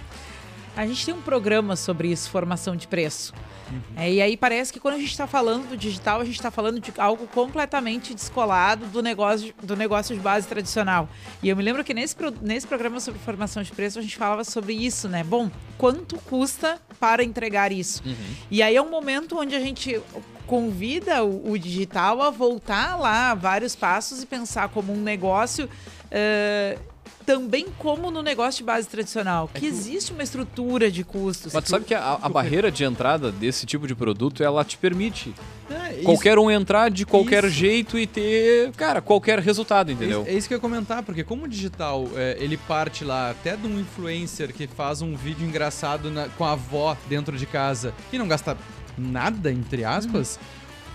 A 0.75 0.85
gente 0.85 1.05
tem 1.05 1.15
um 1.15 1.21
programa 1.21 1.77
sobre 1.77 2.11
isso, 2.11 2.29
formação 2.29 2.75
de 2.75 2.89
preço. 2.89 3.33
Uhum. 3.71 3.81
É, 3.97 4.11
e 4.11 4.21
aí 4.21 4.37
parece 4.37 4.71
que 4.71 4.79
quando 4.79 4.95
a 4.95 4.99
gente 4.99 5.11
está 5.11 5.27
falando 5.27 5.69
do 5.69 5.77
digital, 5.77 6.21
a 6.21 6.25
gente 6.25 6.35
está 6.35 6.51
falando 6.51 6.79
de 6.79 6.93
algo 6.97 7.27
completamente 7.27 8.13
descolado 8.13 8.85
do 8.87 9.01
negócio, 9.01 9.53
do 9.61 9.75
negócio 9.75 10.15
de 10.15 10.21
base 10.21 10.47
tradicional. 10.47 11.09
E 11.41 11.49
eu 11.49 11.55
me 11.55 11.63
lembro 11.63 11.83
que 11.83 11.93
nesse, 11.93 12.15
nesse 12.41 12.67
programa 12.67 12.99
sobre 12.99 13.19
formação 13.19 13.63
de 13.63 13.71
preço, 13.71 13.99
a 13.99 14.01
gente 14.01 14.15
falava 14.15 14.43
sobre 14.43 14.73
isso, 14.73 15.07
né? 15.07 15.23
Bom, 15.23 15.49
quanto 15.77 16.17
custa 16.17 16.79
para 16.99 17.23
entregar 17.23 17.71
isso? 17.71 18.01
Uhum. 18.05 18.15
E 18.51 18.61
aí 18.61 18.75
é 18.75 18.81
um 18.81 18.89
momento 18.89 19.37
onde 19.37 19.55
a 19.55 19.59
gente 19.59 20.01
convida 20.45 21.23
o, 21.23 21.51
o 21.51 21.57
digital 21.57 22.21
a 22.21 22.29
voltar 22.29 22.95
lá 22.97 23.33
vários 23.33 23.75
passos 23.75 24.21
e 24.23 24.25
pensar 24.25 24.69
como 24.69 24.93
um 24.93 25.01
negócio. 25.01 25.69
eh, 26.11 26.77
também 27.25 27.67
como 27.79 28.11
no 28.11 28.21
negócio 28.21 28.59
de 28.59 28.63
base 28.65 28.87
tradicional, 28.87 29.49
que 29.53 29.65
existe 29.65 30.13
uma 30.13 30.21
estrutura 30.23 30.91
de 30.91 31.03
custos. 31.03 31.53
Mas 31.53 31.63
tu 31.63 31.69
sabe 31.71 31.85
que 31.85 31.93
a, 31.95 32.19
a 32.21 32.29
barreira 32.29 32.71
de 32.71 32.83
entrada 32.83 33.31
desse 33.31 33.65
tipo 33.65 33.87
de 33.87 33.95
produto, 33.95 34.43
ela 34.43 34.63
te 34.63 34.77
permite 34.77 35.33
É, 35.69 35.93
isso- 35.95 36.03
qualquer 36.03 36.37
um 36.37 36.51
entrar 36.51 36.91
de 36.91 37.05
qualquer 37.05 37.43
isso. 37.45 37.53
jeito 37.53 37.97
e 37.97 38.05
ter, 38.05 38.71
cara, 38.73 39.01
qualquer 39.01 39.39
resultado, 39.39 39.89
É 39.89 39.93
entendeu? 39.93 40.21
isso, 40.21 40.29
é 40.29 40.33
isso 40.33 40.47
que 40.47 40.53
eu 40.53 40.57
ia 40.57 40.61
comentar, 40.61 41.01
porque 41.03 41.23
como 41.23 41.45
o 41.45 41.47
digital, 41.47 42.07
é, 42.15 42.37
ele 42.39 42.57
parte 42.57 43.03
lá 43.03 43.31
até 43.31 43.55
de 43.57 43.65
um 43.65 43.79
influencer 43.79 44.53
que 44.53 44.67
faz 44.67 45.01
um 45.01 45.15
vídeo 45.15 45.47
engraçado 45.47 46.11
na- 46.11 46.29
com 46.29 46.45
a 46.45 46.51
avó 46.51 46.95
dentro 47.09 47.37
de 47.37 47.45
casa 47.45 47.93
e 48.13 48.17
não 48.19 48.27
gasta 48.27 48.55
nada, 48.97 49.51
entre 49.51 49.83
aspas, 49.83 50.39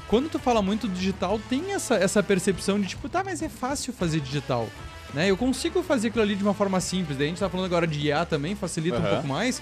quando 0.08 0.28
tu 0.28 0.38
fala 0.38 0.62
muito 0.62 0.86
do 0.88 0.94
digital, 0.94 1.40
tem 1.48 1.72
essa, 1.72 1.94
essa 1.96 2.22
percepção 2.22 2.80
de 2.80 2.86
tipo, 2.88 3.08
tá, 3.08 3.22
mas 3.24 3.42
é 3.42 3.48
fácil 3.48 3.92
fazer 3.92 4.20
digital. 4.20 4.68
Né? 5.14 5.30
Eu 5.30 5.36
consigo 5.36 5.82
fazer 5.82 6.08
aquilo 6.08 6.22
ali 6.22 6.36
de 6.36 6.42
uma 6.44 6.54
forma 6.54 6.80
simples. 6.80 7.16
Daí 7.18 7.26
a 7.26 7.30
gente 7.30 7.40
tá 7.40 7.48
falando 7.48 7.66
agora 7.66 7.86
de 7.86 7.98
IA 8.00 8.24
também, 8.24 8.54
facilita 8.54 8.98
um 8.98 9.00
Aham. 9.00 9.10
pouco 9.10 9.26
mais. 9.28 9.60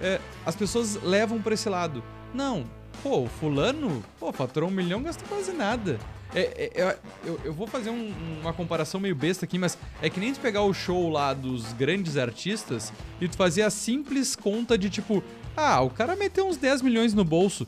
É, 0.00 0.20
as 0.44 0.54
pessoas 0.56 1.00
levam 1.02 1.40
pra 1.40 1.54
esse 1.54 1.68
lado. 1.68 2.02
Não, 2.34 2.64
pô, 3.02 3.26
fulano, 3.40 4.02
pô, 4.18 4.32
faturou 4.32 4.68
um 4.68 4.72
milhão, 4.72 5.02
gasta 5.02 5.24
quase 5.28 5.52
nada. 5.52 5.98
É, 6.34 6.40
é, 6.74 6.82
é, 6.82 6.98
eu, 7.24 7.40
eu 7.44 7.52
vou 7.54 7.66
fazer 7.68 7.88
um- 7.90 8.12
uma 8.42 8.52
comparação 8.52 9.00
meio 9.00 9.14
besta 9.14 9.44
aqui, 9.46 9.58
mas 9.58 9.78
é 10.02 10.10
que 10.10 10.18
nem 10.20 10.32
tu 10.34 10.40
pegar 10.40 10.62
o 10.62 10.74
show 10.74 11.08
lá 11.08 11.32
dos 11.32 11.72
grandes 11.72 12.16
artistas 12.16 12.92
e 13.20 13.28
tu 13.28 13.36
fazer 13.36 13.62
a 13.62 13.70
simples 13.70 14.34
conta 14.34 14.76
de 14.76 14.90
tipo, 14.90 15.22
ah, 15.56 15.80
o 15.80 15.88
cara 15.88 16.16
meteu 16.16 16.46
uns 16.48 16.56
10 16.56 16.82
milhões 16.82 17.14
no 17.14 17.24
bolso. 17.24 17.66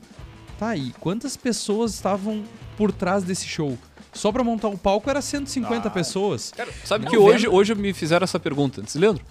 Tá 0.58 0.70
aí, 0.70 0.92
quantas 0.98 1.36
pessoas 1.36 1.94
estavam 1.94 2.42
por 2.76 2.90
trás 2.92 3.22
desse 3.22 3.46
show? 3.46 3.78
Só 4.12 4.32
pra 4.32 4.42
montar 4.42 4.68
o 4.68 4.76
palco 4.78 5.08
era 5.10 5.20
150 5.22 5.88
Ah. 5.88 5.90
pessoas. 5.90 6.52
Cara, 6.56 6.70
sabe 6.84 7.04
Não, 7.04 7.10
que 7.10 7.18
hoje, 7.18 7.44
vendo- 7.46 7.54
hoje 7.54 7.74
me 7.74 7.92
fizeram 7.92 8.24
essa 8.24 8.40
pergunta. 8.40 8.82
Disse, 8.82 8.98
Leandro, 8.98 9.22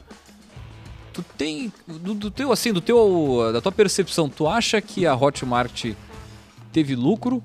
tu 1.13 1.23
tem, 1.37 1.71
do, 1.87 2.13
do 2.13 2.31
teu, 2.31 2.51
assim, 2.51 2.71
do 2.71 2.79
teu, 2.81 3.49
da 3.51 3.59
tua 3.61 3.71
percepção, 3.71 4.29
tu 4.29 4.47
acha 4.47 4.79
que 4.79 5.05
a 5.05 5.15
Hotmart 5.15 5.93
teve 6.71 6.95
lucro 6.95 7.41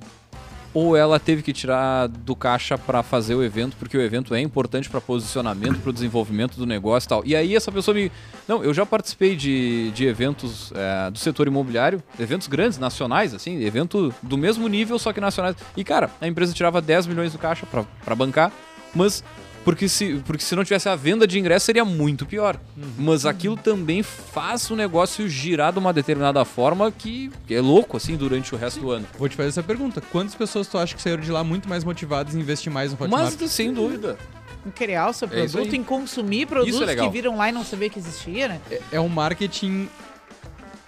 ou 0.75 0.97
ela 0.97 1.20
teve 1.20 1.43
que 1.43 1.53
tirar 1.53 2.09
do 2.09 2.35
caixa 2.35 2.79
pra 2.79 3.03
fazer 3.03 3.35
o 3.35 3.43
evento, 3.43 3.77
porque 3.77 3.97
o 3.97 4.01
evento 4.01 4.35
é 4.35 4.41
importante 4.41 4.89
pra 4.89 5.01
posicionamento, 5.01 5.81
pro 5.81 5.93
desenvolvimento 5.93 6.57
do 6.57 6.66
negócio 6.66 7.07
e 7.07 7.09
tal. 7.09 7.23
E 7.25 7.37
aí 7.37 7.55
essa 7.55 7.70
pessoa 7.70 7.95
me... 7.95 8.11
Não, 8.49 8.64
eu 8.64 8.73
já 8.73 8.87
participei 8.87 9.37
de, 9.37 9.91
de 9.93 10.07
eventos 10.07 10.73
é, 10.75 11.11
do 11.11 11.18
setor 11.18 11.47
imobiliário, 11.47 12.03
eventos 12.18 12.49
grandes, 12.49 12.79
nacionais, 12.79 13.35
assim, 13.35 13.62
evento 13.62 14.14
do 14.23 14.39
mesmo 14.39 14.66
nível, 14.68 14.99
só 14.99 15.12
que 15.12 15.20
nacionais. 15.20 15.57
E, 15.77 15.85
cara, 15.85 16.11
a 16.20 16.27
empresa 16.27 16.55
tirava 16.55 16.81
10 16.81 17.07
milhões 17.07 17.33
do 17.33 17.39
caixa 17.39 17.66
pra 17.66 18.14
bancar, 18.14 18.51
mas 18.95 19.23
Porque 19.64 19.88
se, 19.88 20.20
porque 20.26 20.42
se 20.42 20.56
não 20.56 20.64
tivesse 20.64 20.88
a 20.88 20.96
venda 20.96 21.26
de 21.26 21.38
ingresso 21.38 21.66
seria 21.66 21.84
muito 21.84 22.26
pior. 22.26 22.58
Mas 22.98 23.24
aquilo 23.24 23.56
também 23.56 24.02
faz 24.02 24.68
o 24.70 24.76
negócio 24.76 25.28
girar 25.28 25.72
de 25.72 25.78
uma 25.78 25.92
determinada 25.92 26.44
forma 26.44 26.90
que, 26.90 27.30
é 27.48 27.60
louco, 27.60 27.96
assim, 27.96 28.16
durante 28.16 28.54
o 28.54 28.58
resto 28.58 28.80
do 28.80 28.90
ano. 28.90 29.06
Vou 29.18 29.28
te 29.28 29.36
fazer 29.36 29.50
essa 29.50 29.62
pergunta. 29.62 30.00
Quantas 30.00 30.34
pessoas 30.34 30.66
tu 30.66 30.76
acha 30.78 30.94
que 30.96 31.00
saíram 31.02 31.22
de 31.22 31.30
lá 31.30 31.44
muito 31.44 31.68
mais 31.68 31.84
motivadas 31.84 32.34
em 32.34 32.40
investir 32.40 32.72
mais 32.72 32.90
no 32.92 32.98
Hotmart? 33.00 33.34
Mas, 33.40 33.50
sem 33.52 33.72
dúvida. 33.72 34.18
Em 34.66 34.70
criar 34.70 35.10
o 35.10 35.12
seu 35.12 35.26
É 35.26 35.30
produto, 35.30 35.70
aí. 35.72 35.76
em 35.76 35.82
consumir 35.84 36.46
produtos 36.46 36.74
Isso 36.80 36.84
é 36.90 36.94
que 36.96 37.08
viram 37.08 37.36
lá 37.36 37.48
e 37.48 37.52
não 37.52 37.64
sabia 37.64 37.88
que 37.88 37.98
existia, 37.98 38.48
né? 38.48 38.60
É- 38.70 38.80
É 38.92 39.00
um 39.00 39.08
marketing 39.08 39.88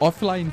offline. 0.01 0.51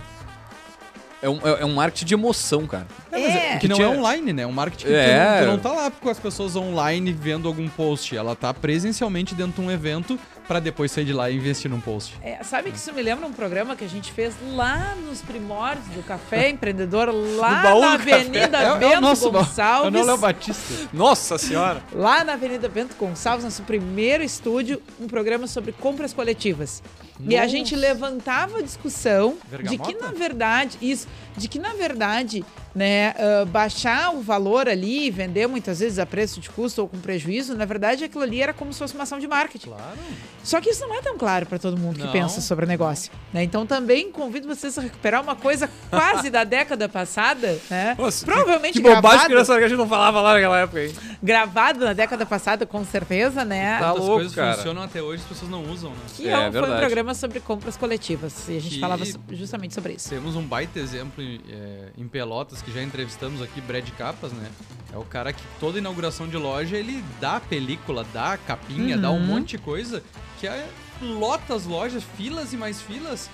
É 1.22 1.30
um, 1.30 1.38
é, 1.48 1.62
é 1.62 1.66
um 1.66 1.74
marketing 1.76 2.06
de 2.06 2.14
emoção, 2.16 2.66
cara. 2.66 2.88
É, 3.12 3.58
Que 3.58 3.68
não 3.68 3.76
tinha- 3.76 3.88
é 3.88 3.92
online, 3.92 4.34
né? 4.34 4.42
É 4.42 4.48
um 4.48 4.52
marketing 4.52 4.86
que 4.88 4.94
É. 4.94 5.42
tu, 5.42 5.46
não, 5.46 5.58
tu 5.58 5.64
não 5.64 5.72
tá 5.76 5.82
lá 5.84 5.92
com 5.92 6.10
as 6.10 6.20
pessoas 6.20 6.56
online 6.56 7.14
vendo 7.14 7.48
algum 7.48 7.68
post. 7.70 8.16
Ela 8.18 8.36
tá 8.36 8.52
presencialmente 8.54 9.36
dentro 9.36 9.62
de 9.62 9.68
um 9.68 9.70
evento 9.72 10.20
pra 10.48 10.60
depois 10.60 10.92
sair 10.92 11.06
de 11.06 11.14
lá 11.14 11.30
e 11.30 11.38
investir 11.38 11.70
num 11.70 11.80
post. 11.80 12.18
É, 12.22 12.44
sabe 12.44 12.72
que 12.72 12.78
isso 12.78 12.92
me 12.94 13.02
lembra 13.02 13.26
um 13.26 13.32
programa 13.34 13.76
que 13.76 13.84
a 13.86 13.90
gente 13.90 14.12
fez 14.12 14.34
lá 14.54 14.96
nos 15.08 15.22
primórdios 15.22 15.88
do 15.96 16.04
Café 16.04 16.50
Empreendedor, 16.52 17.10
lá 17.38 17.64
na. 17.64 17.94
Avenida 17.94 18.58
É, 18.58 18.66
é 18.66 18.78
Bento 18.78 19.02
nosso 19.02 19.28
é 19.28 19.32
Gonçalves. 19.32 20.02
o 20.02 20.06
Léo 20.06 20.18
Batista. 20.18 20.90
Nossa 20.94 21.38
senhora! 21.38 21.82
Lá 21.94 22.24
na 22.24 22.34
Avenida 22.34 22.68
Bento 22.68 22.96
Gonçalves, 22.98 23.44
nosso 23.44 23.64
primeiro 23.64 24.24
estúdio, 24.24 24.82
um 25.00 25.08
programa 25.08 25.48
sobre 25.48 25.72
compras 25.72 26.14
coletivas. 26.14 26.82
E 27.20 27.36
a 27.38 27.42
Nossa. 27.42 27.50
gente 27.52 27.76
levantava 27.76 28.58
a 28.58 28.62
discussão 28.62 29.36
de 29.44 29.58
Bergamota? 29.58 29.84
que, 29.94 30.00
na 30.00 30.12
verdade, 30.12 30.78
isso, 30.82 31.08
de 31.38 31.48
que, 31.48 31.60
na 31.60 31.74
verdade, 31.74 32.44
né, 32.74 33.14
ah, 33.18 33.46
baixar 33.46 34.14
o 34.16 34.22
valor 34.22 34.68
ali 34.70 35.08
e 35.08 35.12
vender 35.12 35.48
muitas 35.48 35.80
vezes 35.80 36.00
a 36.00 36.06
preço 36.06 36.40
de 36.40 36.50
custo 36.50 36.82
ou 36.82 36.88
com 36.88 36.98
prejuízo, 37.00 37.56
na 37.56 37.66
verdade, 37.66 38.04
aquilo 38.04 38.24
ali 38.24 38.42
era 38.42 38.54
como 38.54 38.72
se 38.74 38.80
fosse 38.80 38.94
uma 38.94 39.04
ação 39.04 39.20
de 39.20 39.28
marketing. 39.28 39.70
Claro. 39.70 39.98
Só 40.44 40.60
que 40.60 40.70
isso 40.70 40.86
não 40.88 40.96
é 40.96 41.02
tão 41.02 41.18
claro 41.18 41.46
para 41.46 41.60
todo 41.60 41.78
mundo 41.78 41.98
que 42.00 42.04
Não. 42.06 42.12
pensa 42.12 42.42
sobre 42.42 42.66
o 42.66 42.68
negócio. 42.68 43.12
né? 43.34 43.44
Então 43.44 43.66
também 43.66 44.12
convido 44.12 44.48
vocês 44.48 44.78
a 44.78 44.82
recuperar 44.82 45.22
uma 45.22 45.36
coisa 45.36 45.70
quase 45.90 46.30
da 46.30 46.44
década 46.44 46.90
passada, 46.90 47.60
né? 47.70 47.96
Nossa, 48.00 48.26
Provavelmente 48.26 48.74
Que 48.74 48.80
bobagem 48.82 49.02
gravado, 49.02 49.28
que 49.30 49.36
nessa 49.36 49.58
que 49.58 49.64
a 49.64 49.68
gente 49.68 49.78
não 49.78 49.88
falava 49.88 50.20
lá 50.22 50.34
naquela 50.34 50.60
época, 50.62 50.84
hein? 50.84 50.94
gravado 51.22 51.86
na 51.86 51.94
década 51.94 52.26
passada, 52.26 52.66
com 52.66 52.84
certeza, 52.84 53.46
né? 53.46 53.78
Tá 53.80 53.92
louco, 53.92 54.14
coisas 54.16 54.34
cara. 54.34 54.56
funcionam 54.56 54.82
até 54.84 55.02
hoje, 55.02 55.22
as 55.24 55.30
pessoas 55.30 55.52
não 55.52 55.64
usam, 55.72 55.92
né? 55.92 55.98
Que 56.16 56.28
É, 56.28 56.32
é, 56.32 56.50
um- 56.50 56.52
foi 56.52 56.72
um 56.72 56.78
programa 56.78 57.14
sobre 57.14 57.40
compras 57.40 57.78
coletivas. 57.78 58.48
E 58.50 58.58
a 58.58 58.60
gente 58.62 58.76
Que- 58.76 58.80
falava 58.82 59.04
justamente 59.32 59.74
sobre 59.76 59.94
isso. 59.94 60.10
Temos 60.10 60.36
um 60.36 60.42
baita 60.44 60.80
exemplo 60.80 61.22
em, 61.24 61.40
é, 61.50 61.90
em 61.98 62.08
Pelotas, 62.08 62.61
que 62.62 62.72
já 62.72 62.82
entrevistamos 62.84 63.42
aqui, 63.42 63.60
Brad 63.62 63.88
Capas, 63.98 64.32
né? 64.32 64.50
É 64.94 64.98
o 64.98 65.04
cara 65.04 65.32
que 65.34 65.42
toda 65.60 65.78
inauguração 65.78 66.28
de 66.28 66.38
loja, 66.38 66.76
ele 66.78 67.04
dá 67.20 67.40
película, 67.40 68.06
dá 68.14 68.38
capinha, 68.38 68.98
dá 68.98 69.10
um 69.12 69.16
Uhum. 69.16 69.26
monte 69.26 69.52
de 69.52 69.58
coisa, 69.58 70.04
que 70.40 70.48
é, 70.48 70.68
lota 71.02 71.56
as 71.56 71.66
lojas, 71.66 72.04
filas 72.18 72.52
e 72.54 72.58
mais 72.58 72.82
filas, 72.82 73.30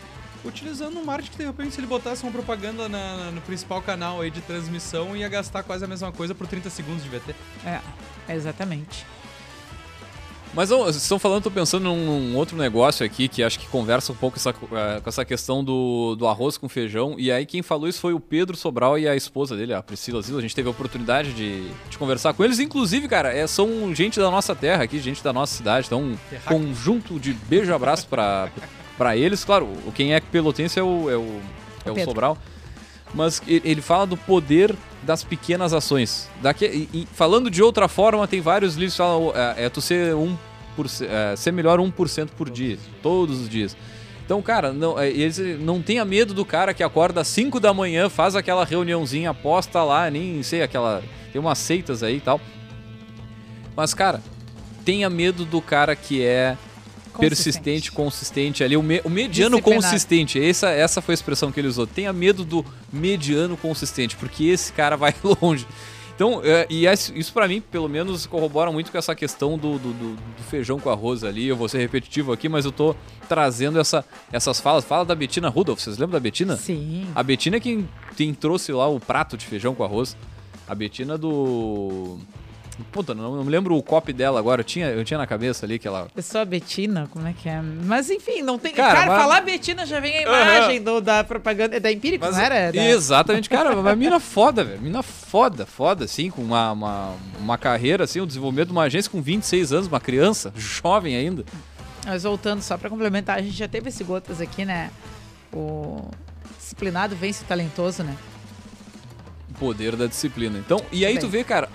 utilizando 0.46 0.98
um 1.00 1.04
marketing 1.04 1.32
que 1.32 1.38
de 1.40 1.46
repente 1.46 1.74
se 1.74 1.80
ele 1.80 1.88
botasse 1.88 2.22
uma 2.24 2.32
propaganda 2.32 2.88
na- 2.88 3.32
no 3.32 3.42
principal 3.42 3.82
canal 3.82 4.22
aí 4.22 4.30
de 4.30 4.40
transmissão, 4.42 5.16
ia 5.18 5.28
gastar 5.28 5.64
quase 5.64 5.84
a 5.84 5.88
mesma 5.88 6.12
coisa 6.12 6.36
por 6.36 6.46
30 6.48 6.70
segundos 6.70 7.04
de 7.04 7.10
VT. 7.10 7.36
É, 7.66 7.82
exatamente. 8.34 9.06
Mas 10.54 10.70
vocês 10.70 10.96
estão 11.04 11.20
falando, 11.20 11.44
tô 11.44 11.52
pensando 11.52 11.84
num, 11.84 12.36
outro 12.36 12.58
negócio 12.58 13.06
aqui 13.06 13.28
que 13.28 13.44
acho 13.44 13.60
que 13.60 13.68
conversa 13.68 14.12
um 14.12 14.16
pouco 14.16 14.38
essa, 14.38 14.50
eh, 14.50 15.00
com 15.02 15.08
essa 15.10 15.24
questão 15.24 15.64
do, 15.64 16.16
do 16.16 16.26
arroz 16.28 16.58
com 16.58 16.68
feijão. 16.68 17.16
E 17.20 17.32
aí 17.32 17.46
quem 17.46 17.62
falou 17.62 17.88
isso 17.88 18.00
foi 18.00 18.14
o 18.14 18.20
Pedro 18.20 18.58
Sobral 18.58 18.98
e 18.98 19.08
a 19.08 19.16
esposa 19.16 19.56
dele, 19.56 19.74
a 19.74 19.84
Priscila 19.84 20.20
Zila. 20.22 20.40
A 20.40 20.42
gente 20.42 20.56
teve 20.56 20.68
a 20.68 20.72
oportunidade 20.72 21.32
de, 21.34 21.70
de 21.90 21.98
conversar 21.98 22.34
com 22.34 22.44
eles. 22.44 22.60
Inclusive, 22.60 23.08
cara, 23.08 23.32
é, 23.32 23.46
são 23.46 23.94
gente 23.94 24.20
da 24.20 24.32
nossa 24.32 24.56
terra 24.56 24.84
aqui, 24.84 25.00
gente 25.00 25.24
da 25.24 25.32
nossa 25.32 25.56
cidade. 25.56 25.86
Então, 25.88 26.02
um 26.02 26.18
conjunto 26.46 27.20
de 27.20 27.34
beijo 27.34 27.70
e 27.72 27.74
abraço 27.74 28.08
pra, 28.08 28.50
pra 28.98 29.16
eles. 29.16 29.44
Claro, 29.46 29.68
o- 29.86 29.92
quem 29.92 30.16
é 30.16 30.20
pelotense 30.20 30.80
é 30.80 30.84
o, 30.84 31.08
é 31.10 31.18
o, 31.18 31.40
é 31.86 31.92
o 31.92 31.94
Pedro. 31.94 32.10
Sobral. 32.10 32.38
Mas 33.14 33.42
ele 33.48 33.82
fala 33.82 34.06
do 34.08 34.18
poder 34.18 34.76
das 35.08 35.24
pequenas 35.24 35.74
ações. 35.74 36.30
Daqui, 36.42 36.66
e- 36.66 36.90
e 37.02 37.08
falando 37.14 37.50
de 37.50 37.64
outra 37.64 37.88
forma, 37.88 38.28
tem 38.28 38.42
vários 38.42 38.76
livros 38.76 38.94
que 38.94 38.98
falam 38.98 39.32
é, 39.34 39.66
é 39.66 39.70
tu 39.70 39.82
ser, 39.82 40.14
um 40.14 40.38
por, 40.76 40.86
é, 41.02 41.36
ser 41.36 41.52
melhor 41.52 41.80
1% 41.80 42.30
por 42.38 42.50
dia, 42.50 42.78
todos 43.02 43.40
os 43.42 43.50
dias. 43.50 43.76
Então, 44.26 44.42
cara, 44.42 44.74
não, 44.74 45.00
é, 45.00 45.10
eles 45.10 45.40
não 45.62 45.82
tenha 45.82 46.04
medo 46.04 46.34
do 46.34 46.44
cara 46.44 46.74
que 46.74 46.84
acorda 46.84 47.22
às 47.22 47.28
5 47.30 47.60
da 47.60 47.74
manhã, 47.74 48.10
faz 48.10 48.36
aquela 48.36 48.66
reuniãozinha, 48.66 49.30
aposta 49.30 49.82
lá, 49.84 50.12
nem 50.12 50.44
sei, 50.44 50.62
aquela. 50.62 51.02
Tem 51.32 51.40
umas 51.40 51.58
seitas 51.58 52.04
aí 52.04 52.18
e 52.18 52.22
tal. 52.22 52.40
Mas, 53.76 53.94
cara, 53.94 54.22
tenha 54.84 55.10
medo 55.10 55.46
do 55.46 55.62
cara 55.62 55.96
que 55.96 56.22
é 56.24 56.58
persistente, 57.18 57.92
consistente 57.92 58.64
ali, 58.64 58.78
o, 58.78 58.84
me- 58.84 59.02
o 59.04 59.10
mediano 59.10 59.58
consistente. 59.62 60.42
Essa, 60.44 60.70
essa 60.70 61.02
foi 61.02 61.14
a 61.14 61.16
expressão 61.16 61.52
que 61.52 61.60
ele 61.60 61.68
usou. 61.68 61.86
Tenha 61.88 62.12
medo 62.14 62.44
do 62.46 62.66
mediano 62.92 63.56
consistente, 63.58 64.16
porque 64.16 64.46
esse 64.46 64.72
cara 64.74 64.96
vai 64.96 65.14
longe. 65.42 65.66
Então, 66.16 66.42
é, 66.44 66.66
e 66.70 66.88
esse- 66.88 67.16
isso 67.18 67.32
pra 67.32 67.48
mim, 67.48 67.62
pelo 67.62 67.88
menos, 67.88 68.26
corrobora 68.26 68.72
muito 68.72 68.92
com 68.92 68.98
essa 68.98 69.14
questão 69.14 69.56
do, 69.58 69.78
do, 69.78 69.94
do- 69.94 70.16
do 70.16 70.44
feijão 70.50 70.80
com 70.80 70.90
arroz 70.90 71.24
ali. 71.24 71.48
Eu 71.48 71.56
vou 71.56 71.70
ser 71.70 71.78
repetitivo 71.78 72.32
aqui, 72.34 72.50
mas 72.50 72.66
eu 72.66 72.72
tô 72.72 72.96
trazendo 73.30 73.80
essa, 73.80 74.04
essas 74.32 74.60
falas. 74.60 74.84
Fala 74.84 75.06
da 75.06 75.14
Betina 75.14 75.48
Rudolph, 75.48 75.80
vocês 75.80 75.98
lembram 75.98 76.14
da 76.14 76.20
Betina? 76.20 76.58
Sim. 76.58 77.06
A 77.14 77.22
Betina 77.22 77.58
é 77.58 77.60
quem, 77.60 77.88
quem 78.16 78.34
trouxe 78.34 78.72
lá 78.72 78.88
o 78.88 79.00
prato 79.00 79.38
de 79.38 79.46
feijão 79.46 79.76
com 79.76 79.84
arroz. 79.84 80.18
A 80.68 80.74
Betina 80.74 81.18
do. 81.20 82.18
Puta, 82.92 83.14
não, 83.16 83.36
não 83.36 83.44
me 83.44 83.50
lembro 83.50 83.76
o 83.76 83.82
copy 83.82 84.14
dela 84.14 84.40
agora. 84.40 84.62
Eu 84.62 84.64
tinha, 84.64 84.88
eu 84.88 85.04
tinha 85.04 85.18
na 85.18 85.26
cabeça 85.26 85.66
ali 85.66 85.80
que 85.80 85.88
ela. 85.88 86.08
Eu 86.16 86.22
sou 86.22 86.42
a 86.42 86.46
Betina, 86.46 87.08
como 87.12 87.28
é 87.28 87.34
que 87.34 87.50
é? 87.50 87.60
Mas 87.62 88.10
enfim, 88.10 88.42
não 88.42 88.60
tem. 88.60 88.74
Cara, 88.74 88.94
Cara, 88.94 89.08
mas- 89.08 89.22
falar 89.22 89.42
Betina 89.42 89.86
já 89.86 90.00
vem 90.00 90.18
a 90.18 90.22
imagem 90.22 90.82
do, 90.84 91.02
da 91.02 91.24
propaganda. 91.24 91.80
Da 91.80 91.92
Empíricos, 91.92 92.30
não 92.36 92.40
era? 92.40 92.72
Da- 92.72 92.86
Exatamente, 92.86 93.50
cara, 93.50 93.74
uma 93.78 93.96
mina 93.96 94.20
foda, 94.20 94.64
velho. 94.64 94.82
Mina 94.82 95.02
foda, 95.02 95.66
foda, 95.66 96.06
assim, 96.06 96.30
com 96.30 96.42
uma, 96.42 96.72
uma, 96.72 97.16
uma 97.40 97.58
carreira, 97.58 98.04
assim, 98.04 98.22
o 98.22 98.26
desenvolvimento 98.28 98.68
de 98.68 98.74
uma 98.74 98.84
agência 98.84 99.10
com 99.10 99.22
26 99.22 99.74
anos, 99.74 99.88
uma 99.88 100.00
criança, 100.00 100.54
jovem 100.58 101.16
ainda. 101.16 101.44
Mas 102.06 102.24
voltando, 102.24 102.62
só 102.62 102.78
pra 102.78 102.90
complementar, 102.90 103.38
a 103.38 103.42
gente 103.42 103.56
já 103.58 103.68
teve 103.68 103.90
esse 103.90 104.04
Gotas 104.04 104.40
aqui, 104.40 104.64
né? 104.64 104.92
O 105.52 106.10
disciplinado 106.60 107.16
vence 107.16 107.44
o 107.44 107.48
talentoso, 107.48 108.04
né? 108.04 108.16
O 109.50 109.54
poder 109.56 109.96
da 109.96 110.06
disciplina. 110.06 110.58
Então, 110.60 110.80
e 110.92 111.06
aí 111.06 111.14
Bem. 111.14 111.22
tu 111.22 111.28
vê, 111.28 111.44
cara, 111.44 111.68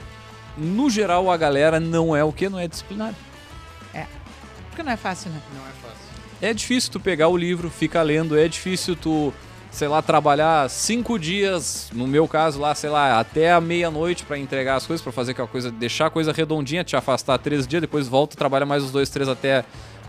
no 0.56 0.90
geral 0.90 1.30
a 1.30 1.36
galera 1.36 1.78
não 1.80 2.14
é 2.14 2.22
o 2.22 2.32
que? 2.32 2.48
Não 2.48 2.58
é 2.58 2.68
disciplinada. 2.68 3.16
Porque 4.72 4.82
não 4.82 4.92
é 4.92 4.96
fácil, 4.96 5.30
né? 5.30 5.38
Não 5.54 5.60
é 5.60 5.72
fácil. 5.82 5.98
É 6.40 6.54
difícil 6.54 6.90
tu 6.92 6.98
pegar 6.98 7.28
o 7.28 7.36
livro, 7.36 7.68
ficar 7.68 8.00
lendo, 8.00 8.38
é 8.38 8.48
difícil 8.48 8.96
tu, 8.96 9.32
sei 9.70 9.86
lá, 9.86 10.00
trabalhar 10.00 10.68
cinco 10.70 11.18
dias, 11.18 11.90
no 11.92 12.06
meu 12.06 12.26
caso 12.26 12.58
lá, 12.58 12.74
sei 12.74 12.88
lá, 12.88 13.20
até 13.20 13.52
a 13.52 13.60
meia-noite 13.60 14.24
pra 14.24 14.38
entregar 14.38 14.76
as 14.76 14.86
coisas, 14.86 15.02
pra 15.02 15.12
fazer 15.12 15.32
aquela 15.32 15.46
coisa, 15.46 15.70
deixar 15.70 16.06
a 16.06 16.10
coisa 16.10 16.32
redondinha, 16.32 16.82
te 16.82 16.96
afastar 16.96 17.36
três 17.36 17.66
dias, 17.66 17.82
depois 17.82 18.08
volta, 18.08 18.34
trabalha 18.34 18.64
mais 18.64 18.82
os 18.82 18.90
dois, 18.90 19.10
três 19.10 19.28
até 19.28 19.62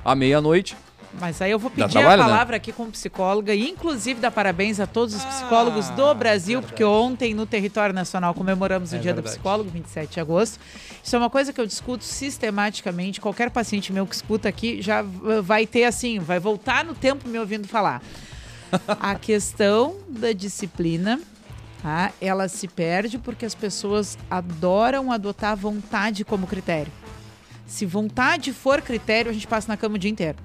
a 0.03 0.15
meia-noite. 0.15 0.77
Mas 1.19 1.41
aí 1.41 1.51
eu 1.51 1.59
vou 1.59 1.69
pedir 1.69 1.89
trabalho, 1.91 2.21
a 2.21 2.25
né? 2.25 2.31
palavra 2.31 2.57
aqui 2.57 2.71
como 2.71 2.91
psicóloga 2.91 3.53
e 3.53 3.69
inclusive 3.69 4.19
dar 4.19 4.31
parabéns 4.31 4.79
a 4.79 4.87
todos 4.87 5.13
os 5.13 5.23
psicólogos 5.23 5.89
Ah, 5.89 5.93
do 5.93 6.15
Brasil, 6.15 6.59
verdade. 6.59 6.71
porque 6.73 6.83
ontem 6.83 7.33
no 7.33 7.45
território 7.45 7.93
nacional 7.93 8.33
comemoramos 8.33 8.91
o 8.91 8.95
É 8.95 8.99
Dia 8.99 9.11
do 9.13 9.17
verdade. 9.17 9.35
Psicólogo, 9.35 9.69
27 9.69 10.13
de 10.13 10.19
agosto. 10.19 10.59
Isso 11.03 11.15
é 11.15 11.19
uma 11.19 11.29
coisa 11.29 11.53
que 11.53 11.61
eu 11.61 11.67
discuto 11.67 12.03
sistematicamente. 12.03 13.21
Qualquer 13.21 13.51
paciente 13.51 13.93
meu 13.93 14.07
que 14.07 14.15
escuta 14.15 14.49
aqui 14.49 14.81
já 14.81 15.03
vai 15.43 15.67
ter 15.67 15.83
assim, 15.85 16.17
vai 16.19 16.39
voltar 16.39 16.83
no 16.83 16.95
tempo 16.95 17.29
me 17.29 17.37
ouvindo 17.37 17.67
falar. 17.67 18.01
A 18.99 19.13
questão 19.13 19.97
da 20.09 20.31
disciplina, 20.33 21.19
tá? 21.81 22.11
ela 22.19 22.47
se 22.47 22.67
perde 22.67 23.19
porque 23.19 23.45
as 23.45 23.53
pessoas 23.53 24.17
adoram 24.31 25.11
adotar 25.11 25.51
a 25.51 25.55
vontade 25.55 26.25
como 26.25 26.47
critério. 26.47 26.91
Se 27.67 27.85
vontade 27.85 28.51
for 28.51 28.81
critério, 28.81 29.29
a 29.29 29.33
gente 29.33 29.45
passa 29.47 29.67
na 29.67 29.77
cama 29.77 29.95
o 29.95 29.99
dia 29.99 30.09
inteiro. 30.09 30.37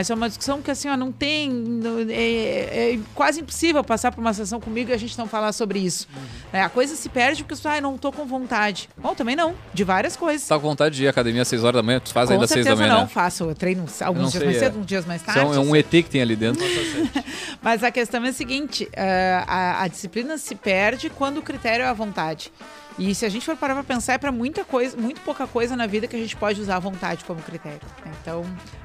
Essa 0.00 0.12
é 0.12 0.16
uma 0.16 0.28
discussão 0.28 0.60
que 0.62 0.70
assim, 0.70 0.88
ó, 0.88 0.96
não 0.96 1.12
tem. 1.12 1.50
não- 1.50 1.98
É, 2.08 2.92
é 2.94 2.98
quase 3.14 3.40
impossível 3.40 3.82
passar 3.84 4.12
por 4.12 4.20
uma 4.20 4.32
sessão 4.32 4.60
comigo 4.60 4.90
e 4.90 4.94
a 4.94 4.96
gente 4.96 5.16
não 5.18 5.26
falar 5.26 5.52
sobre 5.52 5.78
isso. 5.78 6.08
É, 6.52 6.62
a 6.62 6.68
coisa 6.68 6.94
se 6.96 7.08
perde 7.08 7.42
porque 7.42 7.56
você, 7.56 7.68
ah, 7.68 7.80
não 7.80 7.96
tô 7.96 8.12
com 8.12 8.24
vontade. 8.26 8.88
Bom, 8.96 9.14
também 9.14 9.36
não, 9.36 9.54
de 9.72 9.84
várias 9.84 10.16
coisas. 10.16 10.46
Tá 10.46 10.56
com 10.56 10.68
vontade 10.68 10.96
de 10.96 11.04
ir 11.04 11.06
à 11.06 11.10
academia 11.10 11.42
às 11.42 11.48
6 11.48 11.64
horas 11.64 11.76
da 11.76 11.82
manhã? 11.82 12.00
Tu 12.00 12.12
faz 12.12 12.28
com 12.28 12.34
ainda 12.34 12.44
às 12.44 12.50
6 12.50 12.64
da 12.66 12.76
manhã, 12.76 12.94
não 12.94 13.00
né? 13.02 13.06
faço. 13.08 13.44
Eu 13.44 13.54
treino 13.54 13.86
alguns 14.00 14.32
dias 14.32 14.42
sei, 14.42 14.44
mais 14.44 14.56
é. 14.56 14.60
cedo, 14.60 14.78
uns 14.78 14.86
dias 14.86 15.06
mais 15.06 15.22
tarde. 15.22 15.40
é 15.40 15.44
um, 15.44 15.54
é 15.54 15.58
um 15.58 15.76
ET 15.76 15.88
que 15.90 16.04
tem 16.04 16.22
ali 16.22 16.36
dentro. 16.36 16.64
Mas 17.62 17.82
a 17.82 17.90
questão 17.90 18.24
é 18.24 18.28
a 18.28 18.32
seguinte: 18.32 18.88
eh, 18.92 19.44
a, 19.46 19.82
a 19.82 19.88
disciplina 19.88 20.38
se 20.38 20.54
perde 20.54 21.10
quando 21.10 21.38
o 21.38 21.42
critério 21.42 21.84
é 21.84 21.88
a 21.88 21.92
vontade. 21.92 22.52
E 22.98 23.14
se 23.14 23.26
a 23.26 23.28
gente 23.28 23.44
for 23.44 23.56
parar 23.56 23.74
pra 23.74 23.84
pensar, 23.84 24.14
é 24.14 24.18
pra 24.18 24.32
muita 24.32 24.64
coisa, 24.64 24.96
muito 24.96 25.20
pouca 25.20 25.46
coisa 25.46 25.76
na 25.76 25.86
vida 25.86 26.06
que 26.06 26.16
a 26.16 26.18
gente 26.18 26.34
pode 26.34 26.60
usar 26.60 26.76
a 26.76 26.78
vontade 26.78 27.24
como 27.24 27.42
critério. 27.42 27.80
Então, 28.22 28.42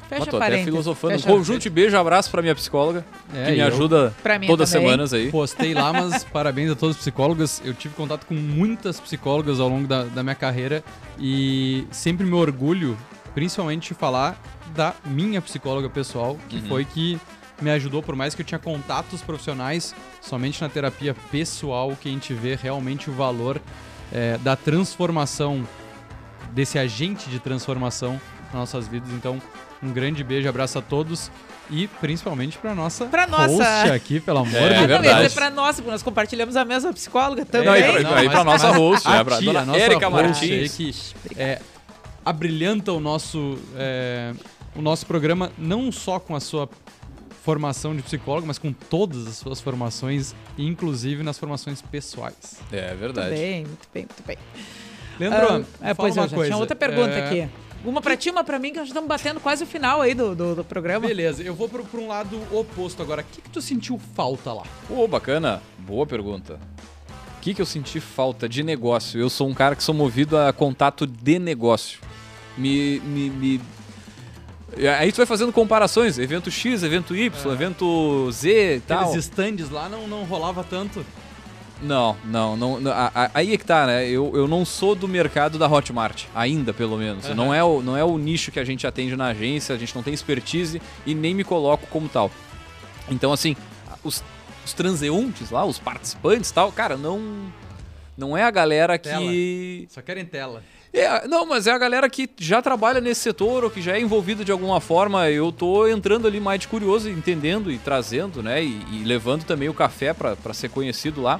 fecha 0.09 0.25
tô 0.25 0.35
até 0.37 0.63
filosofando. 0.65 1.13
Fecha- 1.13 1.29
conjunto 1.31 1.61
de 1.61 1.69
beijo 1.69 1.95
e 1.95 1.97
abraço 1.97 2.29
pra 2.29 2.41
minha 2.41 2.53
psicóloga, 2.53 3.05
É, 3.33 3.45
que 3.45 3.51
me 3.53 3.61
ajuda 3.61 4.13
todas 4.47 4.63
as 4.73 4.81
semanas 4.81 5.13
aí. 5.13 5.31
Postei 5.31 5.73
lá, 5.73 5.93
mas 5.93 6.23
parabéns 6.31 6.69
a 6.71 6.75
todos 6.75 6.97
os 6.97 7.01
psicólogos. 7.01 7.61
Eu 7.63 7.73
tive 7.73 7.93
contato 7.95 8.25
com 8.25 8.33
muitas 8.33 8.99
psicólogas 8.99 9.61
ao 9.61 9.69
longo 9.69 9.87
da, 9.87 10.03
da 10.03 10.21
minha 10.23 10.35
carreira 10.35 10.83
e 11.17 11.87
sempre 11.89 12.25
me 12.25 12.33
orgulho, 12.33 12.97
principalmente, 13.33 13.89
de 13.89 13.93
falar 13.93 14.37
da 14.75 14.93
minha 15.05 15.41
psicóloga 15.41 15.89
pessoal, 15.89 16.37
que 16.49 16.57
Uhum. 16.57 16.65
foi 16.67 16.83
que 16.83 17.17
me 17.61 17.69
ajudou, 17.71 18.03
por 18.03 18.15
mais 18.15 18.35
que 18.35 18.41
eu 18.41 18.45
tinha 18.45 18.59
contatos 18.59 19.21
profissionais, 19.21 19.95
somente 20.19 20.59
na 20.61 20.67
terapia 20.67 21.15
pessoal 21.31 21.95
que 21.95 22.09
a 22.09 22.11
gente 22.11 22.33
vê 22.33 22.55
realmente 22.55 23.09
o 23.09 23.13
valor 23.13 23.61
é, 24.11 24.37
da 24.39 24.55
transformação, 24.55 25.67
desse 26.51 26.77
agente 26.77 27.29
de 27.29 27.39
transformação 27.39 28.19
nas 28.45 28.53
nossas 28.53 28.87
vidas. 28.87 29.09
Então, 29.11 29.41
um 29.81 29.91
grande 29.91 30.23
beijo, 30.23 30.47
abraço 30.49 30.77
a 30.77 30.81
todos 30.81 31.31
e 31.69 31.87
principalmente 31.87 32.57
pra 32.57 32.75
nossa, 32.75 33.05
Pra 33.05 33.25
nossa- 33.25 33.47
host 33.47 33.91
aqui, 33.91 34.19
pelo 34.19 34.39
amor 34.39 34.53
É, 34.71 34.81
de 34.81 34.87
Deus. 34.87 35.01
dizer 35.01 35.31
pra 35.31 35.49
nós, 35.49 35.77
porque 35.77 35.89
nós 35.91 36.03
compartilhamos 36.03 36.55
a 36.57 36.65
mesma 36.65 36.91
psicóloga 36.93 37.45
também. 37.45 37.69
E 37.73 37.81
É, 37.81 38.03
não, 38.03 38.11
mas- 38.11 38.43
nossa 38.45 38.71
host, 38.71 39.07
a 39.07 39.11
né? 39.11 39.23
Pra 39.23 39.37
tia, 39.37 39.53
nossa 39.65 39.87
host 39.87 40.09
Martins. 40.11 40.43
aí 40.51 40.69
que 40.69 41.39
é, 41.41 41.61
abrilhanta 42.25 42.91
o 42.91 42.99
nosso, 42.99 43.57
é, 43.77 44.33
o 44.75 44.81
nosso 44.81 45.05
programa 45.05 45.51
não 45.57 45.91
só 45.91 46.19
com 46.19 46.35
a 46.35 46.39
sua 46.39 46.69
formação 47.43 47.95
de 47.95 48.01
psicólogo, 48.01 48.45
mas 48.47 48.57
com 48.59 48.71
todas 48.71 49.25
as 49.27 49.35
suas 49.37 49.59
formações, 49.59 50.35
inclusive 50.57 51.23
nas 51.23 51.37
formações 51.37 51.81
pessoais. 51.81 52.61
É 52.71 52.87
Muito 52.89 52.99
verdade. 52.99 53.35
bem, 53.35 53.65
muito 53.65 53.87
bem, 53.93 54.03
muito 54.05 54.23
bem. 54.25 54.37
Leandro, 55.19 55.65
Ah, 55.81 55.89
é, 55.89 55.93
fala 55.93 55.95
pois 55.95 56.17
é, 56.17 56.19
uma 56.21 56.27
já 56.27 56.35
coisa. 56.35 56.49
tinha 56.51 56.57
outra 56.57 56.75
pergunta 56.75 57.09
é, 57.11 57.25
aqui. 57.25 57.49
Uma 57.83 57.99
pra 57.99 58.15
ti, 58.15 58.29
uma 58.29 58.43
pra 58.43 58.59
mim, 58.59 58.71
que 58.71 58.77
nós 58.77 58.87
estamos 58.87 59.07
batendo 59.07 59.39
quase 59.39 59.63
o 59.63 59.67
final 59.67 60.01
aí 60.01 60.13
do, 60.13 60.35
do, 60.35 60.55
do 60.55 60.63
programa. 60.63 61.07
Beleza, 61.07 61.41
eu 61.41 61.55
vou 61.55 61.67
pro, 61.67 61.83
pra 61.83 61.99
um 61.99 62.07
lado 62.07 62.39
oposto 62.51 63.01
agora. 63.01 63.21
O 63.21 63.25
que, 63.25 63.41
que 63.41 63.49
tu 63.49 63.59
sentiu 63.61 63.99
falta 64.15 64.53
lá? 64.53 64.63
Pô, 64.87 65.07
bacana. 65.07 65.61
Boa 65.79 66.05
pergunta. 66.05 66.59
O 67.37 67.41
que, 67.41 67.55
que 67.55 67.61
eu 67.61 67.65
senti 67.65 67.99
falta 67.99 68.47
de 68.47 68.61
negócio? 68.61 69.19
Eu 69.19 69.31
sou 69.31 69.49
um 69.49 69.53
cara 69.53 69.75
que 69.75 69.83
sou 69.83 69.95
movido 69.95 70.37
a 70.37 70.53
contato 70.53 71.07
de 71.07 71.39
negócio. 71.39 71.99
Me. 72.55 72.99
me, 72.99 73.29
me- 73.31 73.61
Aí 74.99 75.11
tu 75.11 75.17
vai 75.17 75.25
fazendo 75.25 75.51
comparações, 75.51 76.17
evento 76.17 76.49
X, 76.49 76.81
evento 76.83 77.15
Y, 77.15 77.49
É. 77.51 77.53
evento 77.53 78.29
Z 78.31 78.75
e 78.77 78.79
tal. 78.81 78.99
Aqueles 79.09 79.25
stands 79.25 79.69
lá 79.69 79.89
não, 79.89 80.07
não 80.07 80.23
rolava 80.23 80.63
tanto. 80.63 81.05
Não, 81.81 82.15
não, 82.25 82.55
não, 82.55 82.79
não, 82.79 82.91
a- 82.91 83.11
a- 83.13 83.31
aí 83.33 83.53
é 83.53 83.57
que 83.57 83.65
tá, 83.65 83.87
né? 83.87 84.07
Eu, 84.07 84.31
eu 84.35 84.47
não 84.47 84.63
sou 84.63 84.93
do 84.93 85.07
mercado 85.07 85.57
da 85.57 85.67
Hotmart, 85.67 86.25
ainda 86.35 86.71
pelo 86.71 86.95
menos. 86.95 87.25
Aham. 87.25 87.33
Não, 87.35 87.53
é 87.53 87.63
o, 87.63 87.81
não 87.81 87.97
é 87.97 88.03
o 88.03 88.17
nicho 88.19 88.51
que 88.51 88.59
a 88.59 88.63
gente 88.63 88.85
atende 88.85 89.15
na 89.15 89.27
agência, 89.27 89.73
a 89.73 89.77
gente 89.79 89.95
não 89.95 90.03
tem 90.03 90.13
expertise 90.13 90.79
e 91.07 91.15
nem 91.15 91.33
me 91.33 91.43
coloco 91.43 91.87
como 91.87 92.07
tal. 92.07 92.29
Então, 93.09 93.33
assim, 93.33 93.55
os, 94.03 94.23
os 94.63 94.73
transeuntes 94.73 95.49
lá, 95.49 95.65
os 95.65 95.79
participantes 95.79 96.51
e 96.51 96.53
tal, 96.53 96.71
cara, 96.71 96.95
não. 96.95 97.19
Não 98.15 98.37
é 98.37 98.43
a 98.43 98.51
galera 98.51 98.99
que. 98.99 99.87
Só 99.89 100.01
querem 100.03 100.23
tela. 100.23 100.61
É, 100.93 101.25
não, 101.25 101.45
mas 101.45 101.67
é 101.67 101.71
a 101.71 101.77
galera 101.77 102.09
que 102.09 102.29
já 102.37 102.61
trabalha 102.61 102.99
nesse 102.99 103.21
setor 103.21 103.63
ou 103.63 103.69
que 103.69 103.81
já 103.81 103.95
é 103.97 104.01
envolvida 104.01 104.43
de 104.43 104.51
alguma 104.51 104.81
forma. 104.81 105.29
Eu 105.29 105.49
tô 105.51 105.87
entrando 105.87 106.27
ali 106.27 106.39
mais 106.39 106.59
de 106.59 106.67
curioso, 106.67 107.09
entendendo 107.09 107.71
e 107.71 107.77
trazendo, 107.77 108.43
né? 108.43 108.61
E, 108.63 108.81
e 108.91 109.03
levando 109.05 109.45
também 109.45 109.69
o 109.69 109.73
café 109.73 110.13
pra 110.13 110.35
pra 110.35 110.53
ser 110.53 110.69
conhecido 110.69 111.21
lá. 111.21 111.39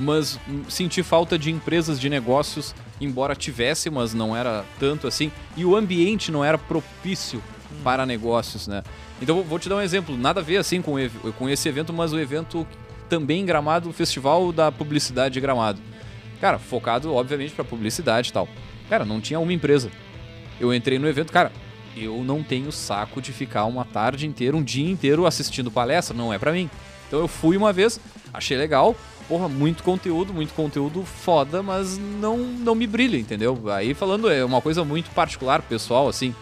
Mas 0.00 0.38
hum, 0.48 0.62
senti 0.68 1.02
falta 1.02 1.38
de 1.38 1.50
empresas 1.50 1.98
de 2.00 2.08
negócios, 2.08 2.74
embora 3.00 3.34
tivesse, 3.36 3.88
mas 3.90 4.14
não 4.14 4.36
era 4.36 4.64
tanto 4.80 5.06
assim. 5.06 5.30
E 5.56 5.64
o 5.64 5.76
ambiente 5.76 6.30
não 6.32 6.44
era 6.44 6.58
propício 6.58 7.42
para 7.84 8.04
negócios, 8.06 8.66
né? 8.66 8.82
Então 9.22 9.42
vou- 9.42 9.58
te 9.58 9.68
dar 9.68 9.76
um 9.76 9.80
exemplo. 9.80 10.16
Nada 10.16 10.40
a 10.40 10.42
ver 10.42 10.56
assim 10.56 10.82
com, 10.82 10.94
com 11.36 11.48
esse 11.48 11.68
evento, 11.68 11.92
mas 11.92 12.12
o 12.12 12.18
evento 12.18 12.66
também 13.08 13.40
em 13.42 13.46
Gramado, 13.46 13.88
o 13.88 13.92
Festival 13.92 14.52
da 14.52 14.70
Publicidade 14.72 15.34
de 15.34 15.40
Gramado. 15.40 15.80
Cara, 16.40 16.58
focado, 16.58 17.12
obviamente, 17.14 17.52
pra 17.52 17.64
publicidade 17.64 18.30
e 18.30 18.32
tal. 18.32 18.48
Cara, 18.88 19.04
não 19.04 19.20
tinha 19.20 19.38
uma 19.38 19.52
empresa. 19.52 19.90
Eu 20.60 20.74
entrei 20.74 20.98
no 20.98 21.08
evento, 21.08 21.32
cara, 21.32 21.52
eu 21.96 22.22
não 22.24 22.42
tenho 22.42 22.72
saco 22.72 23.20
de 23.20 23.32
ficar 23.32 23.64
uma 23.64 23.84
tarde 23.84 24.26
inteira, 24.26 24.56
um 24.56 24.62
dia 24.62 24.88
inteiro 24.90 25.26
assistindo 25.26 25.70
palestra, 25.70 26.16
não 26.16 26.32
é 26.32 26.38
pra 26.38 26.52
mim. 26.52 26.70
Então 27.06 27.20
eu 27.20 27.28
fui 27.28 27.56
uma 27.56 27.72
vez, 27.72 28.00
achei 28.32 28.56
legal, 28.56 28.94
porra, 29.28 29.48
muito 29.48 29.82
conteúdo, 29.82 30.32
muito 30.32 30.54
conteúdo 30.54 31.04
foda, 31.04 31.62
mas 31.62 31.98
não, 31.98 32.38
não 32.38 32.74
me 32.74 32.86
brilha, 32.86 33.16
entendeu? 33.16 33.70
Aí 33.70 33.94
falando, 33.94 34.30
é 34.30 34.44
uma 34.44 34.60
coisa 34.60 34.84
muito 34.84 35.10
particular, 35.10 35.62
pessoal, 35.62 36.08
assim. 36.08 36.34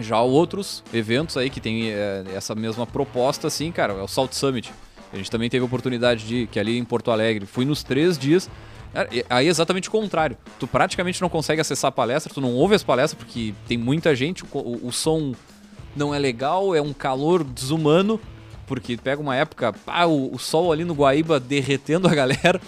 Já 0.00 0.20
outros 0.20 0.82
eventos 0.92 1.36
aí 1.36 1.50
que 1.50 1.60
tem 1.60 1.90
é, 1.90 2.24
essa 2.34 2.54
mesma 2.54 2.86
proposta, 2.86 3.46
assim, 3.46 3.70
cara, 3.70 3.92
é 3.92 4.02
o 4.02 4.08
Salt 4.08 4.32
Summit. 4.32 4.72
A 5.12 5.16
gente 5.16 5.30
também 5.30 5.50
teve 5.50 5.62
a 5.62 5.66
oportunidade 5.66 6.26
de 6.26 6.46
que 6.46 6.58
é 6.58 6.62
ali 6.62 6.78
em 6.78 6.84
Porto 6.84 7.10
Alegre. 7.10 7.44
Fui 7.44 7.64
nos 7.64 7.82
três 7.82 8.16
dias. 8.16 8.48
Aí 9.30 9.46
é 9.46 9.48
exatamente 9.50 9.88
o 9.88 9.92
contrário. 9.92 10.36
Tu 10.58 10.66
praticamente 10.66 11.20
não 11.22 11.28
consegue 11.28 11.60
acessar 11.60 11.88
a 11.88 11.92
palestra, 11.92 12.32
tu 12.32 12.40
não 12.40 12.52
ouve 12.54 12.74
as 12.74 12.82
palestras 12.82 13.22
porque 13.22 13.54
tem 13.66 13.78
muita 13.78 14.14
gente, 14.14 14.44
o- 14.52 14.80
o 14.86 14.92
som 14.92 15.32
não 15.96 16.14
é 16.14 16.18
legal, 16.18 16.74
é 16.74 16.80
um 16.82 16.92
calor 16.92 17.42
desumano, 17.44 18.20
porque 18.66 18.96
pega 18.96 19.20
uma 19.20 19.34
época, 19.36 19.72
pá, 19.72 20.04
o, 20.04 20.34
o 20.34 20.38
sol 20.38 20.72
ali 20.72 20.84
no 20.84 20.94
Guaíba 20.94 21.40
derretendo 21.40 22.06
a 22.08 22.14
galera. 22.14 22.60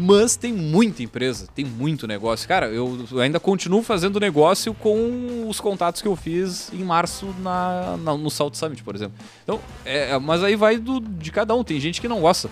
Mas 0.00 0.36
tem 0.36 0.52
muita 0.52 1.02
empresa, 1.02 1.48
tem 1.52 1.64
muito 1.64 2.06
negócio. 2.06 2.46
Cara, 2.46 2.68
eu 2.68 3.04
ainda 3.20 3.40
continuo 3.40 3.82
fazendo 3.82 4.20
negócio 4.20 4.72
com 4.72 5.46
os 5.48 5.58
contatos 5.58 6.00
que 6.00 6.06
eu 6.06 6.14
fiz 6.14 6.72
em 6.72 6.84
março 6.84 7.34
na, 7.42 7.96
na- 7.96 8.16
no 8.16 8.30
Salt 8.30 8.54
Summit, 8.54 8.84
por 8.84 8.94
exemplo. 8.94 9.14
Então, 9.42 9.58
é, 9.84 10.10
é- 10.12 10.18
mas 10.20 10.44
aí 10.44 10.54
vai 10.54 10.76
do, 10.78 11.00
de 11.00 11.32
cada 11.32 11.52
um. 11.52 11.64
Tem 11.64 11.80
gente 11.80 12.00
que 12.00 12.06
não 12.06 12.20
gosta. 12.20 12.48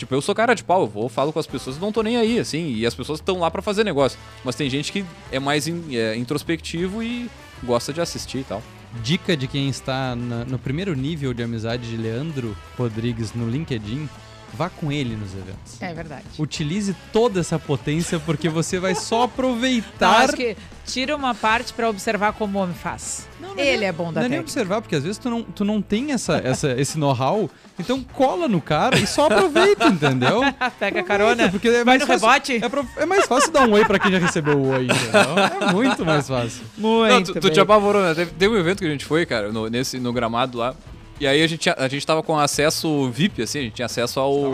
Tipo, 0.00 0.14
eu 0.14 0.22
sou 0.22 0.34
cara 0.34 0.54
de 0.54 0.64
pau, 0.64 0.80
eu 0.80 0.86
vou, 0.86 1.08
falo 1.10 1.30
com 1.30 1.38
as 1.38 1.46
pessoas, 1.46 1.78
não 1.78 1.92
tô 1.92 2.02
nem 2.02 2.16
aí, 2.16 2.38
assim, 2.40 2.72
e 2.74 2.86
as 2.86 2.94
pessoas 2.94 3.18
estão 3.20 3.38
lá 3.38 3.50
pra 3.50 3.60
fazer 3.60 3.84
negócio. 3.84 4.18
Mas 4.42 4.54
tem 4.56 4.68
gente 4.70 4.90
que 4.90 5.04
é 5.30 5.38
mais 5.38 5.68
in- 5.68 5.94
é, 5.94 6.16
introspectivo 6.16 7.02
e 7.02 7.28
gosta 7.62 7.92
de 7.92 8.00
assistir 8.00 8.38
e 8.38 8.44
tal. 8.44 8.62
Dica 9.02 9.36
de 9.36 9.46
quem 9.46 9.68
está 9.68 10.16
na- 10.16 10.46
no 10.46 10.58
primeiro 10.58 10.96
nível 10.96 11.34
de 11.34 11.42
amizade 11.42 11.86
de 11.88 11.96
Leandro 11.98 12.56
Rodrigues 12.78 13.34
no 13.34 13.48
LinkedIn, 13.48 14.08
vá 14.54 14.68
com 14.70 14.90
ele 14.92 15.16
nos 15.16 15.32
eventos. 15.32 15.80
É 15.80 15.92
verdade. 15.94 16.24
Utilize 16.38 16.94
toda 17.12 17.40
essa 17.40 17.58
potência 17.58 18.18
porque 18.20 18.48
você 18.48 18.78
vai 18.78 18.94
só 18.96 19.16
Então, 19.16 19.22
aproveitar. 19.24 20.24
acho 20.24 20.32
que 20.36 20.56
tira 20.86 21.14
uma 21.14 21.34
parte 21.34 21.72
pra 21.72 21.88
observar 21.88 22.32
como 22.32 22.58
o 22.58 22.62
homem 22.62 22.74
faz. 22.74 23.28
Não, 23.40 23.50
não 23.54 23.58
Ele 23.58 23.84
é, 23.84 23.88
é 23.88 23.92
bom 23.92 24.12
da 24.12 24.20
Não 24.20 24.26
é 24.26 24.28
nem 24.28 24.40
observar, 24.40 24.80
porque 24.82 24.96
às 24.96 25.02
vezes 25.02 25.18
tu 25.18 25.30
não, 25.30 25.42
tu 25.42 25.64
não 25.64 25.80
tem 25.80 26.12
essa, 26.12 26.36
essa, 26.44 26.72
esse 26.72 26.98
know-how, 26.98 27.48
então 27.78 28.02
cola 28.12 28.46
no 28.48 28.60
cara 28.60 28.98
e 28.98 29.06
só 29.06 29.26
aproveita, 29.26 29.86
entendeu? 29.86 30.40
Pega 30.78 31.00
Aproveita, 31.00 31.02
carona, 31.04 31.48
porque 31.48 31.68
é 31.68 31.72
vai 31.84 31.84
mais 31.84 32.00
no 32.00 32.06
fácil- 32.06 32.28
rebote. 32.28 32.64
É, 32.64 32.68
pro- 32.68 32.86
é 32.96 33.06
mais 33.06 33.26
fácil 33.26 33.52
dar 33.52 33.66
um 33.68 33.72
oi 33.72 33.84
pra 33.84 33.98
quem 33.98 34.10
já 34.12 34.18
recebeu 34.18 34.58
o 34.58 34.68
oi, 34.70 34.84
entendeu? 34.84 35.68
É 35.68 35.72
muito 35.72 36.04
mais 36.04 36.26
fácil. 36.28 36.62
Muito 36.76 37.12
Não, 37.12 37.22
tu, 37.22 37.32
tu 37.34 37.40
bem. 37.42 37.52
te 37.52 37.60
apavorou, 37.60 38.02
né? 38.02 38.14
Teve, 38.14 38.30
teve 38.32 38.54
um 38.54 38.58
evento 38.58 38.80
que 38.80 38.86
a 38.86 38.90
gente 38.90 39.04
foi, 39.04 39.24
cara, 39.24 39.50
no, 39.52 39.68
nesse, 39.68 39.98
no 39.98 40.12
gramado 40.12 40.58
lá. 40.58 40.74
E 41.20 41.26
aí 41.26 41.42
a 41.42 41.46
gente, 41.46 41.68
a 41.68 41.86
gente 41.88 42.06
tava 42.06 42.22
com 42.22 42.38
acesso 42.38 43.10
VIP, 43.10 43.42
assim, 43.42 43.58
a 43.58 43.62
gente 43.62 43.74
tinha 43.74 43.86
acesso 43.86 44.18
ao, 44.18 44.50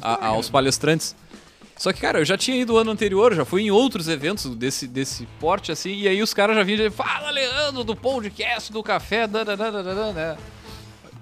a- 0.00 0.26
aos 0.28 0.48
palestrantes. 0.48 1.14
Só 1.76 1.92
que, 1.92 2.00
cara, 2.00 2.20
eu 2.20 2.24
já 2.24 2.38
tinha 2.38 2.56
ido 2.56 2.78
ano 2.78 2.90
anterior, 2.90 3.34
já 3.34 3.44
fui 3.44 3.60
em 3.62 3.70
outros 3.70 4.08
eventos 4.08 4.46
desse, 4.54 4.86
desse 4.88 5.26
porte, 5.38 5.70
assim, 5.70 5.92
e 5.94 6.08
aí 6.08 6.22
os 6.22 6.32
caras 6.32 6.56
já 6.56 6.62
vinham 6.62 6.86
e 6.86 6.90
fala, 6.90 7.28
Leandro, 7.30 7.84
do 7.84 7.94
podcast, 7.94 8.72
do 8.72 8.82
café, 8.82 9.26
dadadadadada, 9.26 10.12
né? 10.12 10.36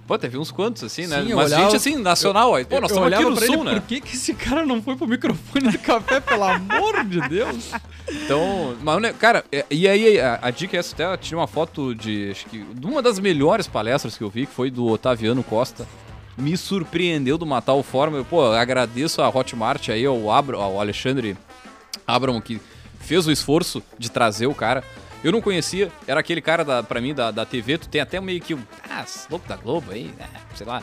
Pô, 0.07 0.19
teve 0.19 0.37
uns 0.37 0.51
quantos, 0.51 0.85
assim, 0.85 1.07
né? 1.07 1.23
Sim, 1.23 1.31
eu 1.31 1.37
Mas 1.37 1.47
olhava- 1.47 1.63
gente, 1.65 1.77
assim, 1.77 1.97
nacional. 1.97 2.55
aí, 2.55 2.65
pô, 2.67 2.79
nós 2.79 2.91
Eu 2.91 2.97
estamos 2.97 3.13
aqui 3.13 3.25
no 3.25 3.37
sul, 3.37 3.55
ele, 3.55 3.65
né? 3.65 3.73
Por 3.81 3.83
que, 3.83 4.01
que 4.03 4.15
esse 4.17 4.35
cara 4.35 4.67
não 4.67 4.83
foi 4.83 4.97
pro 4.97 5.09
microfone 5.09 5.71
do 5.71 5.79
café, 5.79 6.21
pelo 6.21 6.45
amor 6.45 7.05
de 7.05 7.21
Deus? 7.29 7.71
Então, 8.11 8.77
mas, 8.83 9.01
né, 9.01 9.15
cara, 9.15 9.45
é- 9.51 9.65
e 9.71 9.89
aí 9.89 10.21
a, 10.21 10.39
a 10.43 10.51
dica 10.51 10.77
é 10.77 10.81
essa, 10.81 10.93
até 10.95 11.17
tinha 11.17 11.39
uma 11.39 11.47
foto 11.47 11.95
de, 11.95 12.31
acho 12.33 12.45
que, 12.47 12.59
de 12.63 12.87
uma 12.87 13.01
das 13.01 13.19
melhores 13.19 13.67
palestras 13.67 14.17
que 14.19 14.23
eu 14.23 14.29
vi, 14.29 14.45
que 14.45 14.53
foi 14.53 14.71
do 14.71 14.87
Otaviano 14.87 15.43
Costa. 15.43 15.87
Me 16.37 16.55
surpreendeu 16.57 17.39
do 17.39 17.47
Matar 17.47 17.75
o 17.75 17.83
Forma. 17.83 18.19
Eu, 18.19 18.25
pô, 18.25 18.45
agradeço 18.53 19.23
a 19.23 19.29
Hotmart 19.29 19.89
aí, 19.89 20.05
ao, 20.05 20.31
Abra, 20.31 20.57
ao 20.59 20.81
Alexandre 20.81 21.35
Abram, 22.07 22.41
que 22.41 22.61
fez 23.01 23.27
o 23.27 23.31
esforço 23.33 23.83
de 23.99 24.11
trazer 24.11 24.47
o 24.49 24.55
cara. 24.55 24.83
Eu 25.25 25.33
não 25.33 25.41
conhecia, 25.41 25.91
era 26.07 26.21
aquele 26.21 26.43
cara, 26.43 26.65
da, 26.65 26.83
pra 26.83 27.01
mim, 27.01 27.15
da, 27.15 27.31
da 27.31 27.47
TV, 27.47 27.79
tu 27.79 27.89
tem 27.89 28.01
até 28.01 28.21
meio 28.21 28.41
que 28.43 28.55
um, 28.55 28.63
ah, 28.91 29.05
louco 29.31 29.49
da 29.49 29.57
Globo 29.57 29.91
aí, 29.91 30.15
né, 30.19 30.29
sei 30.55 30.67
lá. 30.67 30.83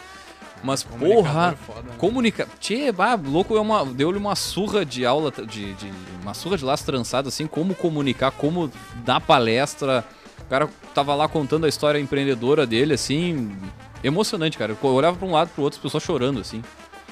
Mas, 0.64 0.84
porra, 0.84 1.56
foda, 1.66 1.82
né? 1.84 1.94
Comunica... 1.98 2.48
Tchê, 2.60 2.92
bah, 2.92 3.16
louco 3.16 3.56
é 3.56 3.62
uma... 3.62 3.86
Deu-lhe 3.86 4.18
uma 4.18 4.36
surra 4.36 4.86
de 4.86 5.06
aula, 5.06 5.32
de, 5.32 5.74
de- 5.74 5.92
Uma 6.22 6.34
surra 6.36 6.58
de 6.58 6.66
laço 6.66 6.86
trançado, 6.86 7.30
assim, 7.30 7.48
como 7.48 7.74
comunicar, 7.74 8.32
como 8.32 8.72
dar 8.98 9.20
palestra. 9.20 10.06
O 10.40 10.46
cara 10.46 10.70
tava 10.94 11.16
lá 11.16 11.28
contando 11.28 11.66
a 11.66 11.70
história 11.70 12.00
empreendedora 12.00 12.68
dele, 12.68 12.94
assim... 12.94 13.56
Emocionante, 14.04 14.58
cara. 14.58 14.76
Eu 14.84 14.90
olhava 14.90 15.18
pra 15.18 15.28
um 15.28 15.32
lado 15.32 15.50
pro 15.50 15.64
outro, 15.64 15.78
as 15.78 15.82
pessoas 15.84 16.04
chorando, 16.04 16.40
assim. 16.40 16.64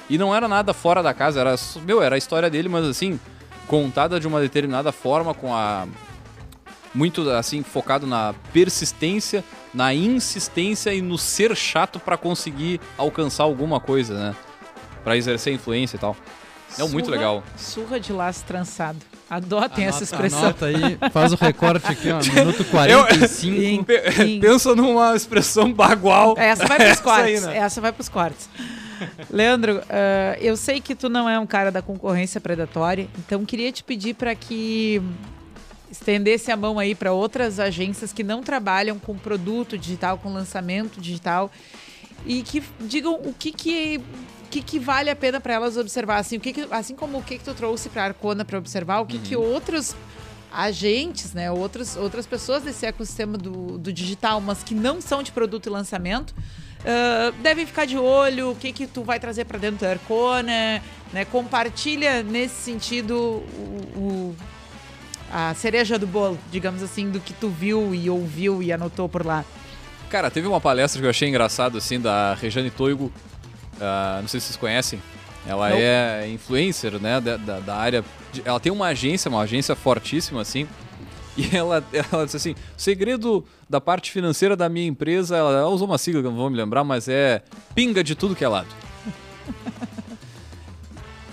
E 0.08 0.16
não 0.16 0.34
era 0.34 0.46
nada 0.46 0.72
fora 0.72 1.02
da 1.02 1.12
casa, 1.14 1.40
era... 1.40 1.54
Meu, 1.84 2.00
era 2.00 2.14
a 2.14 2.18
história 2.18 2.48
dele, 2.48 2.68
mas 2.68 2.84
assim... 2.84 3.18
contada 3.66 4.20
de 4.20 4.28
uma 4.28 4.40
determinada 4.40 4.92
forma, 4.92 5.34
com 5.34 5.52
a. 5.54 5.86
Muito 6.94 7.28
assim, 7.30 7.62
focado 7.62 8.06
na 8.06 8.34
persistência, 8.52 9.44
na 9.72 9.94
insistência 9.94 10.92
e 10.92 11.00
no 11.00 11.16
ser 11.16 11.54
chato 11.56 12.00
para 12.00 12.16
conseguir 12.16 12.80
alcançar 12.98 13.44
alguma 13.44 13.78
coisa, 13.78 14.14
né? 14.14 14.34
Pra 15.04 15.16
exercer 15.16 15.54
influência 15.54 15.96
e 15.96 16.00
tal. 16.00 16.16
É 16.78 16.84
muito 16.84 17.10
legal. 17.10 17.42
Surra 17.56 17.98
de 17.98 18.12
laço 18.12 18.44
trançado. 18.44 18.98
Adotem 19.28 19.84
essa 19.86 19.98
Anota- 19.98 20.04
expressão. 20.04 20.38
Anota 20.40 20.66
aí, 20.66 20.98
faz 21.12 21.32
o 21.32 21.36
recorte 21.36 21.86
aqui, 21.86 22.10
ó, 22.10 22.18
minuto 22.34 22.64
45. 22.64 23.28
Sim. 23.28 23.82
Pe- 23.86 24.12
Sim. 24.12 24.38
Pensa 24.42 24.74
numa 24.74 25.14
expressão 25.14 25.72
bagual. 25.72 26.34
Essa 26.36 26.66
vai 26.66 26.76
pros 26.78 26.90
Essa 26.90 27.00
aí, 27.00 27.04
cortes. 27.34 27.42
né? 27.44 27.56
Essa 27.56 27.80
vai 27.80 27.92
pros 27.92 28.08
cortes. 28.08 28.48
Leandro, 29.30 29.80
ah, 29.88 30.36
eu 30.40 30.56
sei 30.56 30.80
que 30.80 30.94
tu 30.94 31.08
não 31.08 31.28
é 31.28 31.38
um 31.38 31.46
cara 31.46 31.70
da 31.70 31.80
concorrência 31.82 32.40
predatória, 32.40 33.08
então 33.18 33.44
queria 33.44 33.70
te 33.72 33.82
pedir 33.84 34.14
para 34.14 34.34
que 34.34 35.00
estendesse 35.90 36.50
a 36.52 36.56
mão 36.56 36.78
aí 36.78 36.94
para 36.94 37.12
outras 37.12 37.58
agências 37.58 38.12
que 38.12 38.22
não 38.22 38.42
trabalham 38.42 38.98
com 38.98 39.16
produto 39.16 39.76
digital, 39.76 40.18
com 40.18 40.32
lançamento 40.32 41.00
digital 41.00 41.50
e 42.26 42.42
que 42.42 42.62
digam 42.80 43.14
o 43.14 43.32
que 43.32 43.50
que 43.52 44.00
que, 44.50 44.60
que 44.62 44.78
vale 44.80 45.08
a 45.10 45.14
pena 45.16 45.40
para 45.40 45.54
elas 45.54 45.76
observar 45.76 46.16
assim, 46.18 46.36
o 46.36 46.40
que, 46.40 46.52
que 46.52 46.66
assim 46.72 46.94
como 46.96 47.18
o 47.18 47.22
que 47.22 47.38
que 47.38 47.44
tu 47.44 47.54
trouxe 47.54 47.88
para 47.88 48.04
Arcona 48.06 48.44
para 48.44 48.58
observar, 48.58 49.00
o 49.00 49.06
que 49.06 49.18
que 49.18 49.36
outros 49.36 49.94
agentes, 50.52 51.32
né, 51.32 51.50
outros, 51.52 51.94
outras 51.96 52.26
pessoas 52.26 52.64
desse 52.64 52.84
ecossistema 52.84 53.38
do, 53.38 53.78
do 53.78 53.92
digital, 53.92 54.40
mas 54.40 54.64
que 54.64 54.74
não 54.74 55.00
são 55.00 55.22
de 55.22 55.30
produto 55.30 55.66
e 55.66 55.70
lançamento, 55.70 56.34
ah, 56.84 57.32
devem 57.40 57.64
ficar 57.64 57.84
de 57.86 57.96
olho, 57.96 58.50
o 58.50 58.56
que 58.56 58.72
que 58.72 58.86
tu 58.88 59.04
vai 59.04 59.20
trazer 59.20 59.44
para 59.44 59.58
dentro 59.58 59.78
da 59.86 59.90
Arcona, 59.92 60.82
né, 61.12 61.24
compartilha 61.30 62.22
nesse 62.24 62.56
sentido 62.56 63.14
o, 63.16 63.92
o- 63.96 64.36
a 65.30 65.54
cereja 65.54 65.98
do 65.98 66.06
bolo, 66.06 66.38
digamos 66.50 66.82
assim, 66.82 67.10
do 67.10 67.20
que 67.20 67.32
tu 67.32 67.48
viu 67.48 67.94
e 67.94 68.08
ouviu 68.10 68.62
e 68.62 68.72
anotou 68.72 69.08
por 69.08 69.24
lá. 69.24 69.44
Cara, 70.08 70.30
teve 70.30 70.46
uma 70.48 70.60
palestra 70.60 71.00
que 71.00 71.06
eu 71.06 71.10
achei 71.10 71.28
engraçado, 71.28 71.78
assim, 71.78 72.00
da 72.00 72.34
Rejane 72.34 72.70
Toigo. 72.70 73.12
ah, 73.80 74.18
não 74.20 74.28
sei 74.28 74.40
se 74.40 74.46
vocês 74.46 74.56
conhecem. 74.56 75.00
Ela 75.46 75.70
Não. 75.70 75.76
é 75.78 76.28
influencer, 76.28 76.98
né, 77.00 77.20
da, 77.20 77.36
da, 77.36 77.60
da 77.60 77.74
área. 77.76 78.04
de- 78.32 78.42
ela 78.44 78.60
tem 78.60 78.70
uma 78.70 78.86
agência, 78.88 79.28
uma 79.30 79.40
agência 79.42 79.74
fortíssima, 79.74 80.40
assim. 80.42 80.66
E 81.36 81.48
ela, 81.56 81.82
ela 82.12 82.24
disse 82.24 82.36
assim: 82.36 82.50
o 82.52 82.56
segredo 82.76 83.44
da 83.68 83.80
parte 83.80 84.10
financeira 84.10 84.54
da 84.56 84.68
minha 84.68 84.86
empresa, 84.86 85.36
ela, 85.36 85.50
ela 85.60 85.68
usou 85.68 85.86
uma 85.88 85.96
sigla 85.96 86.20
que 86.20 86.26
eu 86.26 86.30
não 86.30 86.38
vou 86.38 86.50
me 86.50 86.56
lembrar, 86.56 86.84
mas 86.84 87.08
é 87.08 87.42
pinga 87.74 88.02
de 88.04 88.14
tudo 88.14 88.34
que 88.36 88.44
é 88.44 88.48
lado. 88.48 88.68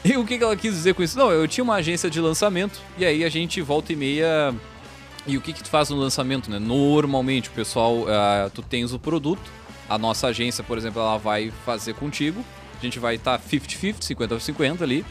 E 0.08 0.16
o 0.16 0.24
que 0.24 0.36
ela 0.36 0.56
quis 0.56 0.74
dizer 0.74 0.94
com 0.94 1.04
isso? 1.04 1.18
Não, 1.18 1.30
eu 1.30 1.46
tinha 1.50 1.62
uma 1.62 1.76
agência 1.76 2.10
de 2.10 2.22
lançamento, 2.22 2.80
e 2.98 3.04
aí 3.04 3.26
a 3.26 3.30
gente 3.30 3.62
volta 3.62 3.92
e 3.92 3.96
meia 3.96 4.56
e 5.26 5.36
o 5.36 5.42
que 5.42 5.52
que 5.52 5.62
tu 5.62 5.70
faz 5.70 5.90
no 5.90 5.98
lançamento, 5.98 6.50
né? 6.50 6.58
Normalmente 6.60 7.50
o 7.50 7.52
pessoal, 7.52 8.06
ah, 8.08 8.50
tu 8.54 8.62
tens 8.62 8.94
o 8.94 9.00
produto, 9.00 9.52
a 9.90 9.98
nossa 9.98 10.28
agência, 10.28 10.64
por 10.64 10.78
exemplo, 10.78 11.02
ela 11.02 11.18
vai 11.18 11.52
fazer 11.66 11.94
contigo, 11.94 12.42
a 12.80 12.82
gente 12.82 13.00
vai 13.00 13.16
estar 13.16 13.38
50-50, 13.38 14.00
50-50 14.00 14.82
ali, 14.82 15.04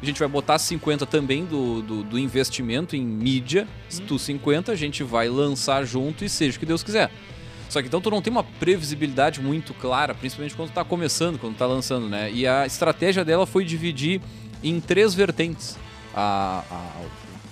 a 0.00 0.06
gente 0.06 0.20
vai 0.20 0.28
botar 0.28 0.56
50 0.56 1.04
também 1.04 1.44
do, 1.44 1.82
do, 1.82 2.04
do 2.04 2.16
investimento 2.16 2.94
em 2.94 3.04
mídia, 3.04 3.66
tu 4.06 4.20
50, 4.20 4.70
a 4.70 4.76
gente 4.76 5.02
vai 5.02 5.28
lançar 5.28 5.84
junto 5.84 6.24
e 6.24 6.28
seja 6.28 6.56
o 6.56 6.60
que 6.60 6.66
Deus 6.66 6.84
quiser. 6.84 7.10
Só 7.68 7.80
que 7.82 7.88
então 7.88 8.00
tu 8.00 8.10
não 8.10 8.22
tem 8.22 8.30
uma 8.30 8.42
previsibilidade 8.44 9.40
muito 9.42 9.74
clara, 9.74 10.14
principalmente 10.14 10.54
quando 10.54 10.70
tá 10.70 10.82
começando, 10.84 11.38
quando 11.38 11.56
tá 11.56 11.66
lançando, 11.66 12.08
né? 12.08 12.30
E 12.32 12.46
a 12.46 12.64
estratégia 12.66 13.24
dela 13.24 13.46
foi 13.46 13.64
dividir 13.64 14.20
em 14.64 14.80
três 14.80 15.14
vertentes 15.14 15.76
a, 16.14 16.64
a- 16.70 16.92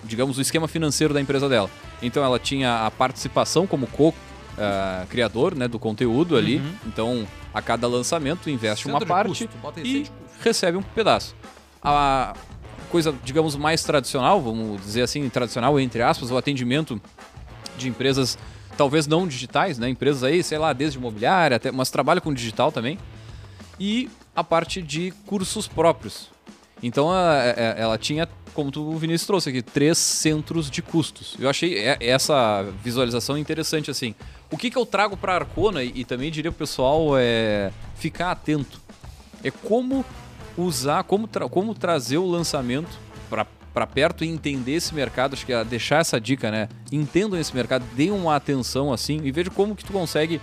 digamos, 0.04 0.38
o 0.38 0.40
esquema 0.40 0.66
financeiro 0.68 1.12
da 1.12 1.20
empresa 1.20 1.48
dela. 1.48 1.68
Então 2.02 2.24
ela 2.24 2.38
tinha 2.38 2.86
a 2.86 2.90
participação 2.90 3.66
como 3.66 3.86
co-criador 3.86 5.54
né, 5.54 5.68
do 5.68 5.78
conteúdo 5.78 6.36
ali. 6.36 6.62
Então, 6.86 7.26
a 7.52 7.60
cada 7.62 7.86
lançamento, 7.86 8.48
investe 8.50 8.86
uma 8.86 8.98
Centro 8.98 9.06
de 9.06 9.08
parte 9.12 9.28
custo, 9.28 9.44
e 9.88 10.02
recebe 10.42 10.76
um 10.78 10.82
pedaço. 10.82 11.34
A 11.82 12.34
coisa, 12.90 13.14
digamos, 13.24 13.56
mais 13.56 13.82
tradicional, 13.82 14.40
vamos 14.40 14.80
dizer 14.82 15.02
assim, 15.02 15.28
tradicional 15.28 15.78
entre 15.80 16.02
aspas, 16.02 16.30
o 16.30 16.36
atendimento 16.36 17.00
de 17.76 17.88
empresas 17.88 18.38
talvez 18.76 19.06
não 19.06 19.26
digitais, 19.26 19.78
né? 19.78 19.88
Empresas 19.88 20.22
aí, 20.22 20.42
sei 20.42 20.58
lá, 20.58 20.72
desde 20.72 20.98
imobiliária, 20.98 21.56
até, 21.56 21.70
mas 21.70 21.90
trabalham 21.90 22.20
com 22.22 22.32
digital 22.32 22.70
também. 22.72 22.98
E 23.78 24.08
a 24.34 24.42
parte 24.44 24.80
de 24.82 25.12
cursos 25.26 25.66
próprios. 25.66 26.28
Então 26.82 27.10
a- 27.10 27.32
a- 27.40 27.74
ela 27.76 27.98
tinha, 27.98 28.28
como 28.54 28.70
tu, 28.70 28.82
o 28.82 28.96
Vinícius 28.98 29.26
trouxe 29.26 29.48
aqui, 29.50 29.62
três 29.62 29.96
centros 29.98 30.70
de 30.70 30.82
custos. 30.82 31.34
Eu 31.38 31.48
achei 31.48 31.78
essa 32.00 32.62
visualização 32.84 33.36
interessante 33.38 33.90
assim. 33.90 34.14
O 34.50 34.56
que, 34.56 34.70
que 34.70 34.76
eu 34.78 34.86
trago 34.86 35.16
para 35.16 35.34
Arcona 35.34 35.82
e, 35.82 35.92
e 35.94 36.04
também 36.04 36.30
diria 36.30 36.52
pro 36.52 36.58
pessoal 36.58 37.18
é 37.18 37.72
ficar 37.96 38.30
atento. 38.30 38.80
É 39.42 39.50
como 39.50 40.04
usar, 40.56 41.02
como, 41.04 41.26
tra- 41.26 41.48
como 41.48 41.74
trazer 41.74 42.18
o 42.18 42.26
lançamento 42.26 42.98
para 43.28 43.44
perto 43.84 44.24
e 44.24 44.28
entender 44.28 44.74
esse 44.74 44.94
mercado. 44.94 45.34
Acho 45.34 45.44
que 45.44 45.52
é 45.52 45.64
deixar 45.64 46.00
essa 46.00 46.20
dica, 46.20 46.52
né? 46.52 46.68
Entendam 46.92 47.36
esse 47.36 47.52
mercado, 47.52 47.84
deem 47.96 48.12
uma 48.12 48.36
atenção 48.36 48.92
assim 48.92 49.20
e 49.24 49.32
veja 49.32 49.50
como 49.50 49.74
que 49.74 49.84
tu 49.84 49.92
consegue 49.92 50.40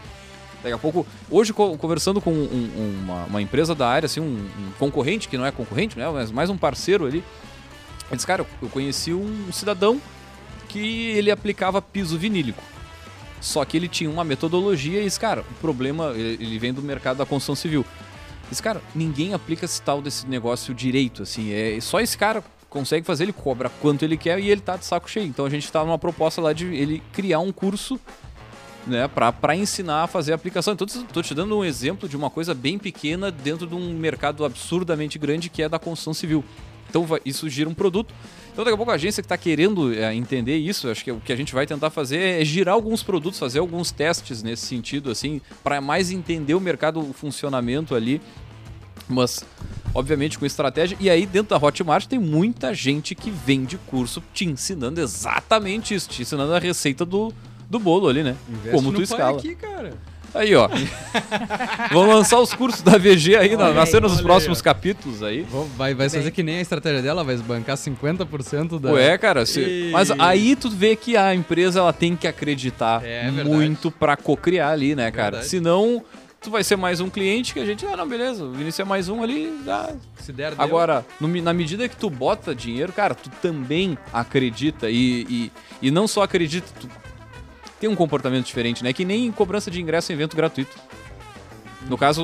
Daqui 0.62 0.76
a 0.76 0.78
pouco, 0.78 1.06
hoje 1.30 1.52
co- 1.52 1.78
conversando 1.78 2.22
com 2.22 2.32
um- 2.32 2.46
um- 2.46 3.00
uma, 3.04 3.26
uma 3.26 3.42
empresa 3.42 3.76
da 3.76 3.86
área, 3.86 4.06
assim, 4.06 4.22
um, 4.22 4.50
um 4.62 4.72
concorrente, 4.80 5.28
que 5.28 5.38
não 5.38 5.46
é 5.46 5.52
concorrente, 5.52 6.00
né? 6.00 6.10
Mas 6.10 6.32
mais 6.32 6.50
um 6.50 6.56
parceiro 6.58 7.06
ali. 7.06 7.18
Ele 7.18 8.16
disse, 8.16 8.26
cara, 8.26 8.46
eu 8.62 8.70
conheci 8.70 9.14
um 9.14 9.52
cidadão 9.52 10.00
que 10.70 10.80
ele 11.18 11.30
aplicava 11.30 11.82
piso 11.82 12.18
vinílico. 12.18 12.64
Só 13.42 13.66
que 13.66 13.76
ele 13.76 13.90
tinha 13.90 14.10
uma 14.10 14.24
metodologia 14.24 15.02
e 15.02 15.04
disse, 15.04 15.20
cara, 15.20 15.42
o 15.42 15.54
problema, 15.56 16.14
ele 16.16 16.58
vem 16.58 16.72
do 16.72 16.82
mercado 16.82 17.18
da 17.18 17.26
construção 17.26 17.56
civil. 17.56 17.86
Disse, 18.50 18.64
cara, 18.64 18.82
ninguém 18.96 19.34
aplica 19.34 19.66
esse 19.66 19.82
tal 19.82 20.02
desse 20.02 20.26
negócio 20.28 20.74
direito, 20.74 21.24
assim. 21.24 21.52
É 21.52 21.78
só 21.82 22.00
esse 22.00 22.18
cara 22.18 22.42
consegue 22.74 23.06
fazer, 23.06 23.24
ele 23.24 23.34
cobra 23.34 23.70
quanto 23.70 24.04
ele 24.04 24.18
quer 24.18 24.40
e 24.40 24.50
ele 24.50 24.60
tá 24.60 24.76
de 24.76 24.86
saco 24.86 25.10
cheio. 25.10 25.28
Então 25.28 25.46
a 25.46 25.50
gente 25.50 25.72
tá 25.72 25.86
numa 25.86 26.00
proposta 26.00 26.42
lá 26.42 26.52
de 26.52 26.66
ele 26.66 27.02
criar 27.14 27.40
um 27.40 27.52
curso 27.52 28.00
né, 28.88 29.08
para 29.08 29.56
ensinar 29.56 30.04
a 30.04 30.08
fazer 30.08 30.32
a 30.34 30.36
aplicação. 30.36 30.74
Então, 30.74 30.86
estou 30.86 31.24
te 31.24 31.34
dando 31.34 31.58
um 31.58 31.64
exemplo 31.64 32.10
de 32.10 32.18
uma 32.18 32.30
coisa 32.30 32.54
bem 32.54 32.78
pequena 32.78 33.32
dentro 33.32 33.66
de 33.66 33.76
um 33.76 33.94
mercado 33.94 34.44
absurdamente 34.44 35.18
grande 35.18 35.50
que 35.50 35.62
é 35.62 35.70
da 35.70 35.80
construção 35.80 36.14
civil. 36.14 36.44
Então, 36.90 37.08
isso 37.26 37.50
gira 37.50 37.70
um 37.70 37.74
produto. 37.74 38.14
Então, 38.52 38.64
daqui 38.64 38.76
a 38.76 38.78
pouco, 38.78 38.92
a 38.92 38.96
agência 38.96 39.24
que 39.24 39.26
está 39.26 39.38
querendo 39.38 39.94
é, 39.96 40.14
entender 40.14 40.58
isso, 40.58 40.88
acho 40.90 41.04
que 41.04 41.12
o 41.12 41.20
que 41.20 41.34
a 41.34 41.36
gente 41.36 41.54
vai 41.56 41.66
tentar 41.66 41.90
fazer 41.90 42.42
é 42.42 42.46
girar 42.46 42.76
alguns 42.76 43.02
produtos, 43.02 43.40
fazer 43.40 43.58
alguns 43.58 43.90
testes 43.90 44.44
nesse 44.44 44.68
sentido, 44.68 45.10
assim, 45.10 45.42
para 45.64 45.82
mais 45.82 46.12
entender 46.12 46.54
o 46.54 46.60
mercado, 46.60 47.00
o 47.00 47.14
funcionamento 47.14 47.96
ali. 47.96 48.22
Mas, 49.08 49.44
obviamente, 49.94 50.40
com 50.40 50.46
estratégia. 50.46 50.98
E 51.00 51.10
aí, 51.10 51.26
dentro 51.26 51.58
da 51.58 51.66
Hotmart, 51.66 52.06
tem 52.06 52.20
muita 52.20 52.74
gente 52.74 53.14
que 53.16 53.30
vende 53.30 53.78
curso 53.88 54.24
te 54.34 54.46
ensinando 54.46 55.02
exatamente 55.02 55.94
isso, 55.94 56.10
te 56.10 56.22
ensinando 56.22 56.54
a 56.54 56.60
receita 56.60 57.06
do, 57.06 57.34
do 57.70 57.80
bolo 57.80 58.08
ali, 58.08 58.24
né? 58.24 58.36
Investe 58.50 58.72
Como 58.72 58.92
tu 58.94 59.02
escala. 59.02 59.38
aqui, 59.38 59.56
cara. 59.56 59.94
Aí, 60.34 60.56
ó. 60.56 60.68
Vamos 61.92 62.16
lançar 62.16 62.40
os 62.40 62.54
cursos 62.54 62.82
da 62.82 62.98
VG 62.98 63.36
aí, 63.36 63.56
na, 63.56 63.66
Olha 63.66 63.74
na 63.76 63.82
aí, 63.82 63.88
cena 63.88 64.08
dos 64.08 64.18
aí, 64.18 64.24
próximos 64.24 64.60
ó. 64.60 64.64
capítulos 64.64 65.22
aí. 65.22 65.46
Vai, 65.78 65.94
vai 65.94 66.10
fazer 66.10 66.32
que 66.32 66.42
nem 66.42 66.58
a 66.58 66.62
estratégia 66.62 67.02
dela, 67.02 67.24
vai 67.24 67.36
bancar 67.38 67.78
50% 67.78 68.80
da. 68.80 68.92
Ué, 68.94 69.18
cara, 69.18 69.46
se- 69.46 69.60
E- 69.62 69.90
mas 69.92 70.10
aí 70.12 70.56
tu 70.56 70.70
vê 70.70 70.96
que 70.96 71.16
a 71.16 71.36
empresa 71.36 71.80
ela 71.80 71.94
tem 71.94 72.16
que 72.16 72.28
acreditar 72.28 73.04
É 73.06 73.30
muito 73.30 73.92
pra 73.92 74.16
co-criar 74.18 74.72
ali, 74.72 74.96
né, 74.96 75.12
cara? 75.12 75.32
Verdade. 75.38 75.50
Senão, 75.50 76.04
tu 76.44 76.52
vai 76.52 76.64
ser 76.64 76.76
mais 76.76 77.00
um 77.00 77.10
cliente 77.10 77.54
que 77.54 77.60
a 77.60 77.66
gente, 77.66 77.86
ah, 77.86 77.96
não, 77.98 78.08
beleza, 78.08 78.44
o 78.44 78.52
Vinícius 78.52 78.80
é 78.82 78.84
mais 78.84 79.10
um 79.10 79.24
ali, 79.24 79.62
dá. 79.66 79.92
Se 80.20 80.32
der. 80.32 80.54
Agora, 80.58 81.06
no 81.20 81.28
na 81.42 81.54
medida 81.54 81.88
que 81.90 81.96
tu 81.96 82.10
bota 82.10 82.54
dinheiro, 82.54 82.92
cara, 82.94 83.16
tu 83.16 83.30
também 83.42 83.98
acredita 84.12 84.90
e, 84.90 85.26
e, 85.30 85.52
e 85.82 85.92
não 85.92 86.08
só 86.08 86.22
acredita, 86.24 86.68
tu 86.80 86.88
tem 87.80 87.90
um 87.90 87.96
comportamento 87.96 88.46
diferente, 88.46 88.84
né? 88.84 88.94
Que 88.94 89.04
nem 89.06 89.32
cobrança 89.32 89.72
de 89.72 89.82
ingresso 89.82 90.12
em 90.12 90.16
evento 90.16 90.36
gratuito. 90.38 90.78
No 91.90 91.98
caso, 91.98 92.24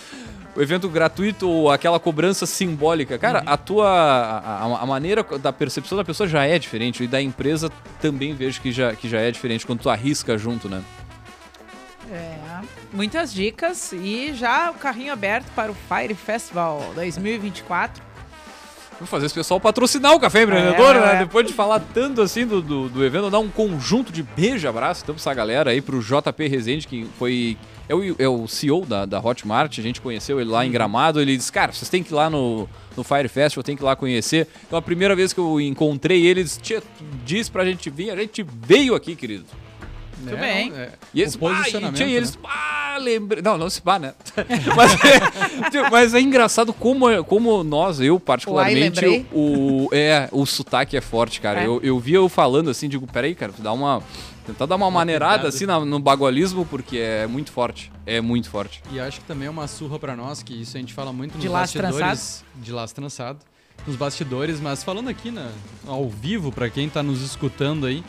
o 0.56 0.62
evento 0.62 0.88
gratuito 0.88 1.48
ou 1.48 1.70
aquela 1.70 2.00
cobrança 2.00 2.46
simbólica, 2.46 3.18
cara, 3.18 3.42
a 3.46 3.56
tua 3.56 3.86
a, 3.88 4.64
a- 4.64 4.82
a 4.82 4.86
maneira 4.86 5.22
da 5.38 5.52
percepção 5.52 5.96
da 5.98 6.04
pessoa 6.04 6.26
já 6.28 6.46
é 6.46 6.58
diferente 6.58 7.04
e 7.04 7.06
da 7.06 7.20
empresa 7.20 7.70
também 8.00 8.34
vejo 8.34 8.60
que 8.62 8.72
já, 8.72 8.94
que 8.96 9.08
já 9.08 9.20
é 9.20 9.30
diferente 9.30 9.66
quando 9.66 9.80
tu 9.80 9.90
arrisca 9.90 10.38
junto, 10.38 10.68
né? 10.68 10.82
É, 12.10 12.38
muitas 12.92 13.32
dicas 13.32 13.92
e 13.92 14.32
já 14.34 14.70
o 14.70 14.74
carrinho 14.74 15.12
aberto 15.12 15.46
para 15.54 15.70
o 15.70 15.74
Fire 15.74 16.14
Festival 16.14 16.92
2024. 16.94 18.02
Vou 18.98 19.06
fazer 19.06 19.24
esse 19.26 19.34
pessoal 19.34 19.58
patrocinar 19.58 20.12
o 20.14 20.20
Café 20.20 20.42
Empreendedor, 20.42 20.94
É, 20.96 21.00
né? 21.00 21.14
é. 21.14 21.18
Depois 21.20 21.46
de 21.46 21.54
falar 21.54 21.80
tanto 21.94 22.20
assim 22.20 22.46
do, 22.46 22.60
do, 22.60 22.88
do 22.90 23.02
evento, 23.02 23.30
dar 23.30 23.38
um 23.38 23.48
conjunto 23.48 24.12
de 24.12 24.22
beijo 24.22 24.68
abraço 24.68 25.02
então 25.02 25.14
pra 25.14 25.22
essa 25.22 25.32
galera 25.32 25.70
aí, 25.70 25.80
pro 25.80 26.02
JP 26.02 26.46
Rezende, 26.48 26.86
que 26.86 27.06
foi 27.18 27.56
é 27.88 27.94
o, 27.94 28.16
é 28.20 28.28
o 28.28 28.46
CEO 28.46 28.84
da, 28.84 29.06
da 29.06 29.18
Hotmart, 29.18 29.78
a 29.78 29.82
gente 29.82 30.02
conheceu 30.02 30.38
ele 30.38 30.50
lá 30.50 30.58
Uhum. 30.60 30.64
em 30.66 30.70
Gramado, 30.70 31.18
ele 31.20 31.34
disse, 31.34 31.50
cara, 31.50 31.72
vocês 31.72 31.88
têm 31.88 32.02
que 32.02 32.12
ir 32.12 32.14
lá 32.14 32.28
no, 32.28 32.68
no 32.94 33.02
Fire 33.02 33.26
Festival, 33.26 33.64
tem 33.64 33.74
que 33.74 33.82
ir 33.82 33.86
lá 33.86 33.96
conhecer. 33.96 34.46
Então 34.66 34.78
a 34.78 34.82
primeira 34.82 35.16
vez 35.16 35.32
que 35.32 35.40
eu 35.40 35.58
encontrei 35.60 36.18
ele, 36.20 36.40
ele 36.40 36.44
disse, 36.44 36.60
"Tia, 36.60 36.82
tu 36.82 36.86
disse 37.24 37.50
pra 37.50 37.64
gente 37.64 37.88
vir, 37.88 38.10
a 38.10 38.16
gente 38.16 38.44
veio 38.66 38.94
aqui, 38.94 39.16
querido. 39.16 39.46
Muito 40.20 40.36
É, 40.36 40.40
bem. 40.40 40.72
é, 40.74 40.90
E 41.14 41.20
eles, 41.22 41.34
o 41.34 41.38
posicionamento. 41.38 42.00
ah, 42.00 42.04
e, 42.04 42.06
tia, 42.08 42.16
eles, 42.16 42.34
né? 42.36 42.40
ah, 42.44 42.98
lembrei. 43.00 43.42
Não, 43.42 43.56
não 43.58 43.70
se 43.70 43.80
pá, 43.80 43.98
né? 43.98 44.14
mas, 44.76 44.92
é, 45.04 45.88
mas 45.90 46.14
é 46.14 46.20
engraçado 46.20 46.72
como, 46.72 47.06
como 47.24 47.62
nós, 47.64 48.00
eu 48.00 48.18
particularmente, 48.20 49.26
o, 49.32 49.88
é, 49.92 50.28
o 50.32 50.44
sotaque 50.46 50.96
é 50.96 51.00
forte, 51.00 51.40
cara. 51.40 51.62
É. 51.62 51.66
Eu, 51.66 51.80
eu 51.82 51.98
via 51.98 52.16
eu 52.16 52.28
falando 52.28 52.70
assim, 52.70 52.88
digo, 52.88 53.06
peraí, 53.06 53.34
cara, 53.34 53.52
dá 53.58 53.72
uma. 53.72 54.02
Tentar 54.46 54.66
dar 54.66 54.74
uma, 54.76 54.90
maneirada 54.90 55.32
pegada. 55.34 55.48
assim 55.48 55.66
na- 55.66 55.84
no 55.84 56.00
bagualismo, 56.00 56.64
porque 56.66 56.98
é 56.98 57.26
muito 57.26 57.52
forte. 57.52 57.92
É 58.06 58.20
muito 58.20 58.48
forte. 58.50 58.82
E 58.90 58.98
acho 58.98 59.20
que 59.20 59.26
também 59.26 59.46
é 59.46 59.50
uma 59.50 59.68
surra 59.68 59.98
pra 59.98 60.16
nós, 60.16 60.42
que 60.42 60.54
isso 60.60 60.76
a 60.76 60.80
gente 60.80 60.92
fala 60.94 61.12
muito 61.12 61.34
nos 61.34 61.42
De 61.42 61.48
laço 61.48 61.78
bastidores. 61.78 62.44
De 62.56 62.72
laço 62.72 62.94
trançado. 62.94 63.38
Nos 63.86 63.96
bastidores, 63.96 64.58
mas 64.60 64.82
falando 64.82 65.08
aqui 65.08 65.30
na, 65.30 65.48
ao 65.86 66.08
vivo, 66.08 66.50
pra 66.50 66.68
quem 66.68 66.88
tá 66.88 67.02
nos 67.02 67.22
escutando 67.22 67.86
aí, 67.86 68.02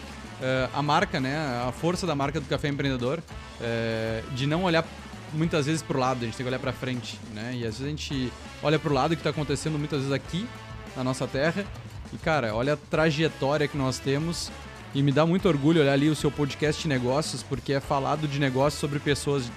a 0.74 0.82
marca, 0.82 1.20
né? 1.20 1.38
A 1.68 1.72
força 1.72 2.08
da 2.08 2.16
marca 2.16 2.40
do 2.40 2.48
Café 2.48 2.68
Empreendedor, 2.68 3.22
eh, 3.62 4.24
de 4.34 4.48
não 4.48 4.64
olhar 4.64 4.86
muitas 5.34 5.66
vezes 5.66 5.82
pro 5.82 6.00
lado, 6.00 6.22
a 6.22 6.26
gente 6.26 6.36
tem 6.36 6.44
que 6.44 6.50
olhar 6.50 6.60
pra 6.60 6.74
frente, 6.74 7.20
né? 7.34 7.52
E 7.54 7.60
às 7.66 7.78
vezes 7.78 7.86
a 7.86 7.90
gente 7.90 8.34
olha 8.62 8.78
pro 8.80 8.94
lado 8.94 9.16
que 9.16 9.24
tá 9.24 9.30
acontecendo 9.30 9.78
muitas 9.78 10.00
vezes 10.00 10.14
aqui, 10.14 10.48
na 10.96 11.04
nossa 11.04 11.28
terra, 11.28 11.66
e 12.14 12.18
cara, 12.18 12.54
olha 12.54 12.74
a 12.74 12.78
trajetória 12.78 13.68
que 13.68 13.78
nós 13.78 14.00
temos. 14.00 14.52
E 14.94 15.02
me 15.02 15.12
dá 15.14 15.26
muito 15.26 15.48
orgulho 15.48 15.80
olhar 15.80 15.94
ali 15.94 16.10
o 16.10 16.16
seu 16.16 16.30
podcast 16.30 16.82
de 16.82 16.90
negócios, 16.90 17.42
porque 17.42 17.72
é 17.72 17.80
falado 17.80 18.28
de 18.28 18.38
negócios 18.40 18.78
sobre 18.78 19.00
pessoas 19.00 19.50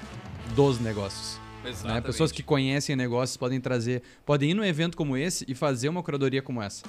dos 0.55 0.78
negócios. 0.78 1.41
né? 1.82 2.01
Pessoas 2.01 2.30
que 2.30 2.43
conhecem 2.43 2.95
negócios 2.95 3.37
podem 3.37 3.61
trazer, 3.61 4.01
podem 4.24 4.51
ir 4.51 4.55
num 4.55 4.62
evento 4.64 4.97
como 4.97 5.16
esse 5.16 5.45
e 5.49 5.55
fazer 5.55 5.89
uma 5.89 6.05
curadoria 6.05 6.41
como 6.41 6.62
essa. 6.62 6.85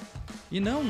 E 0.52 0.60
não 0.60 0.84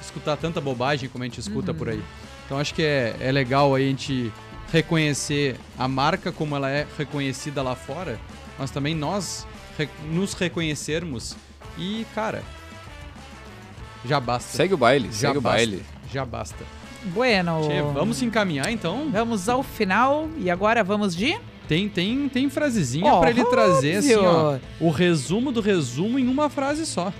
escutar 0.00 0.36
tanta 0.38 0.58
bobagem 0.58 1.08
como 1.10 1.22
a 1.22 1.26
gente 1.26 1.38
escuta 1.38 1.74
por 1.74 1.90
aí. 1.90 2.02
Então 2.46 2.58
acho 2.58 2.72
que 2.74 2.82
é, 2.82 3.16
é 3.20 3.30
legal 3.32 3.74
a 3.74 3.80
gente 3.80 4.32
reconhecer 4.72 5.56
a 5.78 5.86
marca 5.88 6.30
como 6.32 6.54
ela 6.56 6.70
é 6.70 6.86
reconhecida 6.96 7.62
lá 7.62 7.74
fora, 7.74 8.18
mas 8.58 8.70
também 8.70 8.94
nós 8.94 9.46
re- 9.76 9.88
nos 10.10 10.32
reconhecermos 10.34 11.36
e, 11.76 12.06
cara, 12.14 12.42
já 14.04 14.20
basta. 14.20 14.56
Segue 14.56 14.74
o 14.74 14.76
baile, 14.76 15.08
já 15.10 15.28
segue 15.28 15.38
o 15.38 15.40
basta. 15.40 15.56
baile. 15.58 15.82
Já 16.12 16.24
basta. 16.24 16.64
Bueno. 17.06 17.62
Tchê, 17.66 17.82
vamos 17.82 18.16
se 18.18 18.24
encaminhar 18.24 18.70
então? 18.70 19.08
Vamos 19.10 19.48
ao 19.48 19.62
final 19.62 20.28
e 20.38 20.50
agora 20.50 20.82
vamos 20.84 21.14
de. 21.14 21.36
Tem, 21.68 21.88
tem, 21.88 22.28
tem 22.28 22.48
frasezinha 22.48 23.12
Ó, 23.12 23.18
pra 23.20 23.30
ele 23.30 23.44
trazer 23.44 23.96
assim, 23.96 24.14
ó, 24.14 24.58
o 24.80 24.88
resumo 24.90 25.50
do 25.50 25.60
resumo 25.60 26.16
em 26.18 26.28
uma 26.28 26.48
frase 26.48 26.86
só. 26.86 27.12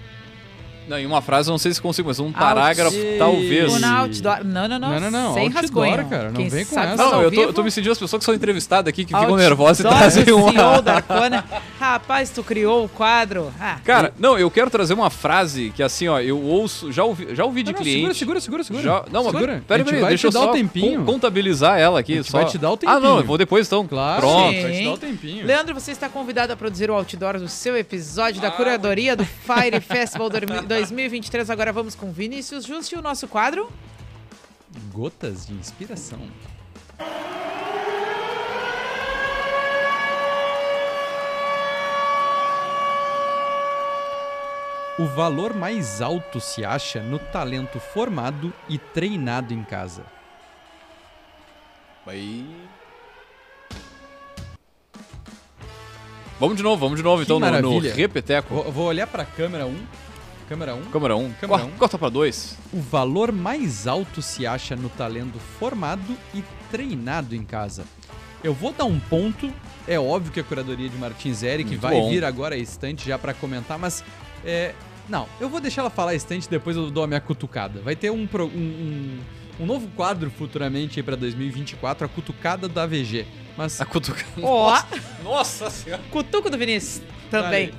Não, 0.89 0.99
em 0.99 1.07
uma 1.07 1.20
frase 1.22 1.49
eu 1.49 1.53
não 1.53 1.59
sei 1.59 1.72
se 1.72 1.80
consigo, 1.80 2.09
mas 2.09 2.18
um 2.20 2.30
parágrafo, 2.32 2.97
Out- 2.97 3.18
talvez. 3.18 3.80
Na 3.80 3.99
outdoor. 4.01 4.45
Não, 4.45 4.68
não, 4.68 4.78
não. 4.78 4.91
Não, 4.91 5.01
não, 5.01 5.11
não, 5.11 5.34
Sem 5.34 5.45
outdoor, 5.53 5.62
rascunho. 5.89 6.09
cara, 6.09 6.24
não 6.30 6.34
Quem 6.34 6.49
vem 6.49 6.64
com 6.64 6.78
essa. 6.80 6.97
Não, 6.97 7.14
ao 7.14 7.22
eu 7.22 7.30
tô, 7.32 7.41
eu 7.43 7.53
tô 7.53 7.62
me 7.62 7.70
sentindo 7.70 7.93
as 7.93 7.99
pessoas 7.99 8.18
que 8.20 8.24
são 8.24 8.34
entrevistadas 8.34 8.89
aqui 8.89 9.05
que 9.05 9.14
ficam 9.16 9.37
nervosas 9.37 9.80
e 9.80 9.82
trazem 9.82 10.24
CEO 10.24 10.39
uma. 10.49 10.80
da 10.82 10.95
Arcona. 10.97 11.45
Rapaz, 11.80 12.30
tu 12.30 12.43
criou 12.43 12.84
o 12.84 12.89
quadro. 12.89 13.53
Ah, 13.61 13.78
Cara, 13.84 14.12
não, 14.18 14.39
eu 14.39 14.51
quero 14.51 14.70
trazer 14.70 14.95
uma 14.95 15.11
frase 15.11 15.72
que 15.74 15.82
assim, 15.82 16.09
ó, 16.09 16.20
eu 16.20 16.41
ouço, 16.41 16.91
já 16.93 17.05
ouvi, 17.05 17.34
já 17.34 17.45
ouvi 17.45 17.62
de 17.62 17.72
Não, 17.72 17.78
não, 17.78 17.82
cliente. 17.82 18.14
segura, 18.14 18.41
segura, 18.41 18.41
segura, 18.41 18.64
segura. 18.64 18.82
Já, 18.82 19.05
não, 19.11 19.24
mas 19.24 19.32
segura. 19.32 19.62
peraí, 19.66 19.78
gente 19.80 19.87
peraí, 19.87 20.01
vai 20.01 20.09
deixa 20.11 20.28
te 20.30 20.34
eu 20.34 20.41
dar 20.41 20.47
só 20.47 20.51
o 20.51 20.53
tempinho. 20.55 21.01
con- 21.05 21.12
contabilizar 21.12 21.78
ela 21.78 22.01
aqui. 22.01 22.22
Só. 22.22 22.39
vai 22.39 22.47
te 22.47 22.59
dar 22.59 22.70
o 22.70 22.74
Ah, 22.74 22.76
tempinho. 22.78 23.01
não, 23.01 23.18
eu 23.18 23.24
vou 23.24 23.37
depois 23.39 23.66
então. 23.66 23.87
Claro, 23.87 24.20
Pronto. 24.20 24.45
vai 24.62 24.70
te 24.72 24.76
Sim. 24.78 24.84
dar 24.84 24.93
o 24.93 24.99
tempinho. 24.99 25.47
Leandro, 25.47 25.74
você 25.74 25.91
está 25.93 26.09
convidado 26.09 26.53
a 26.53 26.57
produzir 26.57 26.91
o 26.91 26.95
outdoor 26.95 27.39
do 27.39 27.49
seu 27.49 27.76
episódio 27.76 28.41
Ah, 28.41 28.49
da 28.49 28.51
curadoria 28.51 29.14
do 29.16 29.24
Fire 29.24 29.80
Festival 29.80 30.28
2023. 30.78 31.50
Agora 31.50 31.72
vamos 31.72 31.94
com 31.94 32.12
Vinícius 32.12 32.64
Justi 32.64 32.94
e 32.94 32.98
o 32.98 33.02
nosso 33.02 33.26
quadro. 33.28 33.70
Gotas 34.92 35.46
de 35.46 35.54
inspiração. 35.54 36.20
O 44.98 45.04
valor 45.04 45.52
mais 45.54 46.00
alto 46.00 46.40
se 46.40 46.64
acha 46.64 47.02
no 47.02 47.18
talento 47.18 47.78
formado 47.78 48.52
e 48.68 48.78
treinado 48.78 49.52
em 49.52 49.62
casa. 49.62 50.04
Aí. 52.06 52.46
Vamos 56.40 56.56
de 56.56 56.62
novo, 56.62 56.76
vamos 56.80 56.96
de 56.98 57.02
novo 57.02 57.18
Que 57.18 57.24
então 57.24 57.38
no, 57.40 57.46
no 57.46 57.52
maravilha. 57.52 57.94
repeteco. 57.94 58.54
Vou, 58.54 58.72
vou 58.72 58.86
olhar 58.86 59.06
pra 59.06 59.24
câmera 59.24 59.66
1. 59.66 59.86
Câmera 60.49 60.74
1. 60.74 60.82
Câmara 60.86 61.16
1. 61.16 61.32
Câmara 61.40 61.62
Cor- 61.64 61.72
um. 61.72 61.76
Corta 61.76 61.99
pra 61.99 62.09
2. 62.09 62.59
O 62.72 62.80
valor 62.80 63.32
mais 63.32 63.86
alto 63.86 64.22
se 64.22 64.47
acha 64.47 64.76
no 64.76 64.88
talento 64.88 65.38
formado 65.59 66.16
e 66.34 66.42
treinado 66.70 67.34
em 67.34 67.42
casa. 67.44 67.84
Eu 68.44 68.55
vou 68.55 68.72
dar 68.72 68.84
um 68.84 68.99
ponto. 69.01 69.53
É 69.88 69.99
óbvio 69.99 70.32
que 70.32 70.40
a 70.40 70.44
curadoria 70.44 70.88
de 70.88 70.97
Martins 70.97 71.42
Eric 71.42 71.70
Muito 71.70 71.80
vai 71.80 71.94
bom. 71.94 72.11
vir 72.11 72.24
agora 72.24 72.55
a 72.55 72.59
estante 72.59 73.07
já 73.09 73.18
pra 73.18 73.32
comentar, 73.34 73.78
mas 73.78 74.05
é, 74.44 74.74
não, 75.09 75.28
eu 75.40 75.49
vou 75.49 75.61
deixar 75.61 75.82
ela 75.82 75.90
falar 75.90 76.11
a 76.11 76.14
estante 76.14 76.49
depois 76.49 76.76
eu 76.76 76.90
dou 76.90 77.03
a 77.05 77.07
minha 77.07 77.20
cutucada. 77.20 77.80
Vai 77.82 77.94
ter 77.97 78.11
um, 78.11 78.28
um, 78.34 78.42
um, 78.44 79.18
um 79.61 79.66
novo 79.66 79.88
quadro 79.97 80.30
futuramente 80.30 80.99
aí 80.99 81.03
pra 81.05 81.16
2024, 81.16 82.05
a 82.05 82.09
cutucada 82.09 82.68
da 82.68 82.86
VG. 82.86 83.26
Mas 83.57 83.80
A 83.80 83.84
cutuca. 83.86 84.24
Ó, 84.42 84.80
Nossa 85.24 85.70
senhora. 85.70 86.03
cutuco 86.11 86.51
do 86.51 86.59
Vinícius 86.59 87.03
também. 87.30 87.72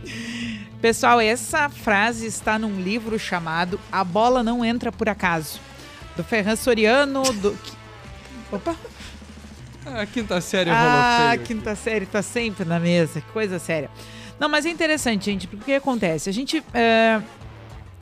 Pessoal, 0.81 1.19
essa 1.19 1.69
frase 1.69 2.27
está 2.27 2.59
num 2.59 2.79
livro 2.81 3.17
chamado 3.17 3.79
A 3.91 4.03
Bola 4.03 4.43
Não 4.43 4.63
Entra 4.63 4.91
Por 4.91 5.09
Acaso. 5.09 5.59
Do 6.15 6.23
Ferran 6.23 6.55
Soriano, 6.55 7.23
do... 7.33 7.57
Opa! 8.51 8.75
a 9.85 10.05
quinta 10.05 10.39
série 10.41 10.69
rolou 10.69 10.85
Ah, 10.85 11.29
feio. 11.31 11.43
quinta 11.45 11.73
série 11.75 12.05
tá 12.05 12.21
sempre 12.21 12.65
na 12.65 12.79
mesa, 12.79 13.21
que 13.21 13.31
coisa 13.31 13.57
séria. 13.57 13.89
Não, 14.39 14.49
mas 14.49 14.65
é 14.65 14.69
interessante, 14.69 15.25
gente, 15.25 15.47
porque 15.47 15.63
o 15.63 15.65
que 15.65 15.73
acontece? 15.73 16.29
A 16.29 16.33
gente. 16.33 16.63
é, 16.73 17.21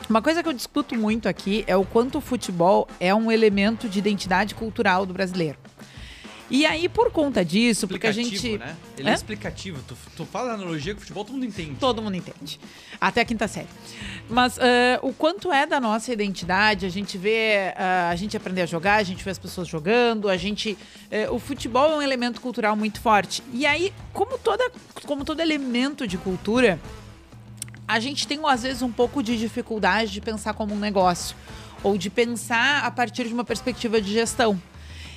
Uma 0.10 0.22
coisa 0.22 0.42
que 0.44 0.50
eu 0.50 0.54
discuto 0.54 0.96
muito 0.98 1.30
aqui 1.30 1.64
é 1.68 1.76
o 1.78 1.86
quanto 1.86 2.18
o 2.18 2.22
futebol 2.22 2.88
é 3.00 3.14
um 3.14 3.32
elemento 3.32 3.88
de 3.88 4.00
identidade 4.00 4.56
cultural 4.56 5.06
do 5.06 5.14
brasileiro. 5.14 5.58
E 6.50 6.64
aí, 6.66 6.88
por 6.88 7.12
conta 7.12 7.44
disso, 7.44 7.88
porque 7.88 8.06
a 8.06 8.12
gente. 8.12 8.58
né? 8.58 8.76
Ele 8.98 9.10
é, 9.10 9.12
Hã? 9.12 9.16
explicativo. 9.16 9.82
Tu, 9.88 9.98
tu 10.16 10.26
fala 10.26 10.54
analogia 10.54 10.94
com 10.94 11.00
o 11.00 11.02
futebol, 11.02 11.26
todo 11.26 11.34
mundo 11.34 11.46
entende. 11.46 11.76
Todo 11.80 12.02
mundo 12.02 12.16
entende. 12.16 12.60
Até 13.02 13.22
a 13.22 13.26
quinta 13.26 13.48
série. 13.48 13.68
Mas 14.30 14.58
eh, 14.60 15.00
o 15.02 15.12
quanto 15.12 15.52
é 15.52 15.66
da 15.66 15.80
nossa 15.80 16.14
identidade, 16.14 16.86
a 16.86 16.90
gente 16.90 17.18
vê, 17.18 17.74
ah, 17.76 18.10
a 18.10 18.16
gente 18.16 18.38
aprender 18.38 18.62
a 18.62 18.66
jogar, 18.68 18.96
a 18.96 19.04
gente 19.04 19.24
vê 19.24 19.32
as 19.32 19.40
pessoas 19.40 19.68
jogando, 19.68 20.30
a 20.30 20.38
gente. 20.38 20.78
eh, 21.10 21.28
o 21.32 21.40
futebol 21.40 21.92
é 21.94 21.96
um 21.98 22.02
elemento 22.02 22.40
cultural 22.40 22.76
muito 22.76 23.02
forte. 23.02 23.42
E 23.52 23.66
aí, 23.66 23.92
como, 24.14 24.38
toda, 24.38 24.72
como 25.06 25.26
todo 25.26 25.40
elemento 25.40 26.08
de 26.08 26.18
cultura, 26.18 26.80
a 27.88 28.00
gente 28.00 28.28
tem, 28.28 28.40
às 28.48 28.62
vezes, 28.62 28.84
um 28.84 28.92
pouco 28.92 29.24
de 29.24 29.36
dificuldade 29.38 30.12
de 30.12 30.22
pensar 30.22 30.54
como 30.54 30.76
um 30.76 30.80
negócio. 30.80 31.36
Ou 31.84 31.98
de 31.98 32.10
pensar 32.10 32.84
a 32.84 32.92
partir 32.92 33.28
de 33.28 33.34
uma 33.34 33.44
perspectiva 33.44 34.00
de 34.00 34.12
gestão. 34.14 34.60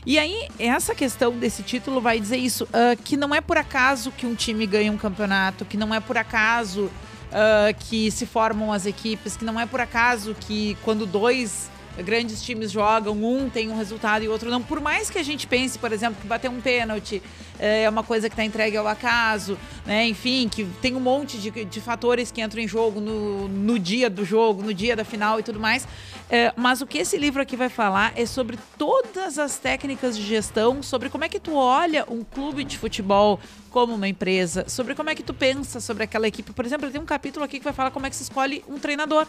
E 0.07 0.19
aí, 0.19 0.49
essa 0.59 0.95
questão 0.95 1.33
desse 1.33 1.63
título 1.63 2.01
vai 2.01 2.19
dizer 2.21 2.37
isso, 2.37 2.67
ah, 2.73 2.97
que 3.03 3.17
não 3.17 3.35
é 3.35 3.41
por 3.41 3.57
acaso 3.57 4.11
que 4.13 4.27
um 4.27 4.35
time 4.35 4.67
ganha 4.67 4.91
um 4.91 4.97
campeonato, 4.97 5.65
que 5.65 5.77
não 5.77 5.95
é 5.95 6.01
por 6.01 6.17
acaso 6.17 6.91
ah, 7.33 7.73
que 7.79 8.11
se 8.11 8.27
formam 8.27 8.73
as 8.73 8.87
equipes, 8.87 9.37
que 9.37 9.45
não 9.45 9.59
é 9.59 9.67
por 9.67 9.81
acaso 9.81 10.35
que 10.39 10.77
quando 10.83 11.07
dois 11.07 11.71
grandes 12.03 12.43
times 12.43 12.71
jogam, 12.71 13.15
um 13.15 13.49
tem 13.49 13.69
um 13.71 13.77
resultado 13.77 14.25
e 14.25 14.29
o 14.29 14.33
outro 14.33 14.51
não. 14.51 14.63
Por 14.63 14.81
mais 14.81 15.11
que 15.11 15.19
a 15.19 15.23
gente 15.23 15.47
pense, 15.47 15.79
por 15.79 15.93
exemplo, 15.93 16.21
que 16.21 16.27
bater 16.27 16.49
um 16.49 16.61
pênalti 16.61 17.23
eh, 17.59 17.83
é 17.83 17.89
uma 17.89 18.03
coisa 18.03 18.29
que 18.29 18.35
está 18.35 18.45
entregue 18.45 18.77
ao 18.77 18.87
acaso, 18.87 19.59
né? 19.85 20.07
Enfim, 20.07 20.49
que 20.49 20.65
tem 20.81 20.95
um 20.95 21.01
monte 21.01 21.39
de, 21.39 21.51
de 21.65 21.81
fatores 21.81 22.31
que 22.31 22.41
entram 22.41 22.63
em 22.63 22.69
jogo 22.69 23.01
no, 23.01 23.49
no 23.49 23.79
dia 23.79 24.09
do 24.09 24.25
jogo, 24.25 24.63
no 24.63 24.73
dia 24.73 24.95
da 24.95 25.05
final 25.05 25.41
e 25.41 25.43
tudo 25.43 25.59
mais. 25.59 25.87
É, 26.31 26.53
mas 26.57 26.81
o 26.81 26.87
que 26.87 26.99
esse 26.99 27.17
livro 27.17 27.41
aqui 27.41 27.57
vai 27.57 27.69
falar 27.69 28.13
é 28.15 28.27
sobre 28.27 28.59
todas 28.77 29.39
as 29.39 29.59
técnicas 29.59 30.17
de 30.17 30.25
gestão, 30.25 30.83
sobre 30.83 31.09
como 31.09 31.25
é 31.25 31.29
que 31.29 31.41
tu 31.41 31.55
olha 31.55 32.05
um 32.09 32.23
clube 32.23 32.65
de 32.65 32.77
futebol 32.77 33.41
como 33.71 33.95
uma 33.95 34.09
empresa, 34.09 34.65
sobre 34.69 34.95
como 34.95 35.09
é 35.09 35.15
que 35.15 35.23
tu 35.23 35.33
pensa 35.33 35.81
sobre 35.81 36.05
aquela 36.05 36.29
equipe. 36.29 36.53
Por 36.53 36.65
exemplo, 36.65 36.91
tem 36.91 37.01
um 37.01 37.07
capítulo 37.07 37.45
aqui 37.45 37.59
que 37.59 37.65
vai 37.65 37.73
falar 37.73 37.91
como 37.91 38.07
é 38.07 38.11
que 38.11 38.17
se 38.17 38.23
escolhe 38.23 38.63
um 38.69 38.79
treinador. 38.79 39.27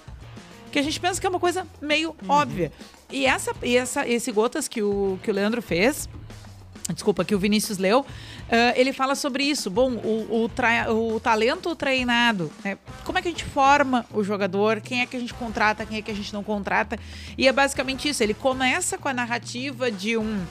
Que 0.71 0.79
a 0.79 0.81
gente 0.81 0.99
pensa 0.99 1.19
que 1.19 1.25
é 1.25 1.29
uma 1.29 1.39
coisa 1.39 1.65
meio 1.81 2.15
óbvia. 2.27 2.71
E, 3.09 3.25
essa, 3.25 3.51
e 3.63 3.75
essa, 3.75 4.07
esse 4.07 4.31
Gotas 4.31 4.67
que 4.67 4.81
o, 4.81 5.19
que 5.23 5.31
o 5.31 5.33
Leandro 5.33 5.61
fez, 5.61 6.07
desculpa, 6.93 7.25
que 7.25 7.33
o 7.33 7.39
Vinícius 7.39 7.77
leu, 7.77 8.05
ah, 8.51 8.73
ele 8.75 8.93
fala 8.93 9.15
sobre 9.15 9.43
isso. 9.43 9.69
Bom, 9.69 9.93
o, 9.93 10.47
o, 10.47 11.15
o 11.15 11.19
talento 11.19 11.75
treinado, 11.75 12.51
né? 12.63 12.77
como 13.03 13.17
é 13.17 13.21
que 13.21 13.27
a 13.27 13.31
gente 13.31 13.45
forma 13.45 14.05
o 14.11 14.23
jogador, 14.23 14.81
quem 14.81 15.01
é 15.01 15.05
que 15.05 15.17
a 15.17 15.19
gente 15.19 15.33
contrata, 15.33 15.85
quem 15.85 15.97
é 15.97 16.01
que 16.01 16.11
a 16.11 16.15
gente 16.15 16.33
não 16.33 16.43
contrata. 16.43 16.97
E 17.37 17.47
é 17.47 17.51
basicamente 17.51 18.07
isso. 18.07 18.21
Ele 18.21 18.33
começa 18.33 18.97
com 18.97 19.07
a 19.07 19.13
narrativa 19.13 19.91
de 19.91 20.17
um 20.17 20.45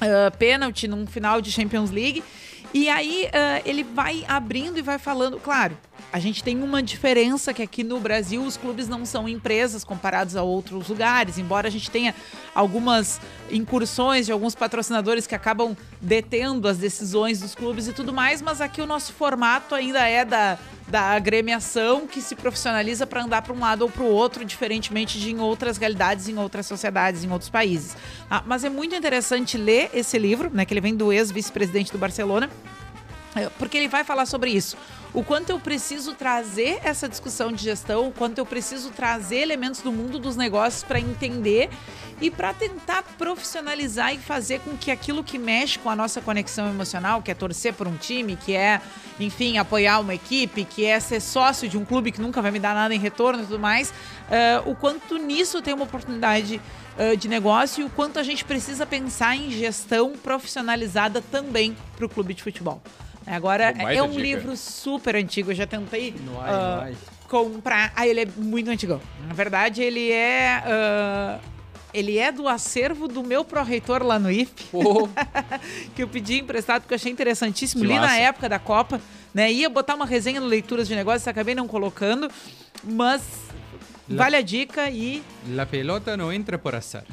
ah, 0.00 0.30
pênalti 0.38 0.86
num 0.86 1.06
final 1.06 1.40
de 1.40 1.50
Champions 1.50 1.90
League. 1.90 2.22
E 2.74 2.88
aí 2.88 3.26
uh, 3.26 3.62
ele 3.64 3.82
vai 3.82 4.24
abrindo 4.28 4.78
e 4.78 4.82
vai 4.82 4.98
falando, 4.98 5.38
claro, 5.38 5.78
a 6.12 6.18
gente 6.18 6.42
tem 6.42 6.62
uma 6.62 6.82
diferença 6.82 7.52
que 7.52 7.62
aqui 7.62 7.82
no 7.82 8.00
Brasil 8.00 8.42
os 8.42 8.56
clubes 8.56 8.88
não 8.88 9.04
são 9.04 9.28
empresas 9.28 9.84
comparados 9.84 10.36
a 10.36 10.42
outros 10.42 10.88
lugares, 10.88 11.38
embora 11.38 11.68
a 11.68 11.70
gente 11.70 11.90
tenha 11.90 12.14
algumas 12.54 13.20
incursões 13.50 14.26
de 14.26 14.32
alguns 14.32 14.54
patrocinadores 14.54 15.26
que 15.26 15.34
acabam 15.34 15.76
detendo 16.00 16.68
as 16.68 16.78
decisões 16.78 17.40
dos 17.40 17.54
clubes 17.54 17.88
e 17.88 17.92
tudo 17.92 18.12
mais, 18.12 18.40
mas 18.40 18.60
aqui 18.60 18.80
o 18.80 18.86
nosso 18.86 19.12
formato 19.12 19.74
ainda 19.74 20.06
é 20.06 20.24
da, 20.24 20.58
da 20.88 21.02
agremiação 21.02 22.06
que 22.06 22.20
se 22.20 22.34
profissionaliza 22.34 23.06
para 23.06 23.22
andar 23.22 23.42
para 23.42 23.52
um 23.52 23.60
lado 23.60 23.82
ou 23.82 23.90
para 23.90 24.02
o 24.02 24.06
outro, 24.06 24.44
diferentemente 24.44 25.18
de 25.18 25.32
em 25.32 25.40
outras 25.40 25.76
realidades, 25.76 26.28
em 26.28 26.38
outras 26.38 26.66
sociedades, 26.66 27.24
em 27.24 27.30
outros 27.30 27.50
países. 27.50 27.96
Ah, 28.30 28.42
mas 28.46 28.64
é 28.64 28.68
muito 28.68 28.94
interessante 28.94 29.58
ler 29.58 29.90
esse 29.92 30.18
livro, 30.18 30.50
né, 30.52 30.64
que 30.64 30.72
ele 30.72 30.80
vem 30.80 30.94
do 30.94 31.12
ex-vice-presidente 31.12 31.92
do 31.92 31.98
Barcelona, 31.98 32.48
porque 33.58 33.76
ele 33.76 33.88
vai 33.88 34.04
falar 34.04 34.26
sobre 34.26 34.50
isso 34.50 34.76
o 35.16 35.24
quanto 35.24 35.48
eu 35.48 35.58
preciso 35.58 36.12
trazer 36.12 36.78
essa 36.84 37.08
discussão 37.08 37.50
de 37.50 37.64
gestão, 37.64 38.08
o 38.08 38.12
quanto 38.12 38.36
eu 38.36 38.44
preciso 38.44 38.90
trazer 38.90 39.36
elementos 39.36 39.80
do 39.80 39.90
mundo 39.90 40.18
dos 40.18 40.36
negócios 40.36 40.82
para 40.82 41.00
entender 41.00 41.70
e 42.20 42.30
para 42.30 42.52
tentar 42.52 43.02
profissionalizar 43.16 44.14
e 44.14 44.18
fazer 44.18 44.60
com 44.60 44.76
que 44.76 44.90
aquilo 44.90 45.24
que 45.24 45.38
mexe 45.38 45.78
com 45.78 45.88
a 45.88 45.96
nossa 45.96 46.20
conexão 46.20 46.68
emocional, 46.68 47.22
que 47.22 47.30
é 47.30 47.34
torcer 47.34 47.72
por 47.72 47.88
um 47.88 47.96
time, 47.96 48.36
que 48.36 48.54
é, 48.54 48.78
enfim, 49.18 49.56
apoiar 49.56 50.00
uma 50.00 50.14
equipe, 50.14 50.66
que 50.66 50.84
é 50.84 51.00
ser 51.00 51.20
sócio 51.20 51.66
de 51.66 51.78
um 51.78 51.84
clube 51.84 52.12
que 52.12 52.20
nunca 52.20 52.42
vai 52.42 52.50
me 52.50 52.58
dar 52.58 52.74
nada 52.74 52.94
em 52.94 52.98
retorno 52.98 53.42
e 53.42 53.46
tudo 53.46 53.58
mais, 53.58 53.88
uh, 53.90 54.70
o 54.70 54.74
quanto 54.74 55.16
nisso 55.16 55.62
tem 55.62 55.72
uma 55.72 55.84
oportunidade 55.84 56.60
uh, 56.98 57.16
de 57.16 57.26
negócio 57.26 57.80
e 57.80 57.84
o 57.84 57.88
quanto 57.88 58.18
a 58.18 58.22
gente 58.22 58.44
precisa 58.44 58.84
pensar 58.84 59.34
em 59.34 59.50
gestão 59.50 60.12
profissionalizada 60.12 61.22
também 61.22 61.74
para 61.96 62.04
o 62.04 62.08
clube 62.08 62.34
de 62.34 62.42
futebol. 62.42 62.82
Agora, 63.26 63.64
é 63.64 64.02
um 64.02 64.10
dica. 64.10 64.22
livro 64.22 64.56
super 64.56 65.16
antigo, 65.16 65.50
eu 65.50 65.54
já 65.54 65.66
tentei 65.66 66.10
uh, 66.10 66.96
comprar. 67.28 67.92
Ah, 67.96 68.06
ele 68.06 68.20
é 68.20 68.26
muito 68.36 68.70
antigo. 68.70 69.00
Na 69.26 69.34
verdade, 69.34 69.82
ele 69.82 70.12
é. 70.12 70.62
Uh, 70.64 71.56
ele 71.92 72.18
é 72.18 72.30
do 72.30 72.46
acervo 72.46 73.08
do 73.08 73.24
meu 73.24 73.42
pró-reitor 73.42 74.02
lá 74.02 74.18
no 74.18 74.30
IF, 74.30 74.52
oh. 74.72 75.08
que 75.96 76.02
eu 76.02 76.08
pedi 76.08 76.40
emprestado 76.40 76.82
porque 76.82 76.92
eu 76.92 76.96
achei 76.96 77.10
interessantíssimo. 77.10 77.82
Que 77.82 77.88
Li 77.88 77.94
massa. 77.94 78.06
na 78.06 78.16
época 78.18 78.48
da 78.48 78.58
Copa, 78.58 79.00
né? 79.34 79.50
Ia 79.50 79.68
botar 79.70 79.94
uma 79.94 80.04
resenha 80.04 80.40
no 80.40 80.46
Leituras 80.46 80.86
de 80.86 80.94
Negócios, 80.94 81.26
acabei 81.26 81.54
não 81.54 81.66
colocando, 81.66 82.30
mas 82.84 83.22
La, 84.08 84.24
vale 84.24 84.36
a 84.36 84.42
dica 84.42 84.90
e. 84.90 85.22
La 85.48 85.64
pelota 85.64 86.16
não 86.16 86.32
entra 86.32 86.58
por 86.58 86.74
azar. 86.74 87.04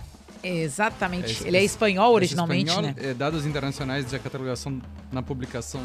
Exatamente. 0.44 1.44
É, 1.44 1.48
ele 1.48 1.58
é 1.58 1.64
espanhol 1.64 2.14
originalmente, 2.14 2.70
espanhol, 2.70 2.94
né? 2.94 2.96
É, 2.98 3.14
dados 3.14 3.46
internacionais 3.46 4.10
de 4.10 4.20
catalogação 4.20 4.82
na 5.12 5.22
publicação 5.22 5.82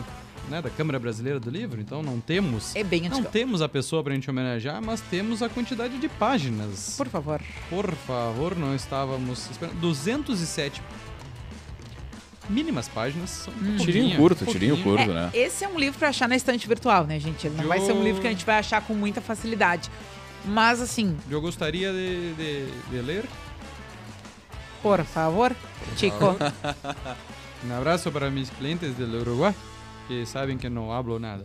né, 0.48 0.60
da 0.62 0.70
Câmara 0.70 0.98
Brasileira 0.98 1.38
do 1.38 1.50
Livro, 1.50 1.80
então 1.80 2.02
não 2.02 2.20
temos. 2.20 2.74
É 2.74 2.82
bem 2.82 3.08
Não 3.08 3.22
temos 3.22 3.62
a 3.62 3.68
pessoa 3.68 4.02
pra 4.02 4.14
gente 4.14 4.28
homenagear, 4.28 4.82
mas 4.82 5.00
temos 5.00 5.42
a 5.42 5.48
quantidade 5.48 5.98
de 5.98 6.08
páginas. 6.08 6.94
Por 6.96 7.08
favor. 7.08 7.40
Por 7.70 7.94
favor, 7.94 8.56
não 8.56 8.74
estávamos 8.74 9.48
esperando. 9.50 9.78
207 9.80 10.82
mínimas 12.48 12.88
páginas. 12.88 13.30
São 13.30 13.52
hum. 13.54 13.76
Tirinho 13.76 14.16
curto, 14.16 14.46
tirinho 14.46 14.82
curto, 14.82 15.10
é, 15.10 15.14
né? 15.14 15.30
Esse 15.34 15.64
é 15.64 15.68
um 15.68 15.78
livro 15.78 15.98
para 15.98 16.08
achar 16.08 16.28
na 16.28 16.36
estante 16.36 16.66
virtual, 16.66 17.04
né, 17.04 17.20
gente? 17.20 17.46
Ele 17.46 17.56
não 17.56 17.64
eu... 17.64 17.68
vai 17.68 17.80
ser 17.80 17.92
um 17.92 18.02
livro 18.02 18.20
que 18.20 18.26
a 18.26 18.30
gente 18.30 18.44
vai 18.44 18.58
achar 18.58 18.80
com 18.82 18.94
muita 18.94 19.20
facilidade. 19.20 19.90
Mas 20.44 20.80
assim. 20.80 21.16
Eu 21.28 21.40
gostaria 21.40 21.92
de, 21.92 22.34
de, 22.34 22.66
de 22.90 23.00
ler 23.02 23.24
por 24.82 25.04
favor, 25.04 25.54
chico. 25.96 26.36
Un 27.64 27.72
abrazo 27.72 28.12
para 28.12 28.30
mis 28.30 28.50
clientes 28.50 28.96
del 28.96 29.14
Uruguay 29.14 29.54
que 30.06 30.24
saben 30.26 30.58
que 30.58 30.70
no 30.70 30.94
hablo 30.94 31.18
nada. 31.18 31.44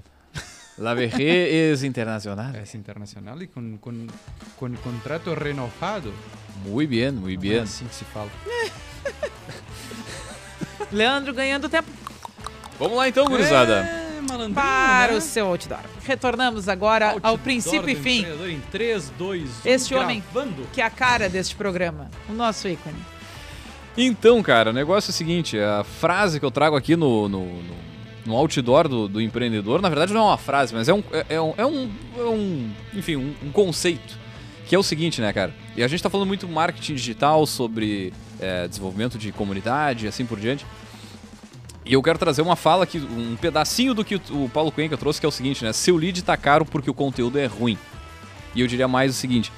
La 0.77 0.93
VG 0.93 1.19
es 1.19 1.83
internacional. 1.83 2.55
Es 2.55 2.73
internacional 2.73 3.43
y 3.43 3.47
con, 3.47 3.77
con, 3.77 4.07
con 4.59 4.75
contrato 4.77 5.35
renovado. 5.35 6.11
Muy 6.65 6.87
bien, 6.87 7.19
muy 7.19 7.37
bien. 7.37 7.59
É 7.59 7.63
assim 7.63 7.85
que 7.85 7.93
se 7.93 8.05
fala. 8.05 8.31
Leandro 10.91 11.33
ganhando 11.33 11.69
tempo. 11.69 11.89
Vamos 12.79 12.97
lá 12.97 13.07
então, 13.07 13.25
gurizada. 13.25 13.81
É 13.81 14.03
para 14.53 15.11
né? 15.11 15.17
o 15.17 15.21
seu 15.21 15.47
outdoor. 15.47 15.81
Retornamos 16.03 16.67
agora 16.67 17.11
outdoor 17.11 17.31
ao 17.31 17.37
princípio 17.37 17.89
e 17.89 17.95
fim. 17.95 18.25
Em 18.47 18.59
3, 18.71 19.11
2, 19.17 19.49
1, 19.65 19.69
este 19.69 19.93
homem 19.93 20.23
que 20.71 20.81
é 20.81 20.85
a 20.85 20.89
cara 20.89 21.29
deste 21.29 21.55
programa, 21.55 22.09
o 22.27 22.33
nosso 22.33 22.67
ícone. 22.67 23.12
Então, 23.97 24.41
cara, 24.41 24.71
o 24.71 24.73
negócio 24.73 25.09
é 25.09 25.11
o 25.11 25.13
seguinte: 25.13 25.59
a 25.59 25.83
frase 25.83 26.39
que 26.39 26.45
eu 26.45 26.51
trago 26.51 26.75
aqui 26.75 26.95
no, 26.95 27.29
no, 27.29 27.45
no, 27.45 27.75
no 28.25 28.35
outdoor 28.35 28.87
do, 28.87 29.07
do, 29.07 29.21
empreendedor, 29.21 29.81
na 29.81 29.89
verdade 29.89 30.13
não 30.13 30.21
é 30.21 30.25
uma 30.25 30.37
frase, 30.37 30.73
mas 30.73 30.89
é 30.89 30.93
um, 30.93 31.03
é, 31.11 31.35
é 31.35 31.41
um, 31.41 31.53
é 31.57 31.65
um, 31.65 31.91
é 32.17 32.23
um 32.23 32.71
enfim, 32.93 33.15
um, 33.15 33.35
um, 33.43 33.51
conceito. 33.51 34.21
Que 34.65 34.75
é 34.75 34.79
o 34.79 34.83
seguinte, 34.83 35.21
né, 35.21 35.31
cara? 35.33 35.53
E 35.75 35.83
a 35.83 35.87
gente 35.87 36.01
tá 36.01 36.09
falando 36.09 36.27
muito 36.27 36.47
marketing 36.47 36.95
digital, 36.95 37.45
sobre 37.45 38.13
é, 38.39 38.67
desenvolvimento 38.67 39.17
de 39.17 39.31
comunidade 39.31 40.05
e 40.05 40.07
assim 40.07 40.25
por 40.25 40.39
diante. 40.39 40.65
E 41.85 41.93
eu 41.93 42.01
quero 42.01 42.17
trazer 42.17 42.41
uma 42.41 42.55
fala 42.55 42.85
aqui, 42.85 42.97
um 42.97 43.35
pedacinho 43.35 43.93
do 43.93 44.05
que 44.05 44.15
o 44.15 44.49
Paulo 44.53 44.71
Cuenca 44.71 44.97
trouxe, 44.97 45.19
que 45.19 45.25
é 45.25 45.29
o 45.29 45.31
seguinte, 45.31 45.65
né? 45.65 45.73
Seu 45.73 45.97
lead 45.97 46.23
tá 46.23 46.37
caro 46.37 46.65
porque 46.65 46.89
o 46.89 46.93
conteúdo 46.93 47.37
é 47.37 47.45
ruim. 47.45 47.77
E 48.55 48.61
eu 48.61 48.67
diria 48.67 48.87
mais 48.87 49.11
o 49.11 49.13
seguinte: 49.13 49.51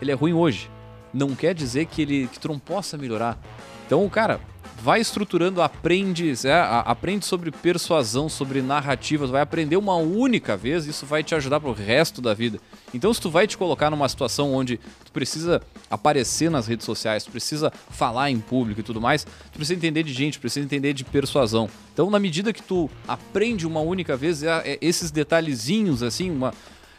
ele 0.00 0.10
é 0.10 0.14
ruim 0.14 0.32
hoje 0.32 0.71
não 1.12 1.34
quer 1.34 1.54
dizer 1.54 1.86
que 1.86 2.02
ele 2.02 2.28
que 2.28 2.38
tu 2.38 2.48
não 2.48 2.58
possa 2.58 2.96
melhorar. 2.96 3.38
Então, 3.86 4.08
cara, 4.08 4.40
vai 4.82 5.00
estruturando, 5.00 5.62
aprende, 5.62 6.32
é, 6.44 6.52
aprende 6.84 7.24
sobre 7.24 7.52
persuasão, 7.52 8.28
sobre 8.28 8.60
narrativas, 8.60 9.30
vai 9.30 9.40
aprender 9.40 9.76
uma 9.76 9.94
única 9.94 10.56
vez, 10.56 10.86
isso 10.86 11.06
vai 11.06 11.22
te 11.22 11.36
ajudar 11.36 11.60
pro 11.60 11.72
resto 11.72 12.20
da 12.20 12.34
vida. 12.34 12.58
Então, 12.92 13.14
se 13.14 13.20
tu 13.20 13.30
vai 13.30 13.46
te 13.46 13.56
colocar 13.56 13.90
numa 13.90 14.08
situação 14.08 14.52
onde 14.52 14.78
tu 15.04 15.12
precisa 15.12 15.62
aparecer 15.88 16.50
nas 16.50 16.66
redes 16.66 16.84
sociais, 16.84 17.22
tu 17.22 17.30
precisa 17.30 17.72
falar 17.90 18.30
em 18.30 18.40
público 18.40 18.80
e 18.80 18.82
tudo 18.82 19.00
mais, 19.00 19.24
tu 19.24 19.56
precisa 19.56 19.76
entender 19.76 20.02
de 20.02 20.12
gente, 20.12 20.40
precisa 20.40 20.64
entender 20.64 20.92
de 20.94 21.04
persuasão. 21.04 21.68
Então, 21.92 22.10
na 22.10 22.18
medida 22.18 22.52
que 22.52 22.62
tu 22.62 22.90
aprende 23.06 23.66
uma 23.66 23.80
única 23.80 24.16
vez, 24.16 24.42
é, 24.42 24.62
é 24.64 24.78
esses 24.80 25.12
detalhezinhos 25.12 26.02
assim, 26.02 26.28
uma 26.28 26.52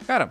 Cara, 0.06 0.28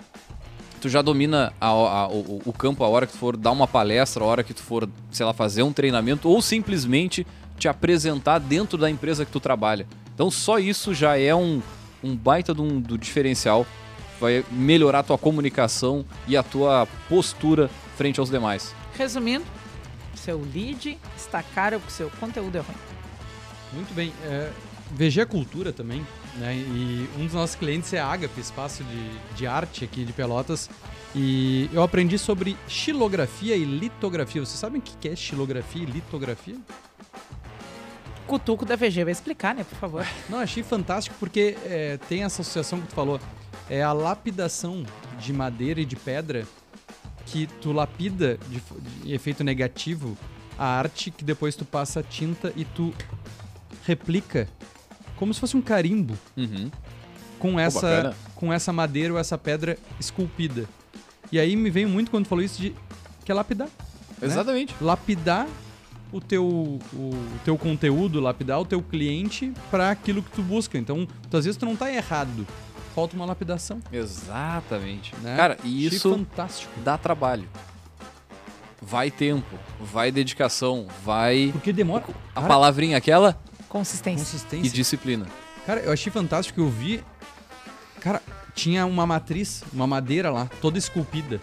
tu 0.84 0.89
já 0.89 1.01
domina 1.01 1.53
a, 1.61 1.67
a, 1.67 2.07
o, 2.09 2.41
o, 2.43 2.51
campo 2.51 2.84
a 2.84 2.88
hora 2.89 3.07
que 3.07 3.13
tu 3.13 3.17
for 3.17 3.38
dar 3.38 3.51
uma 3.51 3.65
palestra, 3.65 4.21
a 4.21 4.27
hora 4.27 4.43
que 4.43 4.53
tu 4.53 4.61
for, 4.61 4.89
sei 5.13 5.25
lá, 5.25 5.31
fazer 5.31 5.63
um 5.63 5.71
treinamento 5.71 6.27
ou 6.27 6.41
simplesmente 6.41 7.25
te 7.57 7.69
apresentar 7.69 8.38
dentro 8.38 8.77
da 8.77 8.89
empresa 8.89 9.23
que 9.23 9.31
tu 9.31 9.39
trabalha. 9.39 9.88
Então 10.13 10.29
só 10.29 10.59
isso 10.59 10.93
já 10.93 11.17
é 11.17 11.34
um, 11.34 11.61
um 12.03 12.17
baita 12.17 12.53
do, 12.53 12.81
do 12.81 12.97
diferencial, 12.97 13.65
vai 14.19 14.43
melhorar 14.51 14.99
a 14.99 15.03
tua 15.03 15.17
comunicação 15.17 16.03
e 16.27 16.36
a 16.36 16.43
tua 16.43 16.86
postura 17.07 17.69
frente 17.95 18.19
aos 18.19 18.29
demais. 18.29 18.75
Resumindo, 18.97 19.45
seu 20.15 20.45
lead 20.53 20.99
está 21.15 21.41
caro 21.41 21.79
porque 21.79 21.93
seu 21.93 22.09
conteúdo 22.19 22.57
é 22.57 22.59
ruim. 22.59 22.77
Muito 23.71 23.93
bem. 23.93 24.11
É, 24.25 24.51
VG 24.91 25.21
é 25.21 25.25
Cultura 25.25 25.71
também 25.71 26.05
né? 26.38 26.55
E 26.55 27.09
um 27.17 27.25
dos 27.25 27.34
nossos 27.34 27.55
clientes 27.55 27.93
é 27.93 27.99
a 27.99 28.07
Agape, 28.07 28.39
espaço 28.39 28.84
de, 28.84 29.36
de 29.36 29.47
arte 29.47 29.84
aqui 29.84 30.03
de 30.03 30.13
Pelotas. 30.13 30.69
E 31.15 31.69
eu 31.71 31.84
aprendi 31.84 32.17
sobre 32.17 32.57
xilografia 32.67 33.55
e 33.55 33.63
litografia. 33.63 34.43
Vocês 34.43 34.59
sabem 34.59 34.79
o 34.79 34.84
que 34.84 35.07
é 35.07 35.15
xilografia 35.15 35.84
e 35.84 35.86
litografia? 35.86 36.57
Cutuco 38.25 38.65
da 38.65 38.75
VG 38.75 39.03
vai 39.03 39.11
explicar, 39.11 39.53
né, 39.53 39.63
por 39.63 39.77
favor. 39.77 40.05
Não, 40.29 40.39
achei 40.39 40.63
fantástico 40.63 41.15
porque 41.19 41.57
é, 41.65 41.97
tem 42.09 42.23
essa 42.23 42.41
associação 42.41 42.81
que 42.81 42.88
tu 42.88 42.95
falou. 42.95 43.19
É 43.69 43.84
a 43.84 43.93
lapidação 43.93 44.84
de 45.19 45.31
madeira 45.31 45.79
e 45.81 45.86
de 45.86 45.95
pedra 45.95 46.45
que 47.25 47.47
tu 47.61 47.71
lapida 47.71 48.38
de, 48.49 48.61
de 49.03 49.13
efeito 49.13 49.43
negativo 49.43 50.17
a 50.57 50.65
arte 50.65 51.11
que 51.11 51.23
depois 51.23 51.55
tu 51.55 51.65
passa 51.65 51.99
a 51.99 52.03
tinta 52.03 52.53
e 52.55 52.65
tu 52.65 52.93
replica 53.86 54.47
como 55.24 55.34
se 55.34 55.39
fosse 55.39 55.55
um 55.55 55.61
carimbo 55.61 56.17
uhum. 56.36 56.69
com, 57.39 57.57
essa, 57.57 58.13
com 58.36 58.51
essa 58.51 58.74
madeira 58.74 59.13
ou 59.13 59.17
essa 59.17 59.38
pedra 59.38 59.78
esculpida. 59.97 60.65
E 61.32 61.39
aí 61.39 61.55
me 61.55 61.69
veio 61.69 61.88
muito 61.88 62.11
quando 62.11 62.26
falou 62.26 62.43
isso 62.43 62.61
de 62.61 62.76
que 63.24 63.32
é 63.32 63.34
lapidar. 63.34 63.69
Né? 64.19 64.28
Exatamente. 64.28 64.74
Né? 64.74 64.80
Lapidar 64.82 65.47
o 66.11 66.19
teu, 66.19 66.45
o, 66.45 66.80
o, 66.93 67.39
teu 67.45 67.57
conteúdo, 67.57 68.19
lapidar 68.19 68.59
o 68.59 68.65
teu 68.65 68.82
cliente 68.82 69.53
para 69.71 69.91
aquilo 69.91 70.21
que 70.21 70.30
tu 70.30 70.41
busca. 70.41 70.78
Então, 70.78 71.07
às 71.32 71.45
vezes 71.45 71.55
tu 71.55 71.65
não 71.65 71.78
tá 71.78 71.89
errado. 71.89 72.45
Falta 72.93 73.15
uma 73.15 73.26
lapidação. 73.26 73.80
Exatamente. 73.93 75.15
Né? 75.21 75.38
Cara, 75.38 75.57
e 75.63 75.86
isso 75.86 76.11
fantástico. 76.11 76.74
dá 76.84 76.97
trabalho. 76.97 77.47
Vai 78.82 79.09
tempo, 79.09 79.57
vai 79.80 80.11
dedicação, 80.11 80.86
vai. 81.01 81.49
Porque 81.53 81.71
demora. 81.71 82.03
A 82.36 82.41
Cara, 82.41 82.47
palavrinha 82.47 82.97
aquela 82.97 83.39
Consistência. 83.74 84.24
Consistência. 84.24 84.67
E 84.67 84.69
disciplina. 84.69 85.26
Cara, 85.65 85.80
eu 85.82 85.91
achei 85.91 86.11
fantástico 86.11 86.55
que 86.55 86.61
eu 86.61 86.69
vi. 86.69 87.03
Cara, 87.99 88.21
tinha 88.53 88.86
uma 88.86 89.07
matriz, 89.07 89.63
uma 89.74 89.88
madeira 89.88 90.30
lá, 90.30 90.47
toda 90.61 90.78
esculpida. 90.78 91.41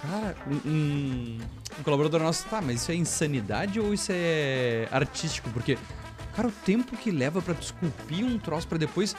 Cara, 0.00 0.36
um, 0.46 1.40
um, 1.78 1.82
colaborador 1.82 2.22
nosso, 2.22 2.44
tá, 2.46 2.60
mas 2.60 2.82
isso 2.82 2.92
é 2.92 2.94
insanidade 2.94 3.80
ou 3.80 3.92
isso 3.92 4.12
é 4.12 4.86
artístico? 4.92 5.50
Porque 5.50 5.76
Cara, 6.34 6.48
o 6.48 6.52
tempo 6.52 6.96
que 6.96 7.10
leva 7.10 7.42
pra 7.42 7.52
tu 7.52 7.62
esculpir 7.62 8.24
um 8.24 8.38
troço 8.38 8.66
pra 8.68 8.78
depois. 8.78 9.14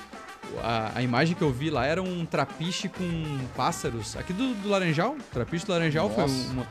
A, 0.62 0.92
a 0.96 1.02
imagem 1.02 1.36
que 1.36 1.42
eu 1.42 1.52
vi 1.52 1.70
lá 1.70 1.86
era 1.86 2.02
um 2.02 2.26
trapiche 2.26 2.88
com 2.88 3.40
pássaros. 3.56 4.16
Aqui 4.16 4.34
do, 4.34 4.54
do 4.56 4.70
Laranjal, 4.70 5.16
trapiche 5.32 5.66
do 5.66 5.72
Laranjal 5.72 6.10
foi 6.10 6.24
Nossa. 6.24 6.52
uma. 6.52 6.68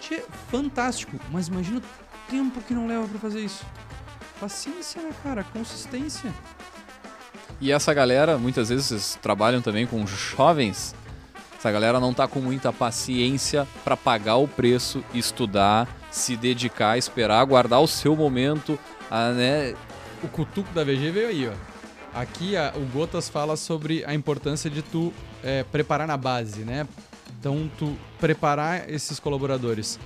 Tchê, 0.00 0.22
fantástico, 0.50 1.18
mas 1.30 1.48
imagina 1.48 1.78
o 1.78 1.82
tempo 2.30 2.60
que 2.60 2.74
não 2.74 2.86
leva 2.86 3.06
pra 3.08 3.18
fazer 3.18 3.40
isso. 3.40 3.64
Paciência, 4.40 5.00
né, 5.02 5.10
cara? 5.22 5.44
Consistência. 5.44 6.32
E 7.60 7.72
essa 7.72 7.94
galera, 7.94 8.36
muitas 8.36 8.68
vezes 8.68 9.18
trabalham 9.22 9.62
também 9.62 9.86
com 9.86 10.06
jovens. 10.06 10.94
Essa 11.58 11.72
galera 11.72 11.98
não 11.98 12.12
tá 12.12 12.28
com 12.28 12.38
muita 12.40 12.70
paciência 12.72 13.66
para 13.82 13.96
pagar 13.96 14.36
o 14.36 14.46
preço, 14.46 15.02
estudar, 15.14 15.88
se 16.10 16.36
dedicar, 16.36 16.98
esperar, 16.98 17.40
aguardar 17.40 17.80
o 17.80 17.88
seu 17.88 18.14
momento, 18.14 18.78
a, 19.10 19.30
né? 19.30 19.74
O 20.22 20.28
cutuco 20.28 20.70
da 20.74 20.84
VG 20.84 21.10
veio 21.10 21.28
aí, 21.28 21.48
ó. 21.48 21.52
Aqui 22.20 22.56
a- 22.56 22.72
o 22.76 22.80
Gotas 22.92 23.28
fala 23.28 23.56
sobre 23.56 24.04
a 24.04 24.14
importância 24.14 24.68
de 24.70 24.82
tu 24.82 25.12
é, 25.42 25.62
preparar 25.64 26.06
na 26.06 26.16
base, 26.16 26.60
né? 26.60 26.86
Então, 27.38 27.70
tu 27.78 27.96
preparar 28.18 28.88
esses 28.90 29.18
colaboradores. 29.18 29.98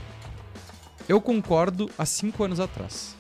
Eu 1.08 1.20
concordo 1.20 1.90
há 1.98 2.04
cinco 2.06 2.44
anos 2.44 2.60
atrás. 2.60 3.16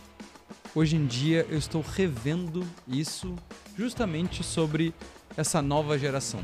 Hoje 0.74 0.96
em 0.96 1.06
dia 1.06 1.46
eu 1.50 1.58
estou 1.58 1.82
revendo 1.82 2.64
isso 2.86 3.34
justamente 3.76 4.44
sobre 4.44 4.94
essa 5.36 5.60
nova 5.60 5.98
geração. 5.98 6.40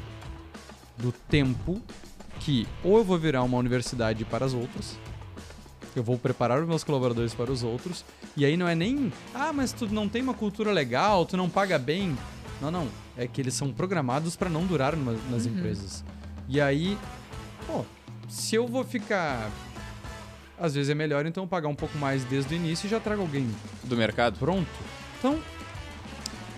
Do 0.99 1.13
tempo 1.13 1.81
que 2.41 2.67
ou 2.83 2.99
eu 2.99 3.05
vou 3.05 3.19
virar 3.19 3.43
uma 3.43 3.59
universidade 3.59 4.25
para 4.25 4.45
as 4.45 4.55
outras, 4.55 4.99
eu 5.95 6.03
vou 6.03 6.19
preparar 6.19 6.61
os 6.61 6.69
meus 6.69 6.85
colaboradores 6.85 7.35
para 7.35 7.51
os 7.51 7.63
outros, 7.63 8.05
e 8.37 8.45
aí 8.45 8.57
não 8.57 8.69
é 8.69 8.75
nem, 8.75 9.13
ah, 9.35 9.53
mas 9.53 9.73
tu 9.73 9.87
não 9.87 10.09
tem 10.09 10.23
uma 10.23 10.35
cultura 10.35 10.71
legal, 10.71 11.25
tu 11.25 11.37
não 11.37 11.49
paga 11.49 11.79
bem. 11.79 12.17
Não, 12.61 12.71
não. 12.71 12.89
É 13.17 13.27
que 13.27 13.41
eles 13.41 13.55
são 13.55 13.73
programados 13.73 14.37
para 14.37 14.51
não 14.51 14.67
durar 14.67 14.95
nas 14.97 15.47
empresas. 15.47 16.05
E 16.49 16.61
aí, 16.61 16.99
pô, 17.67 17.85
se 18.29 18.55
eu 18.55 18.67
vou 18.67 18.85
ficar. 18.85 19.51
Às 20.59 20.75
vezes 20.75 20.89
é 20.91 20.95
melhor 20.95 21.27
então 21.27 21.47
pagar 21.47 21.69
um 21.69 21.75
pouco 21.75 21.97
mais 21.99 22.25
desde 22.25 22.55
o 22.55 22.57
início 22.57 22.87
e 22.87 22.91
já 22.91 22.99
trago 22.99 23.21
alguém 23.23 23.49
do 23.85 23.97
mercado. 23.97 24.39
pronto. 24.39 24.67
Então, 25.19 25.39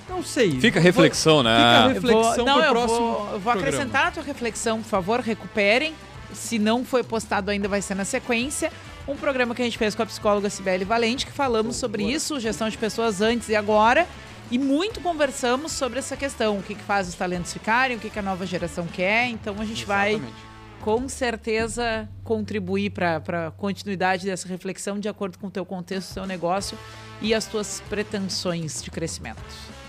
não 0.09 0.23
sei. 0.23 0.53
Fica 0.61 0.79
a 0.79 0.83
Vou- 0.83 0.87
reflexão, 0.93 1.39
Fica 1.39 1.51
a 1.51 1.53
né? 1.53 1.85
Eu 1.91 1.95
reflexão 1.95 2.35
vou, 2.37 2.45
não, 2.47 2.55
pro 2.55 2.65
eu 2.65 2.71
próximo 2.71 2.99
vou, 2.99 3.09
eu 3.09 3.17
vou 3.17 3.41
programa. 3.41 3.61
acrescentar 3.69 4.05
na 4.07 4.11
tua 4.11 4.23
reflexão, 4.23 4.81
por 4.83 4.89
favor, 4.89 5.21
recuperem. 5.21 5.95
Se 6.33 6.59
não 6.59 6.85
foi 6.85 7.03
postado 7.03 7.51
ainda, 7.51 7.69
vai 7.69 7.81
ser 7.83 7.95
na 7.95 8.05
sequência. 8.05 8.71
Um 9.07 9.17
programa 9.17 9.55
que 9.55 9.63
a 9.63 9.65
gente 9.65 9.79
fez 9.79 9.95
com 9.95 10.03
a 10.03 10.07
psicóloga 10.07 10.51
Cibele 10.51 10.85
Valente, 10.85 11.25
que 11.25 11.33
falamos 11.33 11.77
sobre 11.77 12.05
isso, 12.05 12.39
gestão 12.39 12.69
de 12.69 12.77
pessoas 12.77 13.21
antes 13.23 13.49
e 13.49 13.57
agora. 13.57 14.07
E 14.51 14.59
muito 14.59 15.01
conversamos 15.01 15.73
sobre 15.73 15.99
essa 15.99 16.17
questão, 16.17 16.59
o 16.59 16.63
que, 16.63 16.75
que 16.75 16.83
faz 16.83 17.09
os 17.09 17.15
talentos 17.15 17.53
ficarem, 17.53 17.97
o 17.97 18.01
que, 18.01 18.11
que 18.11 18.19
a 18.19 18.23
nova 18.23 18.45
geração 18.47 18.87
quer. 18.87 19.29
Então 19.29 19.57
a 19.59 19.65
gente 19.65 19.85
vai 19.87 20.13
Exatamente. 20.15 20.48
Com 20.83 21.09
certeza 21.09 22.09
contribuir 22.25 22.91
para 22.91 23.49
a 23.49 23.51
continuidade 23.51 24.27
dessa 24.27 24.47
reflexão 24.49 24.99
de 24.99 25.09
acordo 25.09 25.39
com 25.39 25.49
o 25.49 25.51
teu 25.51 25.65
contexto, 25.65 26.11
o 26.13 26.15
teu 26.15 26.27
negócio 26.27 26.77
e 27.21 27.35
as 27.35 27.47
tuas 27.47 27.83
pretensões 27.89 28.83
de 28.83 28.91
crescimento. 28.91 29.43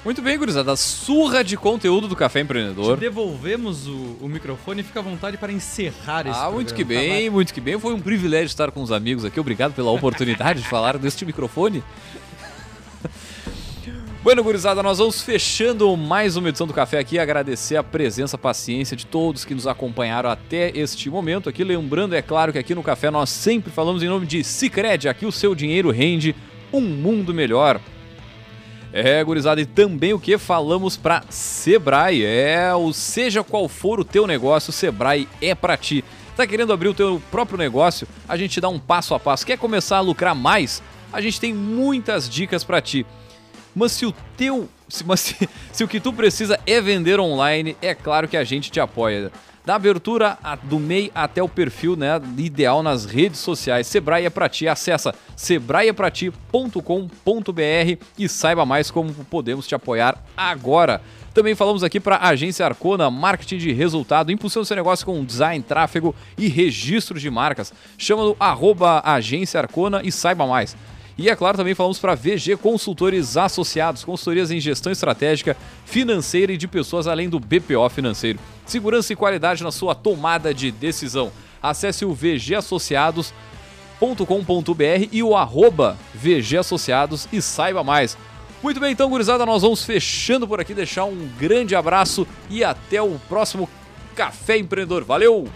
Muito 0.03 0.21
bem, 0.21 0.37
gurizada. 0.37 0.75
Surra 0.77 1.43
de 1.43 1.57
conteúdo 1.57 2.07
do 2.07 2.15
Café 2.15 2.39
Te 2.39 2.43
Empreendedor. 2.45 2.95
devolvemos 2.97 3.85
o, 3.85 4.17
o 4.21 4.29
microfone 4.29 4.79
e 4.79 4.83
fica 4.83 4.99
à 5.01 5.03
vontade 5.03 5.35
para 5.37 5.51
encerrar 5.51 6.25
esse 6.25 6.39
Ah, 6.39 6.49
muito 6.49 6.73
que 6.73 6.85
programa. 6.85 7.13
bem, 7.15 7.29
muito 7.29 7.53
que 7.53 7.59
bem. 7.59 7.77
Foi 7.77 7.93
um 7.93 7.99
privilégio 7.99 8.45
estar 8.47 8.71
com 8.71 8.81
os 8.81 8.93
amigos 8.93 9.25
aqui. 9.25 9.37
Obrigado 9.39 9.73
pela 9.73 9.91
oportunidade 9.91 10.61
de 10.61 10.69
falar 10.69 10.97
deste 10.97 11.25
microfone. 11.25 11.83
Bueno, 14.29 14.43
gurizada, 14.43 14.83
nós 14.83 14.99
vamos 14.99 15.23
fechando 15.23 15.97
mais 15.97 16.37
uma 16.37 16.49
edição 16.49 16.67
do 16.67 16.73
Café 16.73 16.99
aqui. 16.99 17.17
Agradecer 17.17 17.77
a 17.77 17.81
presença, 17.83 18.35
a 18.35 18.39
paciência 18.39 18.95
de 18.95 19.03
todos 19.03 19.43
que 19.43 19.55
nos 19.55 19.65
acompanharam 19.65 20.29
até 20.29 20.69
este 20.77 21.09
momento 21.09 21.49
aqui. 21.49 21.63
Lembrando, 21.63 22.13
é 22.13 22.21
claro, 22.21 22.53
que 22.53 22.59
aqui 22.59 22.75
no 22.75 22.83
Café 22.83 23.09
nós 23.09 23.31
sempre 23.31 23.71
falamos 23.71 24.03
em 24.03 24.07
nome 24.07 24.27
de 24.27 24.43
Cicred. 24.43 25.09
Aqui 25.09 25.25
o 25.25 25.31
seu 25.31 25.55
dinheiro 25.55 25.89
rende 25.89 26.35
um 26.71 26.79
mundo 26.79 27.33
melhor. 27.33 27.81
É, 28.93 29.23
gurizada, 29.23 29.61
e 29.61 29.65
também 29.65 30.13
o 30.13 30.19
que 30.19 30.37
falamos 30.37 30.95
para 30.95 31.23
Sebrae. 31.31 32.23
É, 32.23 32.71
o 32.75 32.93
seja 32.93 33.43
qual 33.43 33.67
for 33.67 33.99
o 33.99 34.05
teu 34.05 34.27
negócio, 34.27 34.69
o 34.69 34.73
Sebrae 34.73 35.27
é 35.41 35.55
para 35.55 35.75
ti. 35.75 36.05
Tá 36.37 36.45
querendo 36.45 36.71
abrir 36.71 36.89
o 36.89 36.93
teu 36.93 37.19
próprio 37.31 37.57
negócio? 37.57 38.07
A 38.27 38.37
gente 38.37 38.61
dá 38.61 38.69
um 38.69 38.77
passo 38.77 39.15
a 39.15 39.19
passo. 39.19 39.43
Quer 39.43 39.57
começar 39.57 39.97
a 39.97 40.01
lucrar 40.01 40.35
mais? 40.35 40.83
A 41.11 41.19
gente 41.19 41.41
tem 41.41 41.51
muitas 41.51 42.29
dicas 42.29 42.63
para 42.63 42.79
ti. 42.79 43.07
Mas 43.75 43.91
se 43.93 44.05
o 44.05 44.13
teu, 44.35 44.67
se, 44.87 45.03
mas 45.05 45.19
se, 45.19 45.49
se 45.71 45.83
o 45.83 45.87
que 45.87 45.99
tu 45.99 46.11
precisa 46.13 46.59
é 46.65 46.81
vender 46.81 47.19
online, 47.19 47.75
é 47.81 47.93
claro 47.95 48.27
que 48.27 48.37
a 48.37 48.43
gente 48.43 48.71
te 48.71 48.79
apoia. 48.79 49.31
Da 49.65 49.75
abertura 49.75 50.37
a- 50.43 50.55
do 50.55 50.79
MEI 50.79 51.11
até 51.13 51.43
o 51.43 51.49
perfil 51.49 51.95
né, 51.95 52.19
ideal 52.37 52.81
nas 52.81 53.05
redes 53.05 53.39
sociais. 53.39 53.85
Sebrae 53.85 54.25
é 54.25 54.29
pra 54.29 54.49
ti. 54.49 54.67
Acessa 54.67 55.13
sebraeeprati.com.br 55.35 58.03
e 58.17 58.29
saiba 58.29 58.65
mais 58.65 58.89
como 58.91 59.13
podemos 59.29 59.67
te 59.67 59.75
apoiar 59.75 60.17
agora. 60.35 61.01
Também 61.33 61.53
falamos 61.55 61.83
aqui 61.83 61.99
para 61.99 62.15
a 62.15 62.29
agência 62.29 62.65
Arcona, 62.65 63.09
marketing 63.11 63.57
de 63.57 63.71
resultado, 63.71 64.31
impulsiona 64.31 64.65
seu 64.65 64.75
negócio 64.75 65.05
com 65.05 65.23
design, 65.23 65.63
tráfego 65.63 66.15
e 66.37 66.47
registro 66.47 67.19
de 67.19 67.29
marcas. 67.29 67.71
Chama 67.97 68.23
no 68.23 68.35
arroba 68.39 69.01
agência 69.05 69.59
Arcona 69.59 70.01
e 70.03 70.11
saiba 70.11 70.47
mais. 70.47 70.75
E 71.19 71.29
é 71.29 71.35
claro, 71.35 71.57
também 71.57 71.75
falamos 71.75 71.99
para 71.99 72.15
VG 72.15 72.55
Consultores 72.55 73.35
Associados, 73.35 74.05
consultorias 74.05 74.51
em 74.51 74.59
gestão 74.61 74.89
estratégica, 74.89 75.57
financeira 75.83 76.53
e 76.53 76.57
de 76.57 76.65
pessoas 76.65 77.07
além 77.07 77.27
do 77.27 77.41
BPO 77.41 77.89
financeiro. 77.89 78.39
Segurança 78.65 79.11
e 79.11 79.17
qualidade 79.17 79.61
na 79.61 79.69
sua 79.69 79.93
tomada 79.93 80.53
de 80.53 80.71
decisão. 80.71 81.29
Acesse 81.61 82.05
o 82.05 82.13
vgassociados.com.br 82.13 83.33
e 85.11 85.21
o 85.21 85.35
arroba 85.35 85.97
VG 86.15 86.59
Associados 86.59 87.27
e 87.33 87.41
saiba 87.41 87.83
mais. 87.83 88.17
Muito 88.63 88.79
bem, 88.79 88.93
então, 88.93 89.09
gurizada, 89.09 89.45
nós 89.45 89.61
vamos 89.61 89.83
fechando 89.83 90.47
por 90.47 90.61
aqui, 90.61 90.73
deixar 90.73 91.03
um 91.03 91.29
grande 91.37 91.75
abraço 91.75 92.25
e 92.49 92.63
até 92.63 93.01
o 93.01 93.19
próximo 93.27 93.69
Café 94.15 94.57
Empreendedor. 94.57 95.03
Valeu! 95.03 95.49